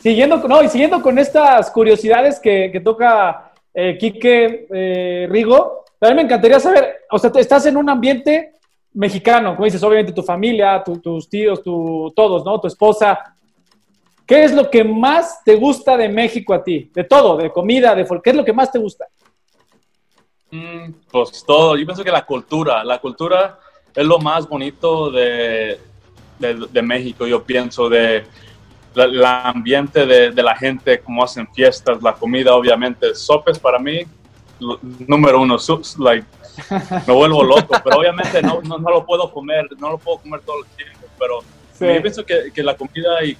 siguiendo, 0.00 0.36
no, 0.46 0.62
y 0.62 0.68
siguiendo 0.68 1.00
con 1.00 1.18
estas 1.18 1.70
curiosidades 1.70 2.38
que, 2.38 2.68
que 2.70 2.80
toca 2.80 3.52
eh, 3.72 3.96
Quique 3.98 4.66
eh, 4.70 5.26
Rigo, 5.30 5.81
también 6.02 6.16
me 6.16 6.22
encantaría 6.22 6.58
saber, 6.58 7.02
o 7.12 7.16
sea, 7.16 7.30
estás 7.36 7.64
en 7.66 7.76
un 7.76 7.88
ambiente 7.88 8.54
mexicano, 8.92 9.54
como 9.54 9.66
dices, 9.66 9.80
obviamente 9.84 10.12
tu 10.12 10.24
familia, 10.24 10.82
tus 10.82 11.28
tíos, 11.28 11.62
tu, 11.62 12.12
todos, 12.16 12.44
¿no? 12.44 12.60
Tu 12.60 12.66
esposa. 12.66 13.36
¿Qué 14.26 14.42
es 14.42 14.52
lo 14.52 14.68
que 14.68 14.82
más 14.82 15.44
te 15.44 15.54
gusta 15.54 15.96
de 15.96 16.08
México 16.08 16.54
a 16.54 16.64
ti? 16.64 16.90
De 16.92 17.04
todo, 17.04 17.36
de 17.36 17.52
comida, 17.52 17.94
de 17.94 18.04
¿qué 18.20 18.30
es 18.30 18.36
lo 18.36 18.44
que 18.44 18.52
más 18.52 18.72
te 18.72 18.80
gusta? 18.80 19.06
Mm, 20.50 20.90
pues 21.08 21.44
todo, 21.46 21.76
yo 21.76 21.86
pienso 21.86 22.02
que 22.02 22.10
la 22.10 22.26
cultura, 22.26 22.82
la 22.82 22.98
cultura 22.98 23.60
es 23.94 24.04
lo 24.04 24.18
más 24.18 24.48
bonito 24.48 25.08
de, 25.08 25.78
de, 26.40 26.82
México, 26.82 27.28
yo 27.28 27.44
pienso, 27.44 27.88
de 27.88 28.24
el 28.96 29.24
ambiente 29.24 30.04
de, 30.04 30.32
de, 30.32 30.42
la 30.42 30.56
gente, 30.56 30.98
cómo 30.98 31.22
hacen 31.22 31.46
fiestas, 31.54 32.02
la 32.02 32.12
comida, 32.12 32.56
obviamente. 32.56 33.14
Sopes 33.14 33.60
para 33.60 33.78
mí, 33.78 34.00
número 35.06 35.40
uno, 35.40 35.56
like, 35.98 36.26
me 37.06 37.14
vuelvo 37.14 37.42
loco, 37.42 37.74
pero 37.82 37.98
obviamente 37.98 38.42
no, 38.42 38.60
no, 38.62 38.78
lo 38.78 39.04
puedo 39.04 39.30
comer, 39.32 39.68
no 39.78 39.90
lo 39.90 39.98
puedo 39.98 40.18
comer 40.18 40.40
todo 40.40 40.64
el 40.64 40.70
tiempo, 40.76 41.06
pero 41.18 41.40
yo 41.80 42.02
pienso 42.02 42.24
que, 42.24 42.52
que, 42.52 42.62
la 42.62 42.76
comida 42.76 43.24
y 43.24 43.36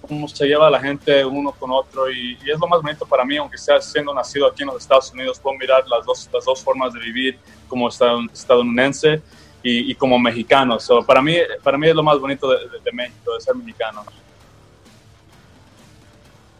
cómo 0.00 0.28
se 0.28 0.46
lleva 0.46 0.70
la 0.70 0.80
gente 0.80 1.24
uno 1.24 1.52
con 1.52 1.70
otro 1.72 2.10
y, 2.10 2.38
y, 2.44 2.50
es 2.50 2.58
lo 2.58 2.68
más 2.68 2.82
bonito 2.82 3.06
para 3.06 3.24
mí, 3.24 3.36
aunque 3.36 3.58
sea 3.58 3.80
siendo 3.80 4.14
nacido 4.14 4.46
aquí 4.46 4.62
en 4.62 4.68
los 4.68 4.82
Estados 4.82 5.12
Unidos, 5.12 5.40
puedo 5.40 5.56
mirar 5.56 5.86
las 5.88 6.04
dos, 6.04 6.28
las 6.32 6.44
dos 6.44 6.62
formas 6.62 6.92
de 6.92 7.00
vivir 7.00 7.38
como 7.68 7.88
estadounidense 7.88 9.22
y, 9.62 9.90
y 9.90 9.94
como 9.94 10.18
mexicano. 10.18 10.78
So, 10.78 11.04
para, 11.04 11.20
mí, 11.22 11.36
para 11.62 11.78
mí 11.78 11.88
es 11.88 11.94
lo 11.94 12.02
más 12.02 12.18
bonito 12.18 12.50
de, 12.50 12.68
de, 12.68 12.80
de 12.84 12.92
México, 12.92 13.34
de 13.34 13.40
ser 13.40 13.54
mexicano. 13.56 14.04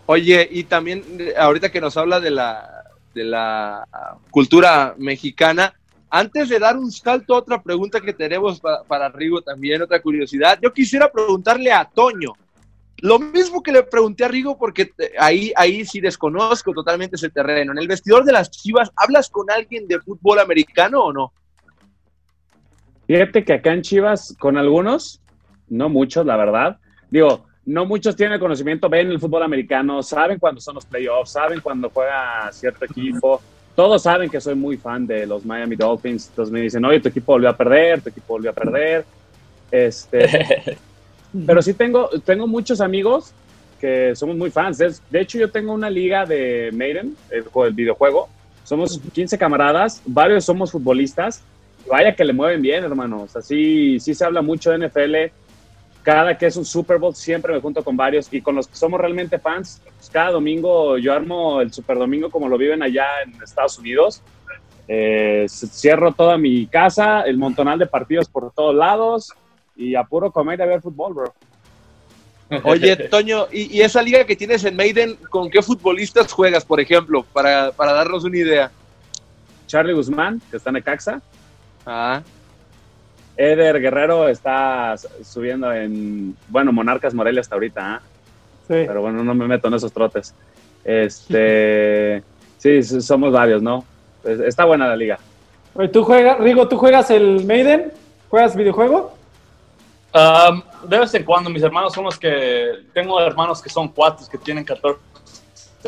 Oye, 0.07 0.47
y 0.51 0.65
también 0.65 1.05
ahorita 1.39 1.71
que 1.71 1.81
nos 1.81 1.97
habla 1.97 2.21
de 2.21 2.31
la, 2.31 2.74
de 3.15 3.25
la 3.25 3.87
cultura 4.31 4.95
mexicana, 4.99 5.73
antes 6.11 6.49
de 6.49 6.59
dar 6.59 6.77
un 6.77 6.93
salto 6.93 7.35
otra 7.35 7.63
pregunta 7.63 8.01
que 8.01 8.13
tenemos 8.13 8.61
para, 8.61 8.83
para 8.85 9.09
Rigo 9.09 9.43
también, 9.43 9.83
otra 9.83 10.01
curiosidad, 10.01 10.59
yo 10.63 10.73
quisiera 10.73 11.11
preguntarle 11.11 11.73
a 11.73 11.85
Toño, 11.85 12.35
lo 12.99 13.19
mismo 13.19 13.63
que 13.63 13.73
le 13.73 13.83
pregunté 13.83 14.25
a 14.25 14.29
Rigo, 14.29 14.57
porque 14.57 14.93
ahí, 15.19 15.53
ahí 15.57 15.85
sí 15.85 16.01
desconozco 16.01 16.73
totalmente 16.73 17.17
ese 17.17 17.29
terreno. 17.29 17.73
En 17.73 17.79
el 17.79 17.89
vestidor 17.89 18.25
de 18.25 18.33
las 18.33 18.51
Chivas, 18.51 18.91
¿hablas 18.97 19.29
con 19.29 19.51
alguien 19.51 19.87
de 19.87 20.01
fútbol 20.01 20.39
americano 20.39 21.03
o 21.03 21.13
no? 21.13 21.33
Fíjate 23.07 23.45
que 23.45 23.53
acá 23.53 23.73
en 23.73 23.83
Chivas, 23.83 24.35
con 24.39 24.57
algunos, 24.57 25.21
no 25.69 25.89
muchos, 25.89 26.25
la 26.25 26.37
verdad. 26.37 26.79
Digo, 27.11 27.45
no 27.67 27.87
muchos 27.87 28.15
tienen 28.15 28.35
el 28.35 28.41
conocimiento, 28.41 28.89
ven 28.89 29.11
el 29.11 29.21
fútbol 29.21 29.43
americano, 29.43 30.03
saben 30.03 30.39
cuándo 30.39 30.61
son 30.61 30.75
los 30.75 30.85
playoffs, 30.85 31.33
saben 31.33 31.61
cuándo 31.61 31.91
juega 31.91 32.51
cierto 32.53 32.85
equipo. 32.85 33.41
Todos 33.75 34.03
saben 34.03 34.31
que 34.31 34.41
soy 34.41 34.55
muy 34.55 34.77
fan 34.77 35.07
de 35.07 35.27
los 35.27 35.45
Miami 35.45 35.75
Dolphins. 35.75 36.29
Entonces 36.29 36.53
me 36.53 36.61
dicen, 36.61 36.85
oye, 36.85 37.01
tu 37.01 37.09
equipo 37.09 37.33
volvió 37.33 37.49
a 37.49 37.57
perder, 37.57 38.03
tu 38.03 38.11
equipo 38.11 38.35
volvió 38.35 38.51
a 38.51 38.55
perder. 38.55 39.05
Este, 39.71 40.79
pero 41.47 41.63
sí 41.63 41.75
tengo, 41.75 42.09
tengo 42.25 42.47
muchos 42.47 42.81
amigos 42.81 43.33
que 43.81 44.15
somos 44.15 44.37
muy 44.37 44.51
fans. 44.51 44.79
De 44.79 45.21
hecho, 45.21 45.39
yo 45.39 45.51
tengo 45.51 45.73
una 45.73 45.91
liga 45.91 46.25
de 46.27 46.71
Maiden, 46.73 47.17
el, 47.31 47.45
el 47.67 47.73
videojuego. 47.73 48.29
Somos 48.63 49.01
15 49.13 49.37
camaradas, 49.39 50.03
varios 50.07 50.45
somos 50.45 50.71
futbolistas. 50.71 51.43
Vaya 51.91 52.15
que 52.15 52.25
le 52.25 52.33
mueven 52.33 52.63
bien, 52.63 52.85
hermanos. 52.85 53.35
Así 53.37 53.99
sí 54.01 54.15
se 54.15 54.25
habla 54.25 54.41
mucho 54.41 54.71
de 54.71 54.89
NFL 54.89 55.35
cada 56.05 56.37
que 56.37 56.47
es 56.47 56.57
un 56.57 56.67
Super 56.67 56.99
Bowl 56.99 57.15
siempre 57.17 57.53
me 57.53 57.61
junto 57.61 57.83
con 57.83 57.97
varios 57.97 58.29
y 58.31 58.43
con 58.43 58.55
los 58.55 58.69
que 58.69 58.77
somos 58.77 59.01
realmente 59.01 59.39
fans, 59.39 59.81
pues 59.97 60.11
cada 60.11 60.31
domingo 60.31 60.99
yo 60.99 61.15
armo 61.15 61.63
el 61.63 61.73
Super 61.73 61.99
Domingo 61.99 62.31
como 62.31 62.49
lo 62.49 62.59
viven 62.59 62.83
allá 62.83 63.07
en 63.25 63.43
Estados 63.43 63.79
Unidos. 63.79 64.23
Eh, 64.87 65.47
cierro 65.49 66.13
toda 66.13 66.37
mi 66.37 66.67
casa, 66.67 67.23
el 67.23 67.39
montonal 67.39 67.79
de 67.79 67.87
partidos 67.87 68.29
por 68.29 68.53
todos 68.53 68.75
lados 68.75 69.33
y 69.75 69.95
apuro 69.95 70.31
comer 70.31 70.61
y 70.61 70.67
ver 70.67 70.83
fútbol, 70.83 71.15
bro. 71.15 71.35
Oye, 72.65 72.95
Toño, 73.09 73.47
¿y, 73.51 73.79
¿y, 73.79 73.81
esa 73.81 74.03
liga 74.03 74.27
que 74.27 74.37
tienes 74.37 74.63
en 74.65 74.77
Maiden, 74.77 75.17
con 75.31 75.51
qué 75.51 75.63
futbolistas 75.63 76.31
juegas, 76.31 76.67
por 76.67 76.79
ejemplo, 76.79 77.25
para, 77.33 77.73
para 77.73 77.95
darnos 77.95 78.25
una 78.25 78.37
idea? 78.37 78.71
Charlie 79.67 79.95
Guzmán, 79.95 80.43
que 80.51 80.59
está 80.59 80.69
en 80.69 80.77
Ecaxa. 80.77 81.23
Ah. 81.87 82.23
Eder 83.37 83.81
Guerrero 83.81 84.29
está 84.29 84.95
subiendo 85.25 85.73
en, 85.73 86.37
bueno, 86.49 86.73
Monarcas 86.73 87.15
Morelia 87.15 87.41
hasta 87.41 87.57
ahorita, 87.57 87.97
¿eh? 87.97 88.07
sí. 88.69 88.85
pero 88.87 89.03
bueno, 89.03 89.25
no 89.25 89.35
me 89.35 89.47
meto 89.47 89.69
en 89.69 89.75
esos 89.75 89.93
trotes. 89.93 90.35
Este, 90.85 92.23
sí, 92.59 92.83
somos 92.83 93.33
varios, 93.33 93.63
¿no? 93.63 93.85
Está 94.25 94.65
buena 94.65 94.89
la 94.89 94.97
liga. 94.97 95.19
Oye, 95.75 95.89
¿tú 95.89 96.05
juegas, 96.05 96.39
Rigo, 96.39 96.69
tú 96.69 96.77
juegas 96.77 97.11
el 97.11 97.45
Maiden? 97.45 97.93
¿Juegas 98.29 98.55
videojuego? 98.55 99.15
Um, 100.15 100.63
de 100.89 100.99
vez 100.99 101.13
en 101.15 101.25
cuando, 101.25 101.51
mis 101.51 101.63
hermanos 101.63 101.93
son 101.93 102.05
los 102.05 102.17
que, 102.17 102.85
tengo 102.93 103.21
hermanos 103.21 103.61
que 103.61 103.69
son 103.69 103.89
cuatro, 103.89 104.25
que 104.31 104.39
tienen 104.39 104.65
14 104.65 105.01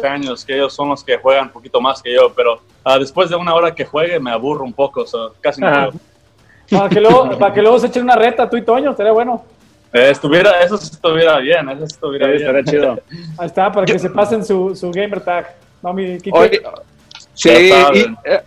años, 0.02 0.44
que 0.44 0.54
ellos 0.54 0.74
son 0.74 0.88
los 0.88 1.04
que 1.04 1.16
juegan 1.16 1.44
un 1.44 1.52
poquito 1.52 1.80
más 1.80 2.02
que 2.02 2.12
yo, 2.12 2.32
pero 2.34 2.60
uh, 2.84 2.98
después 2.98 3.30
de 3.30 3.36
una 3.36 3.54
hora 3.54 3.72
que 3.72 3.84
juegue 3.84 4.18
me 4.18 4.32
aburro 4.32 4.64
un 4.64 4.72
poco, 4.72 5.06
so, 5.06 5.34
casi 5.40 5.60
no 5.60 5.68
juego. 5.68 5.92
Para 6.70 6.88
que, 6.88 7.00
luego, 7.00 7.38
para 7.38 7.54
que 7.54 7.62
luego 7.62 7.78
se 7.78 7.86
echen 7.86 8.02
una 8.02 8.16
reta 8.16 8.48
tú 8.48 8.56
y 8.56 8.62
Toño, 8.62 8.90
estaría 8.90 9.12
bueno. 9.12 9.44
Eh, 9.92 10.10
estuviera, 10.10 10.60
eso 10.60 10.74
estuviera 10.74 11.38
bien, 11.38 11.68
eso 11.70 11.84
estuviera 11.84 12.26
bien. 12.26 12.40
Estaría 12.40 12.64
chido. 12.64 13.00
Ahí 13.38 13.46
está, 13.46 13.70
para 13.70 13.86
que 13.86 13.98
se 13.98 14.10
pasen 14.10 14.44
su, 14.44 14.74
su 14.74 14.90
gamer 14.90 15.20
tag. 15.20 15.54
No, 15.82 15.92
mi 15.92 16.18
Oye, 16.32 16.60
sí, 17.34 17.50
y, 17.50 18.06
eh, 18.24 18.40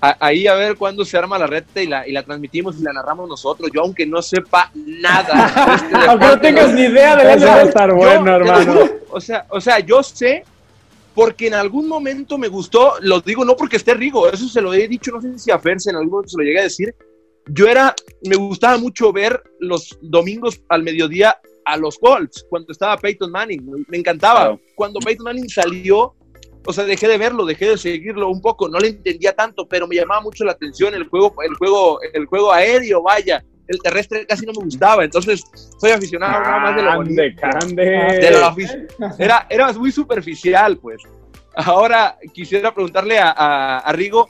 ahí 0.00 0.46
a 0.46 0.54
ver 0.54 0.76
cuándo 0.76 1.04
se 1.04 1.16
arma 1.16 1.38
la 1.38 1.46
reta 1.46 1.82
y 1.82 1.86
la, 1.86 2.06
y 2.06 2.12
la 2.12 2.22
transmitimos 2.22 2.78
y 2.78 2.82
la 2.82 2.92
narramos 2.92 3.28
nosotros. 3.28 3.70
Yo, 3.74 3.80
aunque 3.80 4.06
no 4.06 4.22
sepa 4.22 4.70
nada. 4.74 5.74
Este 5.74 5.96
aunque 6.08 6.26
no 6.26 6.40
tengas 6.40 6.72
ni 6.72 6.82
idea 6.82 7.16
de 7.16 7.36
la 7.36 7.46
va 7.46 7.54
a 7.54 7.62
estar 7.62 7.92
bueno, 7.92 8.36
hermano. 8.36 8.80
O 9.10 9.20
sea, 9.20 9.46
o 9.48 9.60
sea, 9.60 9.80
yo 9.80 10.02
sé 10.02 10.44
porque 11.14 11.46
en 11.46 11.54
algún 11.54 11.88
momento 11.88 12.36
me 12.36 12.48
gustó, 12.48 12.94
lo 13.00 13.20
digo 13.20 13.42
no 13.42 13.56
porque 13.56 13.76
esté 13.76 13.94
Rigo, 13.94 14.28
eso 14.28 14.46
se 14.48 14.60
lo 14.60 14.74
he 14.74 14.86
dicho, 14.86 15.10
no 15.10 15.22
sé 15.22 15.38
si 15.38 15.50
a 15.50 15.58
Ferse 15.58 15.88
en 15.88 15.96
algún 15.96 16.10
momento 16.10 16.28
se 16.28 16.36
lo 16.36 16.44
llegué 16.44 16.60
a 16.60 16.64
decir, 16.64 16.94
yo 17.48 17.68
era, 17.68 17.94
me 18.24 18.36
gustaba 18.36 18.78
mucho 18.78 19.12
ver 19.12 19.42
los 19.60 19.98
domingos 20.02 20.60
al 20.68 20.82
mediodía 20.82 21.36
a 21.64 21.76
los 21.76 21.98
Colts, 21.98 22.46
cuando 22.48 22.72
estaba 22.72 22.96
Peyton 22.96 23.30
Manning, 23.30 23.84
me 23.88 23.98
encantaba. 23.98 24.40
Claro. 24.40 24.60
Cuando 24.76 25.00
Peyton 25.00 25.24
Manning 25.24 25.48
salió, 25.48 26.14
o 26.64 26.72
sea, 26.72 26.84
dejé 26.84 27.08
de 27.08 27.18
verlo, 27.18 27.44
dejé 27.44 27.70
de 27.70 27.78
seguirlo 27.78 28.28
un 28.28 28.40
poco, 28.40 28.68
no 28.68 28.78
le 28.78 28.88
entendía 28.88 29.32
tanto, 29.32 29.66
pero 29.68 29.86
me 29.86 29.96
llamaba 29.96 30.20
mucho 30.20 30.44
la 30.44 30.52
atención 30.52 30.94
el 30.94 31.08
juego, 31.08 31.34
el 31.42 31.54
juego, 31.54 32.00
el 32.12 32.26
juego 32.26 32.52
aéreo, 32.52 33.02
vaya. 33.02 33.44
El 33.68 33.82
terrestre 33.82 34.24
casi 34.26 34.46
no 34.46 34.52
me 34.52 34.64
gustaba, 34.64 35.02
entonces 35.02 35.42
soy 35.80 35.90
aficionado 35.90 36.40
nada 36.40 36.58
más 36.60 36.76
de 36.76 36.82
lo 36.82 36.96
bonito. 36.96 37.22
Cande. 37.40 37.84
De 37.84 38.30
lo, 38.30 38.54
era, 39.18 39.46
era 39.50 39.72
muy 39.72 39.90
superficial, 39.90 40.78
pues. 40.78 41.02
Ahora 41.56 42.16
quisiera 42.32 42.72
preguntarle 42.72 43.18
a, 43.18 43.32
a, 43.32 43.78
a 43.78 43.92
Rigo, 43.92 44.28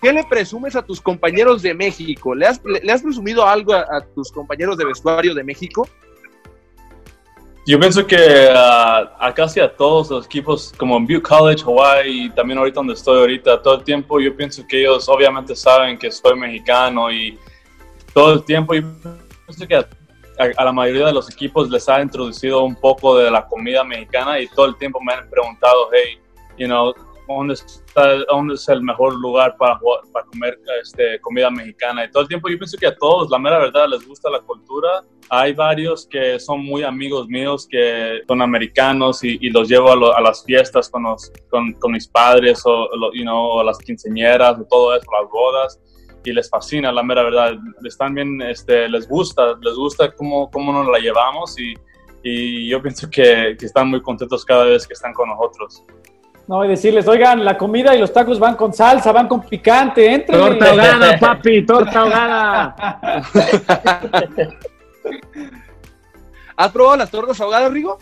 ¿Qué 0.00 0.12
le 0.12 0.24
presumes 0.24 0.76
a 0.76 0.82
tus 0.82 1.00
compañeros 1.00 1.62
de 1.62 1.74
México? 1.74 2.34
¿Le 2.34 2.46
has, 2.46 2.62
le, 2.64 2.80
le 2.80 2.92
has 2.92 3.02
presumido 3.02 3.46
algo 3.46 3.72
a, 3.72 3.80
a, 3.80 4.00
tus 4.14 4.30
compañeros 4.30 4.76
de 4.76 4.84
vestuario 4.84 5.34
de 5.34 5.42
México? 5.42 5.88
Yo 7.66 7.80
pienso 7.80 8.06
que 8.06 8.16
uh, 8.16 9.08
a 9.18 9.32
casi 9.34 9.58
a 9.58 9.74
todos 9.74 10.08
los 10.10 10.26
equipos, 10.26 10.72
como 10.76 10.96
en 10.96 11.06
Butte 11.06 11.22
College, 11.22 11.64
Hawaii, 11.64 12.26
y 12.26 12.30
también 12.30 12.58
ahorita 12.58 12.76
donde 12.76 12.94
estoy 12.94 13.18
ahorita, 13.18 13.60
todo 13.60 13.74
el 13.74 13.84
tiempo 13.84 14.20
yo 14.20 14.36
pienso 14.36 14.64
que 14.68 14.82
ellos 14.82 15.08
obviamente 15.08 15.56
saben 15.56 15.98
que 15.98 16.10
soy 16.12 16.38
mexicano 16.38 17.10
y 17.10 17.36
todo 18.14 18.34
el 18.34 18.44
tiempo 18.44 18.74
yo 18.74 18.82
pienso 19.46 19.66
que 19.66 19.74
a, 19.74 19.88
a, 20.38 20.62
a 20.62 20.64
la 20.64 20.72
mayoría 20.72 21.06
de 21.06 21.12
los 21.12 21.28
equipos 21.28 21.68
les 21.68 21.88
ha 21.88 22.00
introducido 22.00 22.62
un 22.62 22.76
poco 22.76 23.18
de 23.18 23.30
la 23.32 23.44
comida 23.44 23.82
mexicana 23.82 24.38
y 24.38 24.46
todo 24.46 24.66
el 24.66 24.76
tiempo 24.76 25.00
me 25.00 25.14
han 25.14 25.28
preguntado, 25.28 25.88
hey, 25.92 26.20
you 26.56 26.66
know, 26.66 26.94
dónde, 27.26 28.54
es 28.54 28.68
el 28.68 28.82
mejor 28.82 29.14
lugar 29.16 29.56
para, 29.56 29.78
para 30.12 30.26
comer 30.26 30.58
este, 30.82 31.20
comida 31.20 31.50
mexicana. 31.50 32.04
Y 32.04 32.10
todo 32.10 32.22
el 32.22 32.28
tiempo 32.28 32.48
yo 32.48 32.58
pienso 32.58 32.76
que 32.78 32.86
a 32.86 32.94
todos, 32.94 33.30
la 33.30 33.38
mera 33.38 33.58
verdad, 33.58 33.86
les 33.88 34.06
gusta 34.06 34.30
la 34.30 34.40
cultura. 34.40 35.02
Hay 35.28 35.52
varios 35.52 36.06
que 36.06 36.38
son 36.38 36.64
muy 36.64 36.82
amigos 36.82 37.26
míos 37.28 37.66
que 37.68 38.20
son 38.28 38.42
americanos 38.42 39.24
y, 39.24 39.50
los 39.50 39.68
llevo 39.68 39.90
a, 40.14 40.20
las 40.20 40.44
fiestas 40.44 40.90
con, 40.90 41.04
mis 41.90 42.08
padres 42.08 42.62
o, 42.64 42.88
lo, 42.96 43.12
you 43.12 43.22
know, 43.22 43.62
las 43.62 43.78
quinceñeras 43.78 44.56
todo 44.68 44.94
eso, 44.94 45.06
las 45.20 45.30
bodas. 45.30 45.80
y 46.24 46.32
les 46.32 46.50
fascina, 46.50 46.90
la 46.92 47.02
mera 47.02 47.22
verdad. 47.22 47.54
Están 47.84 48.14
bien, 48.14 48.40
este, 48.42 48.88
les 48.88 49.08
gusta, 49.08 49.56
les 49.60 49.74
gusta 49.74 50.12
cómo, 50.14 50.50
nos 50.54 50.88
la 50.88 50.98
llevamos 50.98 51.56
y, 51.58 51.74
yo 52.68 52.82
pienso 52.82 53.08
que, 53.08 53.56
están 53.60 53.88
muy 53.88 54.02
contentos 54.02 54.44
cada 54.44 54.64
vez 54.64 54.86
que 54.86 54.94
están 54.94 55.12
con 55.12 55.28
nosotros. 55.28 55.84
No, 56.48 56.64
y 56.64 56.68
decirles, 56.68 57.08
oigan, 57.08 57.44
la 57.44 57.58
comida 57.58 57.94
y 57.96 57.98
los 57.98 58.12
tacos 58.12 58.38
van 58.38 58.54
con 58.54 58.72
salsa, 58.72 59.10
van 59.10 59.26
con 59.26 59.42
picante, 59.42 60.12
entren. 60.12 60.38
Torta 60.38 60.70
ahogada, 60.70 61.18
papi, 61.18 61.66
torta 61.66 62.00
ahogada. 62.00 62.76
¿Has 66.56 66.72
probado 66.72 66.96
las 66.96 67.10
tortas 67.10 67.40
ahogadas, 67.40 67.72
Rigo? 67.72 67.98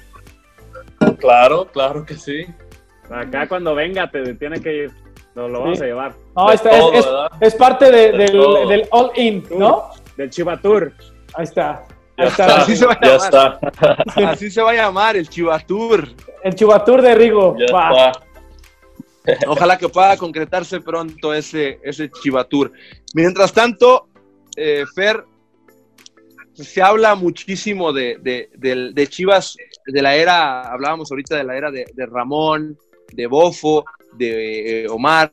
Claro, 1.18 1.66
claro 1.72 2.04
que 2.04 2.14
sí. 2.16 2.46
Acá 3.10 3.48
cuando 3.48 3.74
venga 3.74 4.10
te 4.10 4.34
tiene 4.34 4.60
que 4.60 4.74
ir. 4.74 4.90
Nos 5.34 5.50
lo 5.50 5.60
vamos 5.62 5.80
a 5.80 5.84
llevar. 5.86 6.14
No, 6.36 6.52
esta 6.52 6.70
es, 6.70 6.84
es, 6.94 7.06
es, 7.40 7.54
parte 7.56 7.90
de, 7.90 8.12
del, 8.12 8.68
del, 8.68 8.86
All 8.92 9.10
In, 9.16 9.44
¿no? 9.58 9.90
Del 10.16 10.30
Chivatur. 10.30 10.92
Ahí 11.34 11.44
está. 11.44 11.82
Ya 12.16 12.24
está, 12.26 12.56
Así 12.58 12.76
se 12.76 12.86
va 12.86 12.92
a 12.92 13.00
ya 13.00 13.18
llamar. 13.18 13.58
está. 13.64 13.96
Así 14.30 14.50
se 14.50 14.62
va 14.62 14.70
a 14.70 14.74
llamar, 14.74 15.16
el 15.16 15.28
Chivatur. 15.28 16.08
El 16.44 16.54
Chivatur 16.54 17.02
de 17.02 17.14
Rigo. 17.16 17.56
Ya 17.58 17.74
Va. 17.74 17.90
está. 17.90 18.20
Ojalá 19.48 19.78
que 19.78 19.88
pueda 19.88 20.16
concretarse 20.16 20.80
pronto 20.80 21.32
ese, 21.32 21.78
ese 21.82 22.10
Chivatur. 22.10 22.72
Mientras 23.14 23.52
tanto, 23.52 24.08
eh, 24.56 24.84
Fer, 24.94 25.24
se 26.54 26.82
habla 26.82 27.14
muchísimo 27.14 27.92
de, 27.92 28.18
de, 28.20 28.92
de, 28.92 29.06
Chivas, 29.08 29.56
de 29.86 30.02
la 30.02 30.14
era, 30.14 30.62
hablábamos 30.62 31.10
ahorita 31.10 31.36
de 31.36 31.44
la 31.44 31.56
era 31.56 31.70
de, 31.70 31.86
de 31.94 32.06
Ramón, 32.06 32.78
de 33.12 33.26
Bofo, 33.26 33.84
de 34.12 34.84
eh, 34.84 34.88
Omar. 34.88 35.32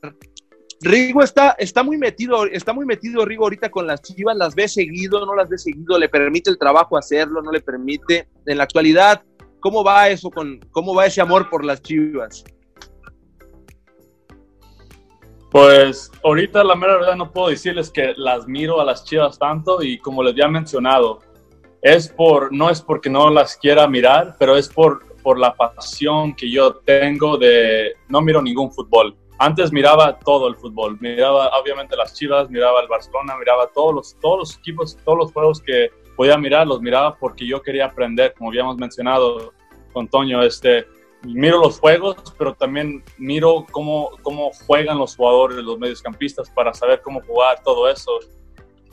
Rigo 0.80 1.22
está, 1.22 1.54
está 1.58 1.84
muy 1.84 1.96
metido, 1.96 2.44
está 2.46 2.72
muy 2.72 2.84
metido 2.84 3.24
Rigo 3.24 3.44
ahorita 3.44 3.70
con 3.70 3.86
las 3.86 4.02
Chivas, 4.02 4.36
las 4.36 4.54
ve 4.56 4.66
seguido, 4.66 5.24
no 5.24 5.36
las 5.36 5.48
ve 5.48 5.58
seguido, 5.58 5.96
le 5.98 6.08
permite 6.08 6.50
el 6.50 6.58
trabajo 6.58 6.96
hacerlo, 6.96 7.40
no 7.40 7.52
le 7.52 7.60
permite. 7.60 8.26
En 8.46 8.56
la 8.56 8.64
actualidad, 8.64 9.22
¿cómo 9.60 9.84
va 9.84 10.08
eso 10.08 10.30
con, 10.30 10.58
cómo 10.70 10.94
va 10.94 11.06
ese 11.06 11.20
amor 11.20 11.48
por 11.50 11.64
las 11.64 11.82
Chivas? 11.82 12.42
Pues 15.52 16.10
ahorita 16.24 16.64
la 16.64 16.74
mera 16.74 16.96
verdad 16.96 17.14
no 17.14 17.30
puedo 17.30 17.48
decirles 17.48 17.90
que 17.90 18.14
las 18.16 18.48
miro 18.48 18.80
a 18.80 18.86
las 18.86 19.04
chivas 19.04 19.38
tanto 19.38 19.82
y 19.82 19.98
como 19.98 20.22
les 20.22 20.32
había 20.32 20.48
mencionado, 20.48 21.18
es 21.82 22.08
por, 22.08 22.50
no 22.54 22.70
es 22.70 22.80
porque 22.80 23.10
no 23.10 23.28
las 23.28 23.58
quiera 23.58 23.86
mirar, 23.86 24.34
pero 24.38 24.56
es 24.56 24.66
por, 24.66 25.14
por 25.22 25.38
la 25.38 25.54
pasión 25.54 26.34
que 26.34 26.50
yo 26.50 26.76
tengo 26.76 27.36
de, 27.36 27.92
no 28.08 28.22
miro 28.22 28.40
ningún 28.40 28.72
fútbol. 28.72 29.14
Antes 29.38 29.70
miraba 29.72 30.18
todo 30.18 30.48
el 30.48 30.56
fútbol, 30.56 30.96
miraba 31.02 31.50
obviamente 31.60 31.96
las 31.96 32.14
chivas, 32.14 32.48
miraba 32.48 32.80
el 32.80 32.88
Barcelona, 32.88 33.36
miraba 33.36 33.66
todos 33.74 33.94
los, 33.94 34.16
todos 34.20 34.38
los 34.38 34.56
equipos, 34.56 34.96
todos 35.04 35.18
los 35.18 35.32
juegos 35.32 35.60
que 35.60 35.90
podía 36.16 36.38
mirar, 36.38 36.66
los 36.66 36.80
miraba 36.80 37.14
porque 37.16 37.46
yo 37.46 37.60
quería 37.60 37.86
aprender, 37.86 38.32
como 38.38 38.48
habíamos 38.48 38.78
mencionado 38.78 39.52
con 39.92 40.08
Toño, 40.08 40.42
este, 40.42 40.86
miro 41.24 41.58
los 41.58 41.78
juegos, 41.78 42.16
pero 42.38 42.54
también 42.54 43.02
miro 43.18 43.66
cómo, 43.70 44.10
cómo 44.22 44.50
juegan 44.66 44.98
los 44.98 45.16
jugadores, 45.16 45.58
los 45.58 45.78
mediocampistas, 45.78 46.50
para 46.50 46.74
saber 46.74 47.00
cómo 47.02 47.20
jugar 47.22 47.62
todo 47.62 47.88
eso. 47.88 48.10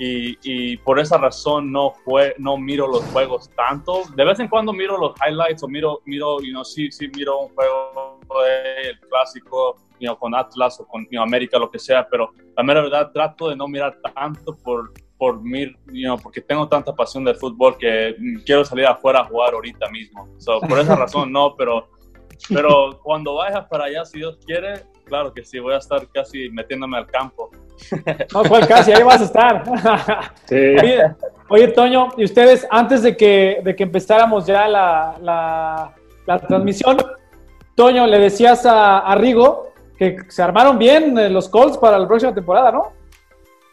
Y, 0.02 0.38
y, 0.44 0.78
por 0.78 0.98
esa 0.98 1.18
razón 1.18 1.74
no, 1.74 1.92
fue, 2.06 2.34
no 2.38 2.58
miro 2.58 2.88
los 2.88 3.04
juegos 3.12 3.50
tanto. 3.56 4.04
De 4.16 4.24
vez 4.24 4.40
en 4.40 4.48
cuando 4.48 4.72
miro 4.72 4.98
los 4.98 5.14
highlights 5.20 5.62
o 5.64 5.68
miro, 5.68 6.00
miro 6.06 6.40
you 6.40 6.52
know, 6.52 6.64
sí, 6.64 6.90
sí 6.90 7.10
miro 7.14 7.40
un 7.42 7.50
juego, 7.50 8.18
el 8.46 8.98
clásico, 9.02 9.76
you 10.00 10.08
know, 10.08 10.18
con 10.18 10.34
Atlas 10.34 10.80
o 10.80 10.88
con 10.88 11.04
you 11.04 11.10
know, 11.12 11.24
América, 11.24 11.60
lo 11.60 11.70
que 11.70 11.80
sea, 11.80 12.08
pero 12.10 12.32
la 12.56 12.64
mera 12.64 12.82
verdad 12.82 13.12
trato 13.12 13.50
de 13.50 13.58
no 13.58 13.68
mirar 13.68 13.98
tanto 14.16 14.56
por, 14.64 14.94
por 15.18 15.42
mí, 15.44 15.66
you 15.88 16.08
know, 16.08 16.18
porque 16.18 16.40
tengo 16.40 16.66
tanta 16.70 16.96
pasión 16.96 17.26
del 17.26 17.36
fútbol 17.36 17.78
que 17.78 18.16
quiero 18.46 18.64
salir 18.64 18.86
afuera 18.86 19.20
a 19.20 19.26
jugar 19.26 19.54
ahorita 19.54 19.90
mismo. 19.90 20.30
So, 20.38 20.62
por 20.62 20.80
esa 20.80 20.96
razón 20.96 21.30
no, 21.30 21.56
pero 21.58 21.90
pero 22.48 23.00
cuando 23.04 23.36
vayas 23.36 23.66
para 23.68 23.86
allá, 23.86 24.06
si 24.06 24.20
Dios 24.20 24.40
quiere, 24.46 24.84
claro 25.06 25.34
que 25.34 25.44
sí, 25.44 25.60
voy 25.60 25.74
a 25.74 25.78
estar 25.78 26.08
casi 26.14 26.50
metiéndome 26.50 26.98
al 26.98 27.08
campo. 27.08 27.50
No, 28.34 28.44
cual 28.44 28.68
casi, 28.68 28.92
ahí 28.92 29.04
vas 29.04 29.22
a 29.22 29.26
estar. 29.26 29.64
Sí. 30.46 30.56
Oye, 30.56 31.16
oye, 31.50 31.68
Toño, 31.70 32.10
y 32.18 32.24
ustedes, 32.24 32.68
antes 32.70 33.04
de 33.04 33.16
que, 33.16 33.60
de 33.64 33.76
que 33.76 33.84
empezáramos 33.84 34.46
ya 34.46 34.68
la, 34.68 35.16
la, 35.22 35.96
la 36.26 36.40
transmisión, 36.40 36.98
Toño, 37.76 38.08
le 38.08 38.20
decías 38.20 38.66
a, 38.66 39.00
a, 39.00 39.16
Rigo 39.16 39.72
que 39.98 40.18
se 40.28 40.42
armaron 40.42 40.78
bien 40.78 41.18
eh, 41.18 41.30
los 41.30 41.50
Colts 41.50 41.78
para 41.78 41.98
la 41.98 42.08
próxima 42.08 42.34
temporada, 42.34 42.72
¿no? 42.72 42.94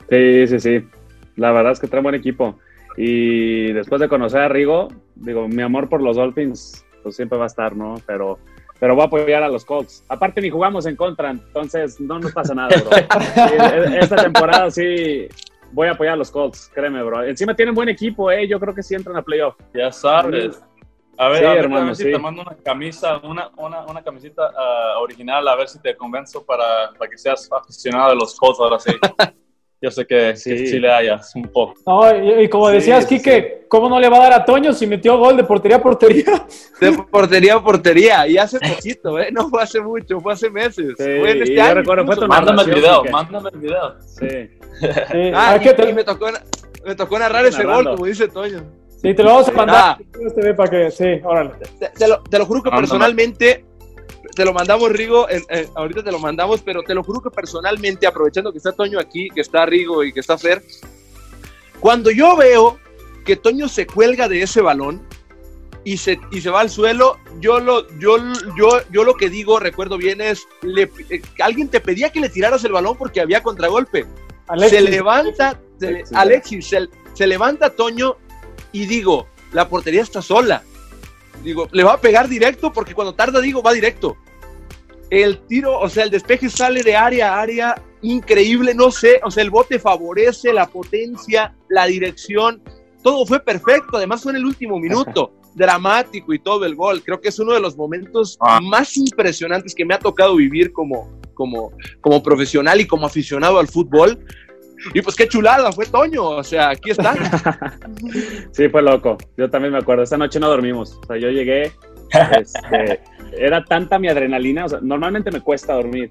Sí, 0.08 0.46
sí, 0.46 0.60
sí. 0.60 0.88
La 1.36 1.52
verdad 1.52 1.72
es 1.72 1.80
que 1.80 1.88
trae 1.88 2.02
buen 2.02 2.14
equipo. 2.14 2.56
Y 2.96 3.72
después 3.72 4.00
de 4.00 4.08
conocer 4.08 4.40
a 4.40 4.48
Rigo, 4.48 4.88
digo, 5.14 5.48
mi 5.48 5.62
amor 5.62 5.88
por 5.88 6.00
los 6.00 6.16
Dolphins 6.16 6.86
pues 7.06 7.14
siempre 7.14 7.38
va 7.38 7.44
a 7.44 7.46
estar, 7.46 7.76
¿no? 7.76 8.00
Pero, 8.04 8.40
pero 8.78 8.94
voy 8.94 9.02
a 9.02 9.06
apoyar 9.06 9.42
a 9.42 9.48
los 9.48 9.64
Colts. 9.64 10.04
Aparte 10.08 10.40
ni 10.40 10.50
jugamos 10.50 10.86
en 10.86 10.96
contra, 10.96 11.30
entonces 11.30 12.00
no 12.00 12.18
nos 12.18 12.32
pasa 12.32 12.54
nada, 12.54 12.68
bro. 12.76 12.90
Esta 14.00 14.16
temporada 14.16 14.70
sí 14.70 15.28
voy 15.72 15.88
a 15.88 15.92
apoyar 15.92 16.14
a 16.14 16.16
los 16.16 16.30
Colts, 16.30 16.70
créeme, 16.74 17.02
bro. 17.02 17.24
Encima 17.24 17.54
tienen 17.54 17.74
buen 17.74 17.88
equipo, 17.88 18.30
¿eh? 18.30 18.46
Yo 18.48 18.60
creo 18.60 18.74
que 18.74 18.82
sí 18.82 18.94
entran 18.94 19.16
a 19.16 19.22
playoff. 19.22 19.56
Ya 19.74 19.90
sabes. 19.92 20.60
A 21.18 21.28
ver, 21.28 21.38
Sí, 21.38 21.44
a 21.44 21.48
ver, 21.48 21.58
hermano, 21.58 21.82
a 21.82 21.86
ver 21.86 21.96
si 21.96 22.02
sí. 22.02 22.12
te 22.12 22.18
mando 22.18 22.42
una 22.42 22.54
camisa, 22.56 23.16
una, 23.24 23.50
una, 23.56 23.86
una 23.86 24.02
camisita 24.02 24.52
ah, 24.54 24.98
original, 25.00 25.48
a 25.48 25.56
ver 25.56 25.66
si 25.66 25.80
te 25.80 25.96
convenzo 25.96 26.44
para, 26.44 26.90
para 26.92 27.10
que 27.10 27.16
seas 27.16 27.50
aficionado 27.50 28.10
de 28.10 28.16
los 28.16 28.36
Colts 28.36 28.60
ahora 28.60 28.78
sí. 28.78 28.92
Yo 29.86 29.90
sé 29.92 30.04
que 30.04 30.34
sí, 30.34 30.50
que 30.50 30.66
Sí. 30.66 30.80
le 30.80 30.90
hayas 30.92 31.32
un 31.36 31.44
poco. 31.44 31.74
No, 31.86 32.12
y, 32.40 32.42
y 32.44 32.48
como 32.48 32.66
Sí, 32.70 32.74
decías, 32.74 33.04
sí, 33.04 33.18
Quique, 33.18 33.66
¿cómo 33.68 33.88
no 33.88 34.00
le 34.00 34.08
va 34.08 34.16
a 34.16 34.20
dar 34.20 34.32
a 34.32 34.44
Toño 34.44 34.72
si 34.72 34.84
metió 34.84 35.16
gol 35.16 35.36
de 35.36 35.44
portería 35.44 35.76
a 35.76 35.80
portería? 35.82 36.24
De 36.80 36.90
portería 37.10 37.54
a 37.54 37.62
portería, 37.62 38.26
y 38.26 38.36
hace 38.36 38.58
poquito, 38.58 39.16
¿eh? 39.20 39.28
No 39.30 39.48
fue 39.48 39.62
hace 39.62 39.80
mucho, 39.80 40.20
fue 40.20 40.32
hace 40.32 40.50
meses. 40.50 40.86
Sí, 40.98 41.04
fue 41.20 41.30
en 41.30 41.42
este 41.42 41.60
año. 41.60 41.74
recuerdo, 41.74 42.04
fue 42.04 42.26
Mándame 42.26 42.62
el 42.62 42.74
video, 42.74 43.02
Quique. 43.02 43.12
mándame 43.12 43.50
el 43.52 43.58
video. 43.60 43.94
Sí. 44.00 44.28
Sí, 44.80 45.30
Ah, 45.32 45.56
y, 45.56 45.60
que 45.62 45.72
te- 45.72 45.88
y 45.88 45.92
me, 45.94 46.02
tocó, 46.02 46.26
me 46.84 46.94
tocó 46.96 47.16
narrar 47.20 47.46
ese 47.46 47.58
Narrando. 47.58 47.90
gol, 47.90 47.96
como 47.98 48.06
dice 48.06 48.26
Toño. 48.26 48.64
sí, 49.00 49.14
te 49.14 49.22
lo 49.22 49.30
vamos 49.30 49.48
a 49.48 49.52
mandar. 49.52 49.76
Ah. 49.78 49.98
Este, 50.26 50.52
para 50.54 50.68
que, 50.68 50.90
sí, 50.90 51.04
órale. 51.22 51.50
Te, 51.78 51.90
te 51.90 52.08
lo, 52.08 52.22
te 52.24 52.38
lo 52.40 52.44
juro 52.44 52.60
que 52.60 52.70
Mándame. 52.70 52.88
personalmente, 52.88 53.64
te 54.36 54.44
lo 54.44 54.52
mandamos, 54.52 54.92
Rigo, 54.92 55.28
en- 55.28 55.44
en- 55.48 55.68
ahorita 55.74 56.04
te 56.04 56.12
lo 56.12 56.20
mandamos, 56.20 56.60
pero 56.62 56.82
te 56.82 56.94
lo 56.94 57.02
juro 57.02 57.20
que 57.20 57.30
personalmente, 57.30 58.06
aprovechando 58.06 58.52
que 58.52 58.58
está 58.58 58.70
Toño 58.72 59.00
aquí, 59.00 59.28
que 59.34 59.40
está 59.40 59.66
Rigo 59.66 60.04
y 60.04 60.12
que 60.12 60.20
está 60.20 60.38
Fer, 60.38 60.62
cuando 61.80 62.10
yo 62.10 62.36
veo 62.36 62.78
que 63.24 63.36
Toño 63.36 63.68
se 63.68 63.86
cuelga 63.86 64.28
de 64.28 64.42
ese 64.42 64.60
balón 64.60 65.02
y 65.84 65.96
se, 65.98 66.18
y 66.30 66.40
se 66.40 66.50
va 66.50 66.60
al 66.60 66.70
suelo, 66.70 67.18
yo 67.40 67.60
lo, 67.60 67.88
yo, 67.98 68.16
yo, 68.56 68.68
yo 68.90 69.04
lo 69.04 69.14
que 69.14 69.30
digo, 69.30 69.58
recuerdo 69.58 69.96
bien, 69.98 70.20
es, 70.20 70.46
le, 70.62 70.90
eh, 71.10 71.22
alguien 71.40 71.68
te 71.68 71.80
pedía 71.80 72.10
que 72.10 72.20
le 72.20 72.28
tiraras 72.28 72.64
el 72.64 72.72
balón 72.72 72.96
porque 72.96 73.20
había 73.20 73.42
contragolpe. 73.42 74.04
Alexis. 74.48 74.78
Se 74.78 74.90
levanta, 74.90 75.60
se- 75.78 75.86
Alexis, 75.88 76.16
Alexis, 76.16 76.66
se, 76.68 76.88
se 77.14 77.26
levanta 77.26 77.70
Toño 77.70 78.16
y 78.72 78.86
digo, 78.86 79.28
la 79.52 79.68
portería 79.68 80.02
está 80.02 80.22
sola. 80.22 80.62
Digo, 81.42 81.68
le 81.70 81.84
va 81.84 81.94
a 81.94 82.00
pegar 82.00 82.28
directo 82.28 82.72
porque 82.72 82.94
cuando 82.94 83.14
tarda, 83.14 83.40
digo, 83.40 83.62
va 83.62 83.72
directo. 83.72 84.16
El 85.10 85.38
tiro, 85.46 85.78
o 85.78 85.88
sea, 85.88 86.04
el 86.04 86.10
despeje 86.10 86.48
sale 86.50 86.82
de 86.82 86.96
área 86.96 87.34
a 87.34 87.40
área, 87.42 87.82
increíble, 88.02 88.74
no 88.74 88.90
sé, 88.90 89.20
o 89.24 89.30
sea, 89.30 89.42
el 89.42 89.50
bote 89.50 89.78
favorece 89.78 90.52
la 90.52 90.66
potencia, 90.66 91.54
la 91.68 91.86
dirección, 91.86 92.60
todo 93.02 93.24
fue 93.24 93.38
perfecto, 93.40 93.96
además 93.98 94.22
fue 94.22 94.32
en 94.32 94.36
el 94.38 94.44
último 94.44 94.78
minuto, 94.80 95.32
dramático 95.54 96.34
y 96.34 96.38
todo 96.40 96.64
el 96.66 96.74
gol. 96.74 97.02
Creo 97.04 97.20
que 97.20 97.28
es 97.28 97.38
uno 97.38 97.52
de 97.52 97.60
los 97.60 97.76
momentos 97.76 98.36
Ah. 98.40 98.60
más 98.60 98.96
impresionantes 98.96 99.74
que 99.74 99.84
me 99.84 99.94
ha 99.94 99.98
tocado 99.98 100.34
vivir 100.36 100.72
como, 100.72 101.18
como, 101.34 101.70
como 102.00 102.22
profesional 102.22 102.80
y 102.80 102.86
como 102.86 103.06
aficionado 103.06 103.58
al 103.58 103.68
fútbol. 103.68 104.18
Y 104.92 105.00
pues 105.00 105.16
qué 105.16 105.26
chulada, 105.26 105.72
fue 105.72 105.86
Toño, 105.86 106.22
o 106.28 106.44
sea, 106.44 106.70
aquí 106.70 106.90
está. 106.90 107.14
Sí, 108.52 108.68
fue 108.68 108.82
loco. 108.82 109.16
Yo 109.36 109.48
también 109.48 109.72
me 109.72 109.78
acuerdo. 109.78 110.02
Esa 110.02 110.18
noche 110.18 110.38
no 110.38 110.48
dormimos. 110.48 110.98
O 111.02 111.06
sea, 111.06 111.16
yo 111.16 111.30
llegué. 111.30 111.72
Este, 112.10 113.00
era 113.38 113.64
tanta 113.64 113.98
mi 113.98 114.08
adrenalina. 114.08 114.66
Normalmente 114.82 115.30
me 115.30 115.40
cuesta 115.40 115.74
dormir. 115.74 116.10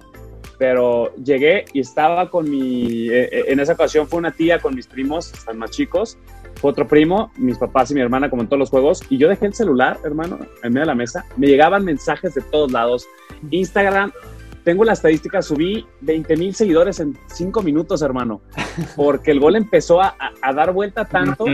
Pero 0.58 1.14
llegué 1.16 1.66
y 1.74 1.80
estaba 1.80 2.30
con 2.30 2.48
mi. 2.50 3.08
eh, 3.10 3.28
eh, 3.30 3.44
en 3.48 3.60
esa 3.60 3.74
ocasión 3.74 4.06
fue 4.08 4.18
una 4.18 4.30
tía 4.30 4.58
con 4.58 4.74
mis 4.74 4.86
primos, 4.86 5.30
están 5.34 5.58
más 5.58 5.70
chicos. 5.70 6.16
Fue 6.54 6.70
otro 6.70 6.88
primo, 6.88 7.30
mis 7.36 7.58
papás 7.58 7.90
y 7.90 7.94
mi 7.94 8.00
hermana, 8.00 8.30
como 8.30 8.40
en 8.40 8.48
todos 8.48 8.58
los 8.60 8.70
juegos. 8.70 9.02
Y 9.10 9.18
yo 9.18 9.28
dejé 9.28 9.44
el 9.46 9.52
celular, 9.54 9.98
hermano, 10.02 10.38
en 10.62 10.72
medio 10.72 10.80
de 10.82 10.86
la 10.86 10.94
mesa. 10.94 11.26
Me 11.36 11.46
llegaban 11.46 11.84
mensajes 11.84 12.34
de 12.34 12.40
todos 12.40 12.72
lados. 12.72 13.06
Instagram. 13.50 14.10
Tengo 14.64 14.82
la 14.84 14.94
estadística, 14.94 15.42
subí 15.42 15.86
20 16.00 16.36
mil 16.38 16.54
seguidores 16.54 16.98
en 17.00 17.16
5 17.26 17.62
minutos, 17.62 18.00
hermano. 18.02 18.40
Porque 18.96 19.30
el 19.32 19.38
gol 19.40 19.56
empezó 19.56 20.00
a- 20.00 20.16
a 20.40 20.52
dar 20.54 20.72
vuelta 20.72 21.04
tanto. 21.04 21.44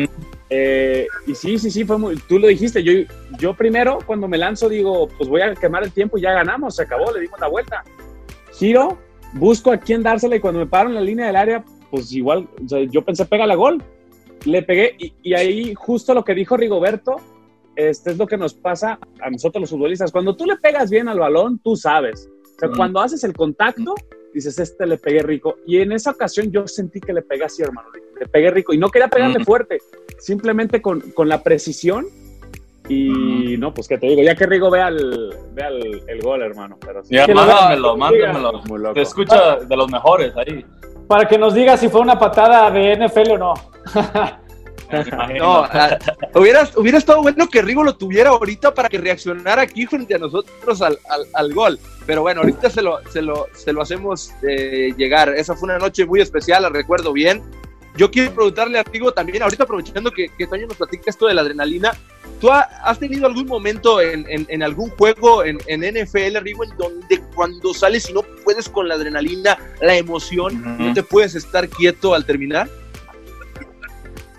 Eh, 0.54 1.06
y 1.26 1.34
sí, 1.34 1.58
sí, 1.58 1.70
sí, 1.70 1.82
fue 1.82 1.96
muy, 1.96 2.16
tú 2.28 2.38
lo 2.38 2.46
dijiste, 2.46 2.82
yo, 2.82 2.92
yo 3.38 3.54
primero 3.54 4.00
cuando 4.04 4.28
me 4.28 4.36
lanzo 4.36 4.68
digo, 4.68 5.08
pues 5.16 5.26
voy 5.26 5.40
a 5.40 5.54
quemar 5.54 5.82
el 5.82 5.92
tiempo 5.92 6.18
y 6.18 6.20
ya 6.20 6.32
ganamos, 6.32 6.76
se 6.76 6.82
acabó, 6.82 7.10
le 7.10 7.20
dimos 7.20 7.40
la 7.40 7.48
vuelta. 7.48 7.82
Giro, 8.52 8.98
busco 9.32 9.72
a 9.72 9.78
quién 9.78 10.02
dársela 10.02 10.36
y 10.36 10.40
cuando 10.40 10.60
me 10.60 10.66
paro 10.66 10.90
en 10.90 10.94
la 10.94 11.00
línea 11.00 11.26
del 11.26 11.36
área, 11.36 11.64
pues 11.90 12.12
igual, 12.12 12.50
o 12.62 12.68
sea, 12.68 12.82
yo 12.82 13.02
pensé, 13.02 13.24
pégale 13.24 13.56
gol. 13.56 13.82
Le 14.44 14.62
pegué 14.62 14.94
y, 14.98 15.14
y, 15.22 15.32
ahí 15.32 15.72
justo 15.72 16.12
lo 16.12 16.22
que 16.22 16.34
dijo 16.34 16.58
Rigoberto, 16.58 17.16
este 17.74 18.10
es 18.10 18.18
lo 18.18 18.26
que 18.26 18.36
nos 18.36 18.52
pasa 18.52 18.98
a 19.22 19.30
nosotros 19.30 19.62
los 19.62 19.70
futbolistas. 19.70 20.12
Cuando 20.12 20.36
tú 20.36 20.44
le 20.44 20.56
pegas 20.56 20.90
bien 20.90 21.08
al 21.08 21.18
balón, 21.18 21.60
tú 21.60 21.76
sabes. 21.76 22.28
O 22.56 22.58
sea, 22.58 22.68
cuando 22.76 23.00
haces 23.00 23.24
el 23.24 23.32
contacto, 23.32 23.94
dices, 24.34 24.58
este 24.58 24.86
le 24.86 24.98
pegué 24.98 25.22
rico. 25.22 25.56
Y 25.66 25.78
en 25.78 25.92
esa 25.92 26.10
ocasión 26.10 26.50
yo 26.50 26.66
sentí 26.66 27.00
que 27.00 27.12
le 27.12 27.22
pegué 27.22 27.44
así, 27.44 27.62
hermano. 27.62 27.88
Le 28.18 28.26
pegué 28.26 28.50
rico. 28.50 28.74
Y 28.74 28.78
no 28.78 28.88
quería 28.88 29.08
pegarle 29.08 29.44
fuerte, 29.44 29.78
simplemente 30.22 30.80
con, 30.80 31.00
con 31.12 31.28
la 31.28 31.42
precisión 31.42 32.06
y 32.88 33.56
no, 33.58 33.72
pues 33.72 33.88
que 33.88 33.96
te 33.96 34.06
digo, 34.06 34.22
ya 34.22 34.34
que 34.34 34.46
Rigo 34.46 34.70
vea 34.70 34.88
el, 34.88 35.34
vea 35.52 35.68
el, 35.68 36.02
el 36.06 36.20
gol, 36.20 36.42
hermano. 36.42 36.76
Pero 36.84 37.04
sí. 37.04 37.14
Ya, 37.14 37.26
mándamelo, 37.28 37.96
mándamelo. 37.96 38.92
Te 38.92 39.02
escucha 39.02 39.56
de 39.56 39.76
los 39.76 39.90
mejores 39.90 40.32
ahí. 40.36 40.64
Para 41.06 41.26
que 41.28 41.38
nos 41.38 41.54
diga 41.54 41.76
si 41.76 41.88
fue 41.88 42.00
una 42.00 42.18
patada 42.18 42.70
de 42.70 42.96
NFL 42.96 43.32
o 43.32 43.38
no. 43.38 43.54
no, 45.38 45.64
hubiera, 46.34 46.68
hubiera 46.76 46.98
estado 46.98 47.22
bueno 47.22 47.48
que 47.48 47.62
Rigo 47.62 47.82
lo 47.82 47.96
tuviera 47.96 48.30
ahorita 48.30 48.74
para 48.74 48.88
que 48.88 48.98
reaccionara 48.98 49.62
aquí 49.62 49.86
frente 49.86 50.14
a 50.14 50.18
nosotros 50.18 50.82
al, 50.82 50.98
al, 51.08 51.26
al 51.32 51.54
gol. 51.54 51.78
Pero 52.04 52.22
bueno, 52.22 52.40
ahorita 52.40 52.68
se 52.68 52.82
lo, 52.82 52.98
se 53.10 53.22
lo, 53.22 53.46
se 53.54 53.72
lo 53.72 53.80
hacemos 53.80 54.32
eh, 54.46 54.92
llegar. 54.96 55.30
Esa 55.30 55.54
fue 55.54 55.68
una 55.68 55.78
noche 55.78 56.04
muy 56.04 56.20
especial, 56.20 56.62
la 56.62 56.68
recuerdo 56.68 57.12
bien. 57.12 57.42
Yo 57.96 58.10
quiero 58.10 58.32
preguntarle 58.32 58.78
a 58.78 58.82
Rigo 58.82 59.12
también, 59.12 59.42
ahorita 59.42 59.64
aprovechando 59.64 60.10
que, 60.10 60.28
que 60.30 60.46
Toño 60.46 60.66
nos 60.66 60.76
platica 60.76 61.04
esto 61.10 61.26
de 61.26 61.34
la 61.34 61.42
adrenalina, 61.42 61.92
¿tú 62.40 62.50
has 62.50 62.98
tenido 62.98 63.26
algún 63.26 63.46
momento 63.46 64.00
en, 64.00 64.24
en, 64.30 64.46
en 64.48 64.62
algún 64.62 64.88
juego 64.90 65.44
en, 65.44 65.58
en, 65.66 65.80
NFL, 65.80 66.38
Rigo, 66.40 66.64
en 66.64 66.76
donde 66.78 67.22
cuando 67.34 67.74
sales 67.74 68.08
y 68.08 68.14
no 68.14 68.22
puedes 68.44 68.68
con 68.68 68.88
la 68.88 68.94
adrenalina, 68.94 69.58
la 69.80 69.94
emoción, 69.94 70.56
uh 70.56 70.66
-huh. 70.66 70.78
no 70.78 70.94
te 70.94 71.02
puedes 71.02 71.34
estar 71.34 71.68
quieto 71.68 72.14
al 72.14 72.24
terminar? 72.24 72.68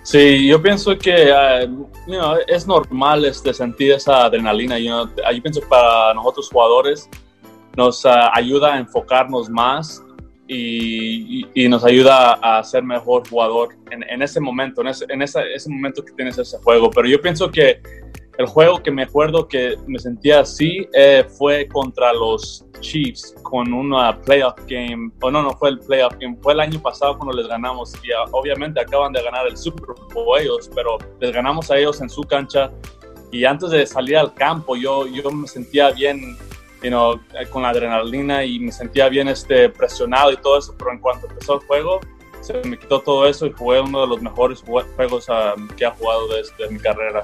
Sí, 0.03 0.47
yo 0.47 0.61
pienso 0.61 0.97
que 0.97 1.31
uh, 1.31 1.65
you 2.07 2.19
know, 2.19 2.35
es 2.47 2.67
normal 2.67 3.23
este, 3.23 3.53
sentir 3.53 3.93
esa 3.93 4.25
adrenalina. 4.25 4.77
You 4.77 4.87
know, 4.89 5.09
yo 5.33 5.41
pienso 5.41 5.61
para 5.61 6.13
nosotros 6.13 6.49
jugadores 6.51 7.09
nos 7.77 8.03
uh, 8.03 8.09
ayuda 8.33 8.73
a 8.73 8.79
enfocarnos 8.79 9.49
más 9.49 10.02
y, 10.53 11.39
y, 11.39 11.65
y, 11.65 11.69
nos 11.69 11.83
ayuda 11.83 12.33
a 12.33 12.63
ser 12.63 12.83
mejor 12.83 13.27
jugador 13.27 13.69
en, 13.91 14.03
en 14.03 14.21
ese 14.21 14.39
momento, 14.39 14.81
en, 14.81 14.87
ese, 14.87 15.05
en 15.09 15.21
ese, 15.21 15.41
ese, 15.53 15.69
momento 15.69 16.03
que 16.03 16.13
tienes 16.13 16.37
ese 16.37 16.57
juego. 16.59 16.91
Pero 16.91 17.07
yo 17.07 17.19
pienso 17.21 17.49
que 17.49 17.81
el 18.37 18.45
juego 18.45 18.81
que 18.81 18.91
me 18.91 19.03
acuerdo 19.03 19.47
que 19.47 19.77
me 19.87 19.99
sentía 19.99 20.41
así 20.41 20.87
eh, 20.93 21.25
fue 21.37 21.67
contra 21.67 22.13
los 22.13 22.65
Chiefs 22.79 23.35
con 23.43 23.71
una 23.73 24.19
playoff 24.21 24.55
game, 24.67 25.11
o 25.21 25.31
no, 25.31 25.41
no 25.41 25.51
fue 25.51 25.69
el 25.69 25.79
playoff 25.79 26.15
game, 26.19 26.37
fue 26.41 26.53
el 26.53 26.59
año 26.59 26.81
pasado 26.81 27.17
cuando 27.17 27.35
les 27.35 27.47
ganamos 27.47 27.93
y 28.03 28.11
uh, 28.11 28.29
obviamente 28.31 28.81
acaban 28.81 29.13
de 29.13 29.23
ganar 29.23 29.47
el 29.47 29.55
Super 29.55 29.95
Bowl 30.13 30.39
ellos, 30.39 30.69
pero 30.75 30.97
les 31.19 31.31
ganamos 31.31 31.71
a 31.71 31.77
ellos 31.77 32.01
en 32.01 32.09
su 32.09 32.23
cancha 32.23 32.71
y 33.31 33.45
antes 33.45 33.71
de 33.71 33.85
salir 33.85 34.17
al 34.17 34.33
campo 34.33 34.75
yo, 34.75 35.07
yo 35.07 35.31
me 35.31 35.47
sentía 35.47 35.91
bien 35.91 36.37
you 36.83 36.89
know, 36.89 37.19
con 37.49 37.63
la 37.63 37.69
adrenalina 37.69 38.43
y 38.43 38.59
me 38.59 38.71
sentía 38.71 39.09
bien 39.09 39.27
este, 39.29 39.69
presionado 39.69 40.31
y 40.31 40.37
todo 40.37 40.59
eso, 40.59 40.75
pero 40.77 40.91
en 40.91 40.99
cuanto 40.99 41.27
empezó 41.27 41.55
el 41.55 41.65
juego, 41.65 41.99
se 42.41 42.53
me 42.67 42.77
quitó 42.77 42.99
todo 42.99 43.25
eso 43.25 43.45
y 43.47 43.53
jugué 43.53 43.79
uno 43.79 44.01
de 44.01 44.07
los 44.07 44.21
mejores 44.21 44.61
juegos 44.61 45.27
um, 45.29 45.67
que 45.69 45.85
ha 45.85 45.91
jugado 45.91 46.27
desde 46.27 46.69
mi 46.69 46.79
carrera. 46.79 47.23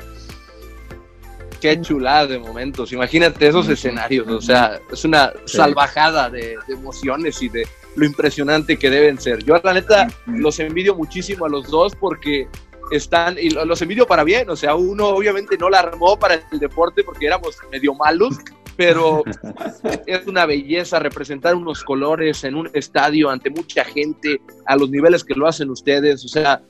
Qué 1.59 1.79
chulada 1.81 2.25
de 2.25 2.39
momentos, 2.39 2.93
imagínate 2.93 3.49
esos 3.49 3.67
escenarios, 3.67 4.25
o 4.29 4.41
sea, 4.41 4.79
es 4.89 5.03
una 5.03 5.33
sí. 5.43 5.57
salvajada 5.57 6.29
de, 6.29 6.57
de, 6.65 6.73
emociones 6.73 7.41
y 7.41 7.49
de 7.49 7.67
lo 7.97 8.05
impresionante 8.05 8.79
que 8.79 8.89
deben 8.89 9.19
ser. 9.19 9.43
Yo 9.43 9.59
la 9.61 9.73
neta 9.73 10.07
los 10.25 10.57
envidio 10.59 10.95
muchísimo 10.95 11.45
a 11.45 11.49
los 11.49 11.67
dos 11.67 11.93
porque 11.97 12.47
están, 12.91 13.37
y 13.37 13.49
los 13.49 13.81
envidio 13.81 14.07
para 14.07 14.23
bien, 14.23 14.49
o 14.49 14.55
sea, 14.55 14.75
uno 14.75 15.07
obviamente 15.09 15.57
no 15.57 15.69
la 15.69 15.79
armó 15.79 16.17
para 16.17 16.35
el 16.35 16.59
deporte 16.59 17.03
porque 17.03 17.27
éramos 17.27 17.57
medio 17.71 17.93
malos, 17.93 18.37
pero 18.79 19.23
es 20.07 20.25
una 20.25 20.45
belleza 20.45 20.99
representar 20.99 21.53
unos 21.53 21.83
colores 21.83 22.45
en 22.45 22.55
un 22.55 22.69
estadio 22.73 23.29
ante 23.29 23.49
mucha 23.49 23.83
gente, 23.83 24.39
a 24.65 24.77
los 24.77 24.89
niveles 24.89 25.21
que 25.21 25.35
lo 25.35 25.47
hacen 25.47 25.69
ustedes, 25.69 26.23
o 26.23 26.29
sea, 26.29 26.61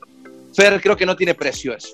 Fer 0.55 0.82
creo 0.82 0.97
que 0.97 1.05
no 1.05 1.16
tiene 1.16 1.36
precio 1.36 1.72
eso. 1.72 1.89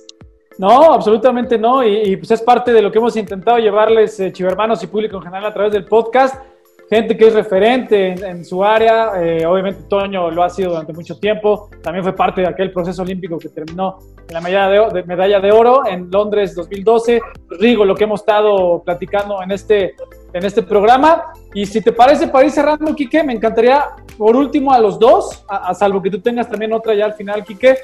No, 0.57 0.93
absolutamente 0.93 1.57
no, 1.57 1.84
y, 1.86 2.11
y 2.11 2.16
pues 2.16 2.32
es 2.32 2.41
parte 2.41 2.72
de 2.72 2.82
lo 2.82 2.93
que 2.93 2.97
hemos 2.97 3.18
intentado 3.18 3.57
llevarles, 3.57 4.18
eh, 4.22 4.32
chivermanos 4.32 4.82
y 4.84 4.88
público 4.88 5.18
en 5.18 5.24
general, 5.24 5.47
a 5.47 5.53
través 5.53 5.74
del 5.74 5.84
podcast, 5.84 6.41
gente 6.89 7.17
que 7.17 7.27
es 7.27 7.33
referente 7.33 8.09
en, 8.09 8.23
en 8.23 8.45
su 8.45 8.63
área, 8.63 9.11
eh, 9.21 9.45
obviamente 9.45 9.83
Toño 9.89 10.29
lo 10.29 10.43
ha 10.43 10.49
sido 10.49 10.71
durante 10.71 10.93
mucho 10.93 11.17
tiempo, 11.17 11.69
también 11.81 12.03
fue 12.03 12.15
parte 12.15 12.41
de 12.41 12.47
aquel 12.47 12.71
proceso 12.71 13.01
olímpico 13.01 13.38
que 13.39 13.49
terminó 13.49 13.97
en 14.27 14.33
la 14.33 14.41
medalla 14.41 14.69
de, 14.69 15.01
de, 15.01 15.03
medalla 15.03 15.39
de 15.39 15.51
oro 15.51 15.86
en 15.88 16.09
Londres 16.11 16.55
2012, 16.55 17.21
Rigo, 17.59 17.86
lo 17.86 17.95
que 17.95 18.03
hemos 18.03 18.21
estado 18.21 18.83
platicando 18.83 19.41
en 19.41 19.51
este, 19.51 19.95
en 20.33 20.45
este 20.45 20.63
programa, 20.63 21.23
y 21.53 21.65
si 21.65 21.81
te 21.81 21.91
parece, 21.91 22.27
para 22.27 22.45
ir 22.45 22.51
cerrando, 22.51 22.95
Quique, 22.95 23.23
me 23.23 23.33
encantaría, 23.33 23.83
por 24.17 24.36
último, 24.36 24.71
a 24.71 24.79
los 24.79 24.99
dos, 24.99 25.43
a, 25.49 25.69
a 25.69 25.73
salvo 25.73 26.01
que 26.01 26.09
tú 26.09 26.19
tengas 26.19 26.49
también 26.49 26.73
otra 26.73 26.93
ya 26.93 27.05
al 27.05 27.13
final, 27.13 27.43
Quique, 27.43 27.77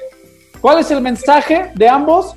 ¿cuál 0.60 0.78
es 0.78 0.90
el 0.90 1.00
mensaje 1.00 1.72
de 1.74 1.88
ambos? 1.88 2.34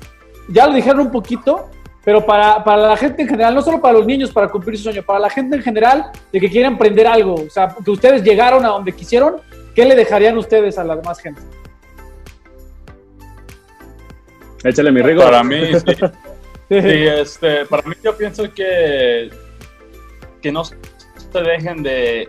Ya 0.48 0.66
lo 0.66 0.74
dijeron 0.74 1.00
un 1.00 1.10
poquito, 1.10 1.66
pero 2.06 2.24
para, 2.24 2.62
para, 2.62 2.86
la 2.86 2.96
gente 2.96 3.22
en 3.22 3.28
general, 3.28 3.52
no 3.52 3.60
solo 3.62 3.80
para 3.80 3.94
los 3.94 4.06
niños 4.06 4.30
para 4.30 4.48
cumplir 4.48 4.76
su 4.76 4.84
sueño, 4.84 5.02
para 5.02 5.18
la 5.18 5.28
gente 5.28 5.56
en 5.56 5.62
general 5.62 6.12
de 6.32 6.38
que 6.38 6.48
quieren 6.48 6.70
emprender 6.70 7.04
algo, 7.04 7.34
o 7.34 7.50
sea, 7.50 7.74
que 7.84 7.90
ustedes 7.90 8.22
llegaron 8.22 8.64
a 8.64 8.68
donde 8.68 8.92
quisieron, 8.92 9.40
¿qué 9.74 9.84
le 9.84 9.96
dejarían 9.96 10.38
ustedes 10.38 10.78
a 10.78 10.84
la 10.84 10.94
demás 10.94 11.18
gente? 11.18 11.42
Échale 14.62 14.92
mi 14.92 15.02
rigo. 15.02 15.20
Para 15.20 15.42
mí, 15.42 15.60
sí. 15.74 15.94
sí, 16.68 16.78
este, 16.78 17.66
para 17.66 17.82
mí 17.82 17.96
yo 18.04 18.16
pienso 18.16 18.54
que, 18.54 19.28
que 20.40 20.52
no 20.52 20.62
se 20.62 20.76
dejen 21.34 21.82
de, 21.82 22.28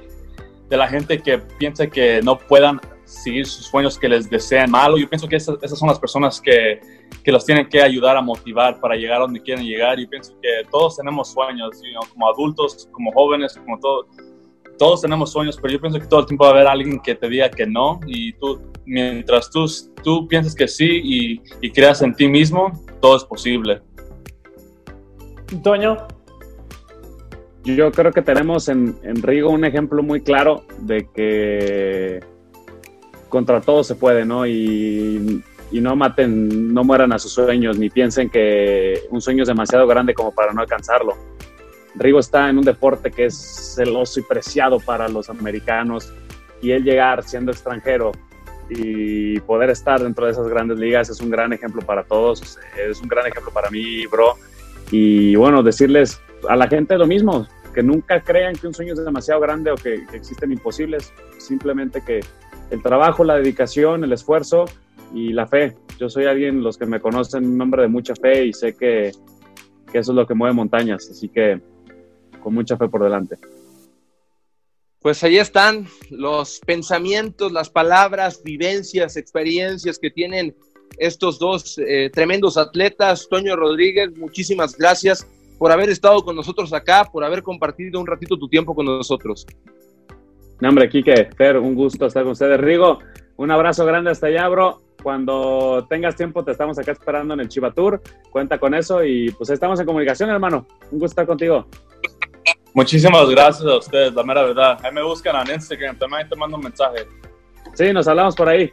de 0.69 0.77
la 0.77 0.87
gente 0.87 1.21
que 1.21 1.37
piensa 1.37 1.85
que 1.85 2.19
no 2.23 2.39
puedan 2.39 2.81
seguir 3.05 3.45
sus 3.45 3.67
sueños 3.67 3.99
que 3.99 4.09
les 4.09 4.27
desean 4.27 4.71
malo. 4.71 4.97
Yo 4.97 5.07
pienso 5.07 5.27
que 5.27 5.35
esas, 5.35 5.55
esas 5.61 5.77
son 5.77 5.87
las 5.87 5.99
personas 5.99 6.41
que, 6.41 6.81
que, 7.23 7.31
los 7.31 7.45
tienen 7.45 7.67
que 7.67 7.81
ayudar 7.81 8.17
a 8.17 8.21
motivar 8.21 8.79
para 8.79 8.95
llegar 8.95 9.17
a 9.17 9.21
donde 9.21 9.41
quieren 9.41 9.65
llegar. 9.65 9.99
Y 9.99 10.07
pienso 10.07 10.33
que 10.41 10.67
todos 10.71 10.97
tenemos 10.97 11.31
sueños, 11.31 11.81
you 11.83 11.91
know, 11.91 12.03
como 12.11 12.29
adultos, 12.29 12.87
como 12.91 13.11
jóvenes, 13.11 13.57
como 13.57 13.79
todos. 13.79 14.07
Todos 14.77 15.01
tenemos 15.01 15.31
sueños, 15.31 15.57
pero 15.59 15.73
yo 15.73 15.81
pienso 15.81 15.99
que 15.99 16.05
todo 16.05 16.19
el 16.19 16.25
tiempo 16.27 16.43
va 16.43 16.51
a 16.51 16.53
haber 16.53 16.67
alguien 16.67 16.99
que 16.99 17.15
te 17.15 17.27
diga 17.27 17.49
que 17.49 17.65
no. 17.65 17.99
Y 18.05 18.33
tú, 18.33 18.61
mientras 18.85 19.49
tú, 19.49 19.65
tú 20.03 20.27
piensas 20.27 20.53
que 20.53 20.67
sí 20.67 21.01
y, 21.03 21.41
y 21.61 21.71
creas 21.71 22.01
en 22.03 22.13
ti 22.13 22.27
mismo, 22.27 22.71
todo 23.01 23.17
es 23.17 23.23
posible. 23.23 23.81
Toño. 25.63 25.97
Yo 27.63 27.91
creo 27.91 28.11
que 28.11 28.21
tenemos 28.21 28.69
en, 28.69 28.97
en 29.03 29.21
Rigo 29.21 29.49
un 29.49 29.65
ejemplo 29.65 30.01
muy 30.03 30.21
claro 30.21 30.63
de 30.79 31.09
que 31.13 32.19
contra 33.29 33.61
todo 33.61 33.83
se 33.83 33.95
puede, 33.95 34.25
¿no? 34.25 34.47
Y, 34.47 35.43
y, 35.71 35.81
no 35.81 35.95
maten, 35.95 36.73
no 36.73 36.83
mueran 36.83 37.13
a 37.13 37.19
sus 37.19 37.33
sueños, 37.33 37.77
ni 37.77 37.89
piensen 37.89 38.29
que 38.29 39.01
un 39.09 39.21
sueño 39.21 39.43
es 39.43 39.47
demasiado 39.47 39.87
grande 39.87 40.13
como 40.13 40.31
para 40.31 40.53
no 40.53 40.61
alcanzarlo. 40.61 41.15
Rigo 41.95 42.19
está 42.19 42.49
en 42.49 42.57
un 42.57 42.63
deporte 42.63 43.11
que 43.11 43.25
es 43.25 43.73
celoso 43.75 44.19
y 44.19 44.23
preciado 44.23 44.79
para 44.79 45.09
los 45.09 45.29
americanos, 45.29 46.13
y 46.61 46.71
él 46.71 46.83
llegar 46.83 47.23
siendo 47.23 47.51
extranjero 47.51 48.11
y 48.69 49.39
poder 49.41 49.69
estar 49.69 50.01
dentro 50.01 50.25
de 50.25 50.31
esas 50.31 50.47
grandes 50.47 50.77
ligas 50.77 51.09
es 51.09 51.21
un 51.21 51.29
gran 51.29 51.53
ejemplo 51.53 51.81
para 51.81 52.03
todos, 52.03 52.57
es 52.77 53.01
un 53.01 53.07
gran 53.07 53.25
ejemplo 53.27 53.51
para 53.51 53.69
mí, 53.69 54.05
bro. 54.07 54.35
Y 54.91 55.35
bueno, 55.35 55.63
decirles 55.63 56.19
a 56.49 56.55
la 56.55 56.67
gente 56.67 56.97
lo 56.97 57.07
mismo, 57.07 57.47
que 57.73 57.83
nunca 57.83 58.21
crean 58.21 58.55
que 58.55 58.67
un 58.67 58.73
sueño 58.73 58.93
es 58.93 59.03
demasiado 59.03 59.39
grande 59.39 59.71
o 59.71 59.75
que, 59.75 60.05
que 60.07 60.17
existen 60.17 60.51
imposibles, 60.51 61.13
simplemente 61.37 62.01
que 62.03 62.21
el 62.71 62.81
trabajo, 62.81 63.23
la 63.23 63.35
dedicación, 63.35 64.03
el 64.03 64.11
esfuerzo 64.11 64.65
y 65.13 65.33
la 65.33 65.47
fe. 65.47 65.75
Yo 65.99 66.09
soy 66.09 66.25
alguien, 66.25 66.63
los 66.63 66.77
que 66.77 66.85
me 66.85 66.99
conocen, 66.99 67.45
un 67.45 67.61
hombre 67.61 67.83
de 67.83 67.87
mucha 67.87 68.15
fe 68.15 68.45
y 68.45 68.53
sé 68.53 68.75
que, 68.75 69.11
que 69.91 69.97
eso 69.99 70.11
es 70.11 70.15
lo 70.15 70.27
que 70.27 70.33
mueve 70.33 70.53
montañas, 70.53 71.09
así 71.09 71.29
que 71.29 71.59
con 72.41 72.53
mucha 72.53 72.77
fe 72.77 72.87
por 72.87 73.03
delante. 73.03 73.37
Pues 74.99 75.23
ahí 75.23 75.37
están 75.37 75.87
los 76.09 76.59
pensamientos, 76.59 77.51
las 77.51 77.69
palabras, 77.69 78.41
vivencias, 78.43 79.15
experiencias 79.15 79.99
que 79.99 80.09
tienen 80.09 80.55
estos 80.97 81.39
dos 81.39 81.77
eh, 81.77 82.09
tremendos 82.11 82.57
atletas. 82.57 83.27
Toño 83.29 83.55
Rodríguez, 83.55 84.15
muchísimas 84.17 84.77
gracias 84.77 85.27
por 85.57 85.71
haber 85.71 85.89
estado 85.89 86.23
con 86.23 86.35
nosotros 86.35 86.73
acá, 86.73 87.05
por 87.11 87.23
haber 87.23 87.43
compartido 87.43 87.99
un 87.99 88.07
ratito 88.07 88.37
tu 88.37 88.47
tiempo 88.47 88.75
con 88.75 88.85
nosotros. 88.85 89.45
No, 90.59 90.69
hombre, 90.69 90.89
Kike, 90.89 91.29
Fer, 91.37 91.57
un 91.57 91.75
gusto 91.75 92.07
estar 92.07 92.23
con 92.23 92.31
ustedes. 92.31 92.59
Rigo, 92.59 92.99
un 93.37 93.51
abrazo 93.51 93.85
grande 93.85 94.11
hasta 94.11 94.27
allá, 94.27 94.47
bro. 94.47 94.81
Cuando 95.07 95.87
tengas 95.89 96.17
tiempo, 96.17 96.43
te 96.43 96.51
estamos 96.51 96.77
acá 96.77 96.91
esperando 96.91 97.33
en 97.33 97.39
el 97.39 97.47
Chiva 97.47 97.71
Tour. 97.71 98.01
Cuenta 98.29 98.59
con 98.59 98.73
eso 98.73 99.05
y 99.05 99.31
pues 99.31 99.49
estamos 99.49 99.79
en 99.79 99.85
comunicación, 99.85 100.29
hermano. 100.29 100.67
Un 100.91 100.99
gusto 100.99 101.13
estar 101.13 101.25
contigo. 101.25 101.65
Muchísimas 102.73 103.29
gracias 103.29 103.65
a 103.65 103.77
ustedes, 103.77 104.13
la 104.13 104.23
mera 104.23 104.43
verdad. 104.43 104.77
Ahí 104.83 104.91
me 104.91 105.01
buscan 105.01 105.47
en 105.47 105.55
Instagram, 105.55 105.97
también 105.97 106.27
te 106.27 106.35
mando 106.35 106.57
un 106.57 106.63
mensaje. 106.63 107.07
Sí, 107.73 107.93
nos 107.93 108.05
hablamos 108.09 108.35
por 108.35 108.49
ahí. 108.49 108.69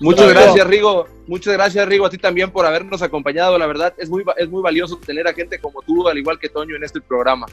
Muchas 0.00 0.28
gracias, 0.28 0.66
Rigo. 0.66 1.06
Muchas 1.28 1.52
gracias, 1.52 1.86
Rigo, 1.86 2.06
a 2.06 2.10
ti 2.10 2.18
también 2.18 2.50
por 2.50 2.66
habernos 2.66 3.00
acompañado. 3.00 3.56
La 3.58 3.68
verdad, 3.68 3.94
es 3.96 4.10
muy, 4.10 4.24
es 4.38 4.48
muy 4.48 4.60
valioso 4.60 4.96
tener 4.96 5.28
a 5.28 5.32
gente 5.32 5.60
como 5.60 5.82
tú, 5.82 6.08
al 6.08 6.18
igual 6.18 6.36
que 6.40 6.48
Toño, 6.48 6.74
en 6.74 6.82
este 6.82 7.00
programa. 7.00 7.46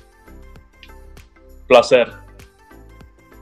Placer. 1.67 2.11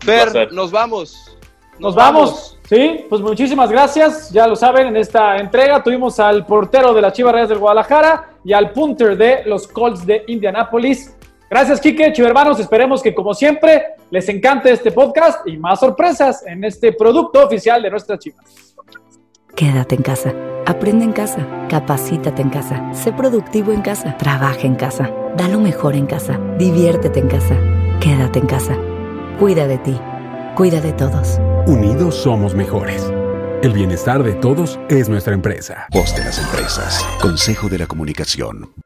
Fer, 0.02 0.52
nos 0.52 0.70
vamos. 0.70 1.38
Nos, 1.80 1.96
vamos. 1.96 2.55
Sí, 2.68 3.06
pues 3.08 3.22
muchísimas 3.22 3.70
gracias. 3.70 4.32
Ya 4.32 4.48
lo 4.48 4.56
saben, 4.56 4.88
en 4.88 4.98
esta 4.98 5.38
entrega 5.38 5.84
tuvimos 5.84 6.20
al 6.20 6.46
portero 6.46 6.94
de 6.94 7.02
las 7.02 7.14
Chivas 7.14 7.34
Reyes 7.34 7.50
del 7.50 7.60
Guadalajara 7.60 8.30
y 8.44 8.54
al 8.54 8.72
punter 8.72 9.16
de 9.16 9.44
los 9.46 9.68
Colts 9.68 10.06
de 10.06 10.24
Indianapolis. 10.28 11.16
Gracias, 11.50 11.80
Kike, 11.80 12.12
Chivermanos. 12.12 12.60
Esperemos 12.60 13.04
que, 13.04 13.14
como 13.14 13.36
siempre, 13.36 13.86
les 14.10 14.28
encante 14.30 14.72
este 14.72 14.92
podcast 14.92 15.48
y 15.48 15.58
más 15.58 15.80
sorpresas 15.80 16.46
en 16.48 16.64
este 16.64 16.92
producto 16.92 17.46
oficial 17.46 17.84
de 17.84 17.92
nuestras 17.92 18.20
Chivas. 18.20 18.76
Quédate 19.56 19.96
en 19.96 20.02
casa, 20.02 20.34
aprende 20.66 21.06
en 21.06 21.14
casa, 21.14 21.46
capacítate 21.70 22.42
en 22.42 22.50
casa, 22.50 22.94
sé 22.94 23.14
productivo 23.14 23.72
en 23.72 23.82
casa, 23.82 24.18
trabaja 24.18 24.68
en 24.68 24.76
casa, 24.76 25.12
da 25.38 25.48
lo 25.48 25.62
mejor 25.62 25.96
en 25.96 26.08
casa, 26.08 26.38
diviértete 26.58 27.22
en 27.22 27.30
casa, 27.30 27.56
quédate 28.02 28.40
en 28.40 28.48
casa. 28.48 28.76
Cuida 29.40 29.66
de 29.66 29.78
ti, 29.78 29.98
cuida 30.56 30.82
de 30.82 30.94
todos. 30.94 31.40
Unidos 31.68 32.16
somos 32.16 32.56
mejores. 32.56 33.04
El 33.62 33.74
bienestar 33.74 34.24
de 34.24 34.34
todos 34.34 34.80
es 34.90 35.10
nuestra 35.10 35.34
empresa. 35.34 35.88
Voz 35.92 36.16
de 36.16 36.24
las 36.24 36.40
empresas. 36.40 37.06
Consejo 37.22 37.68
de 37.68 37.80
la 37.80 37.88
Comunicación. 37.88 38.85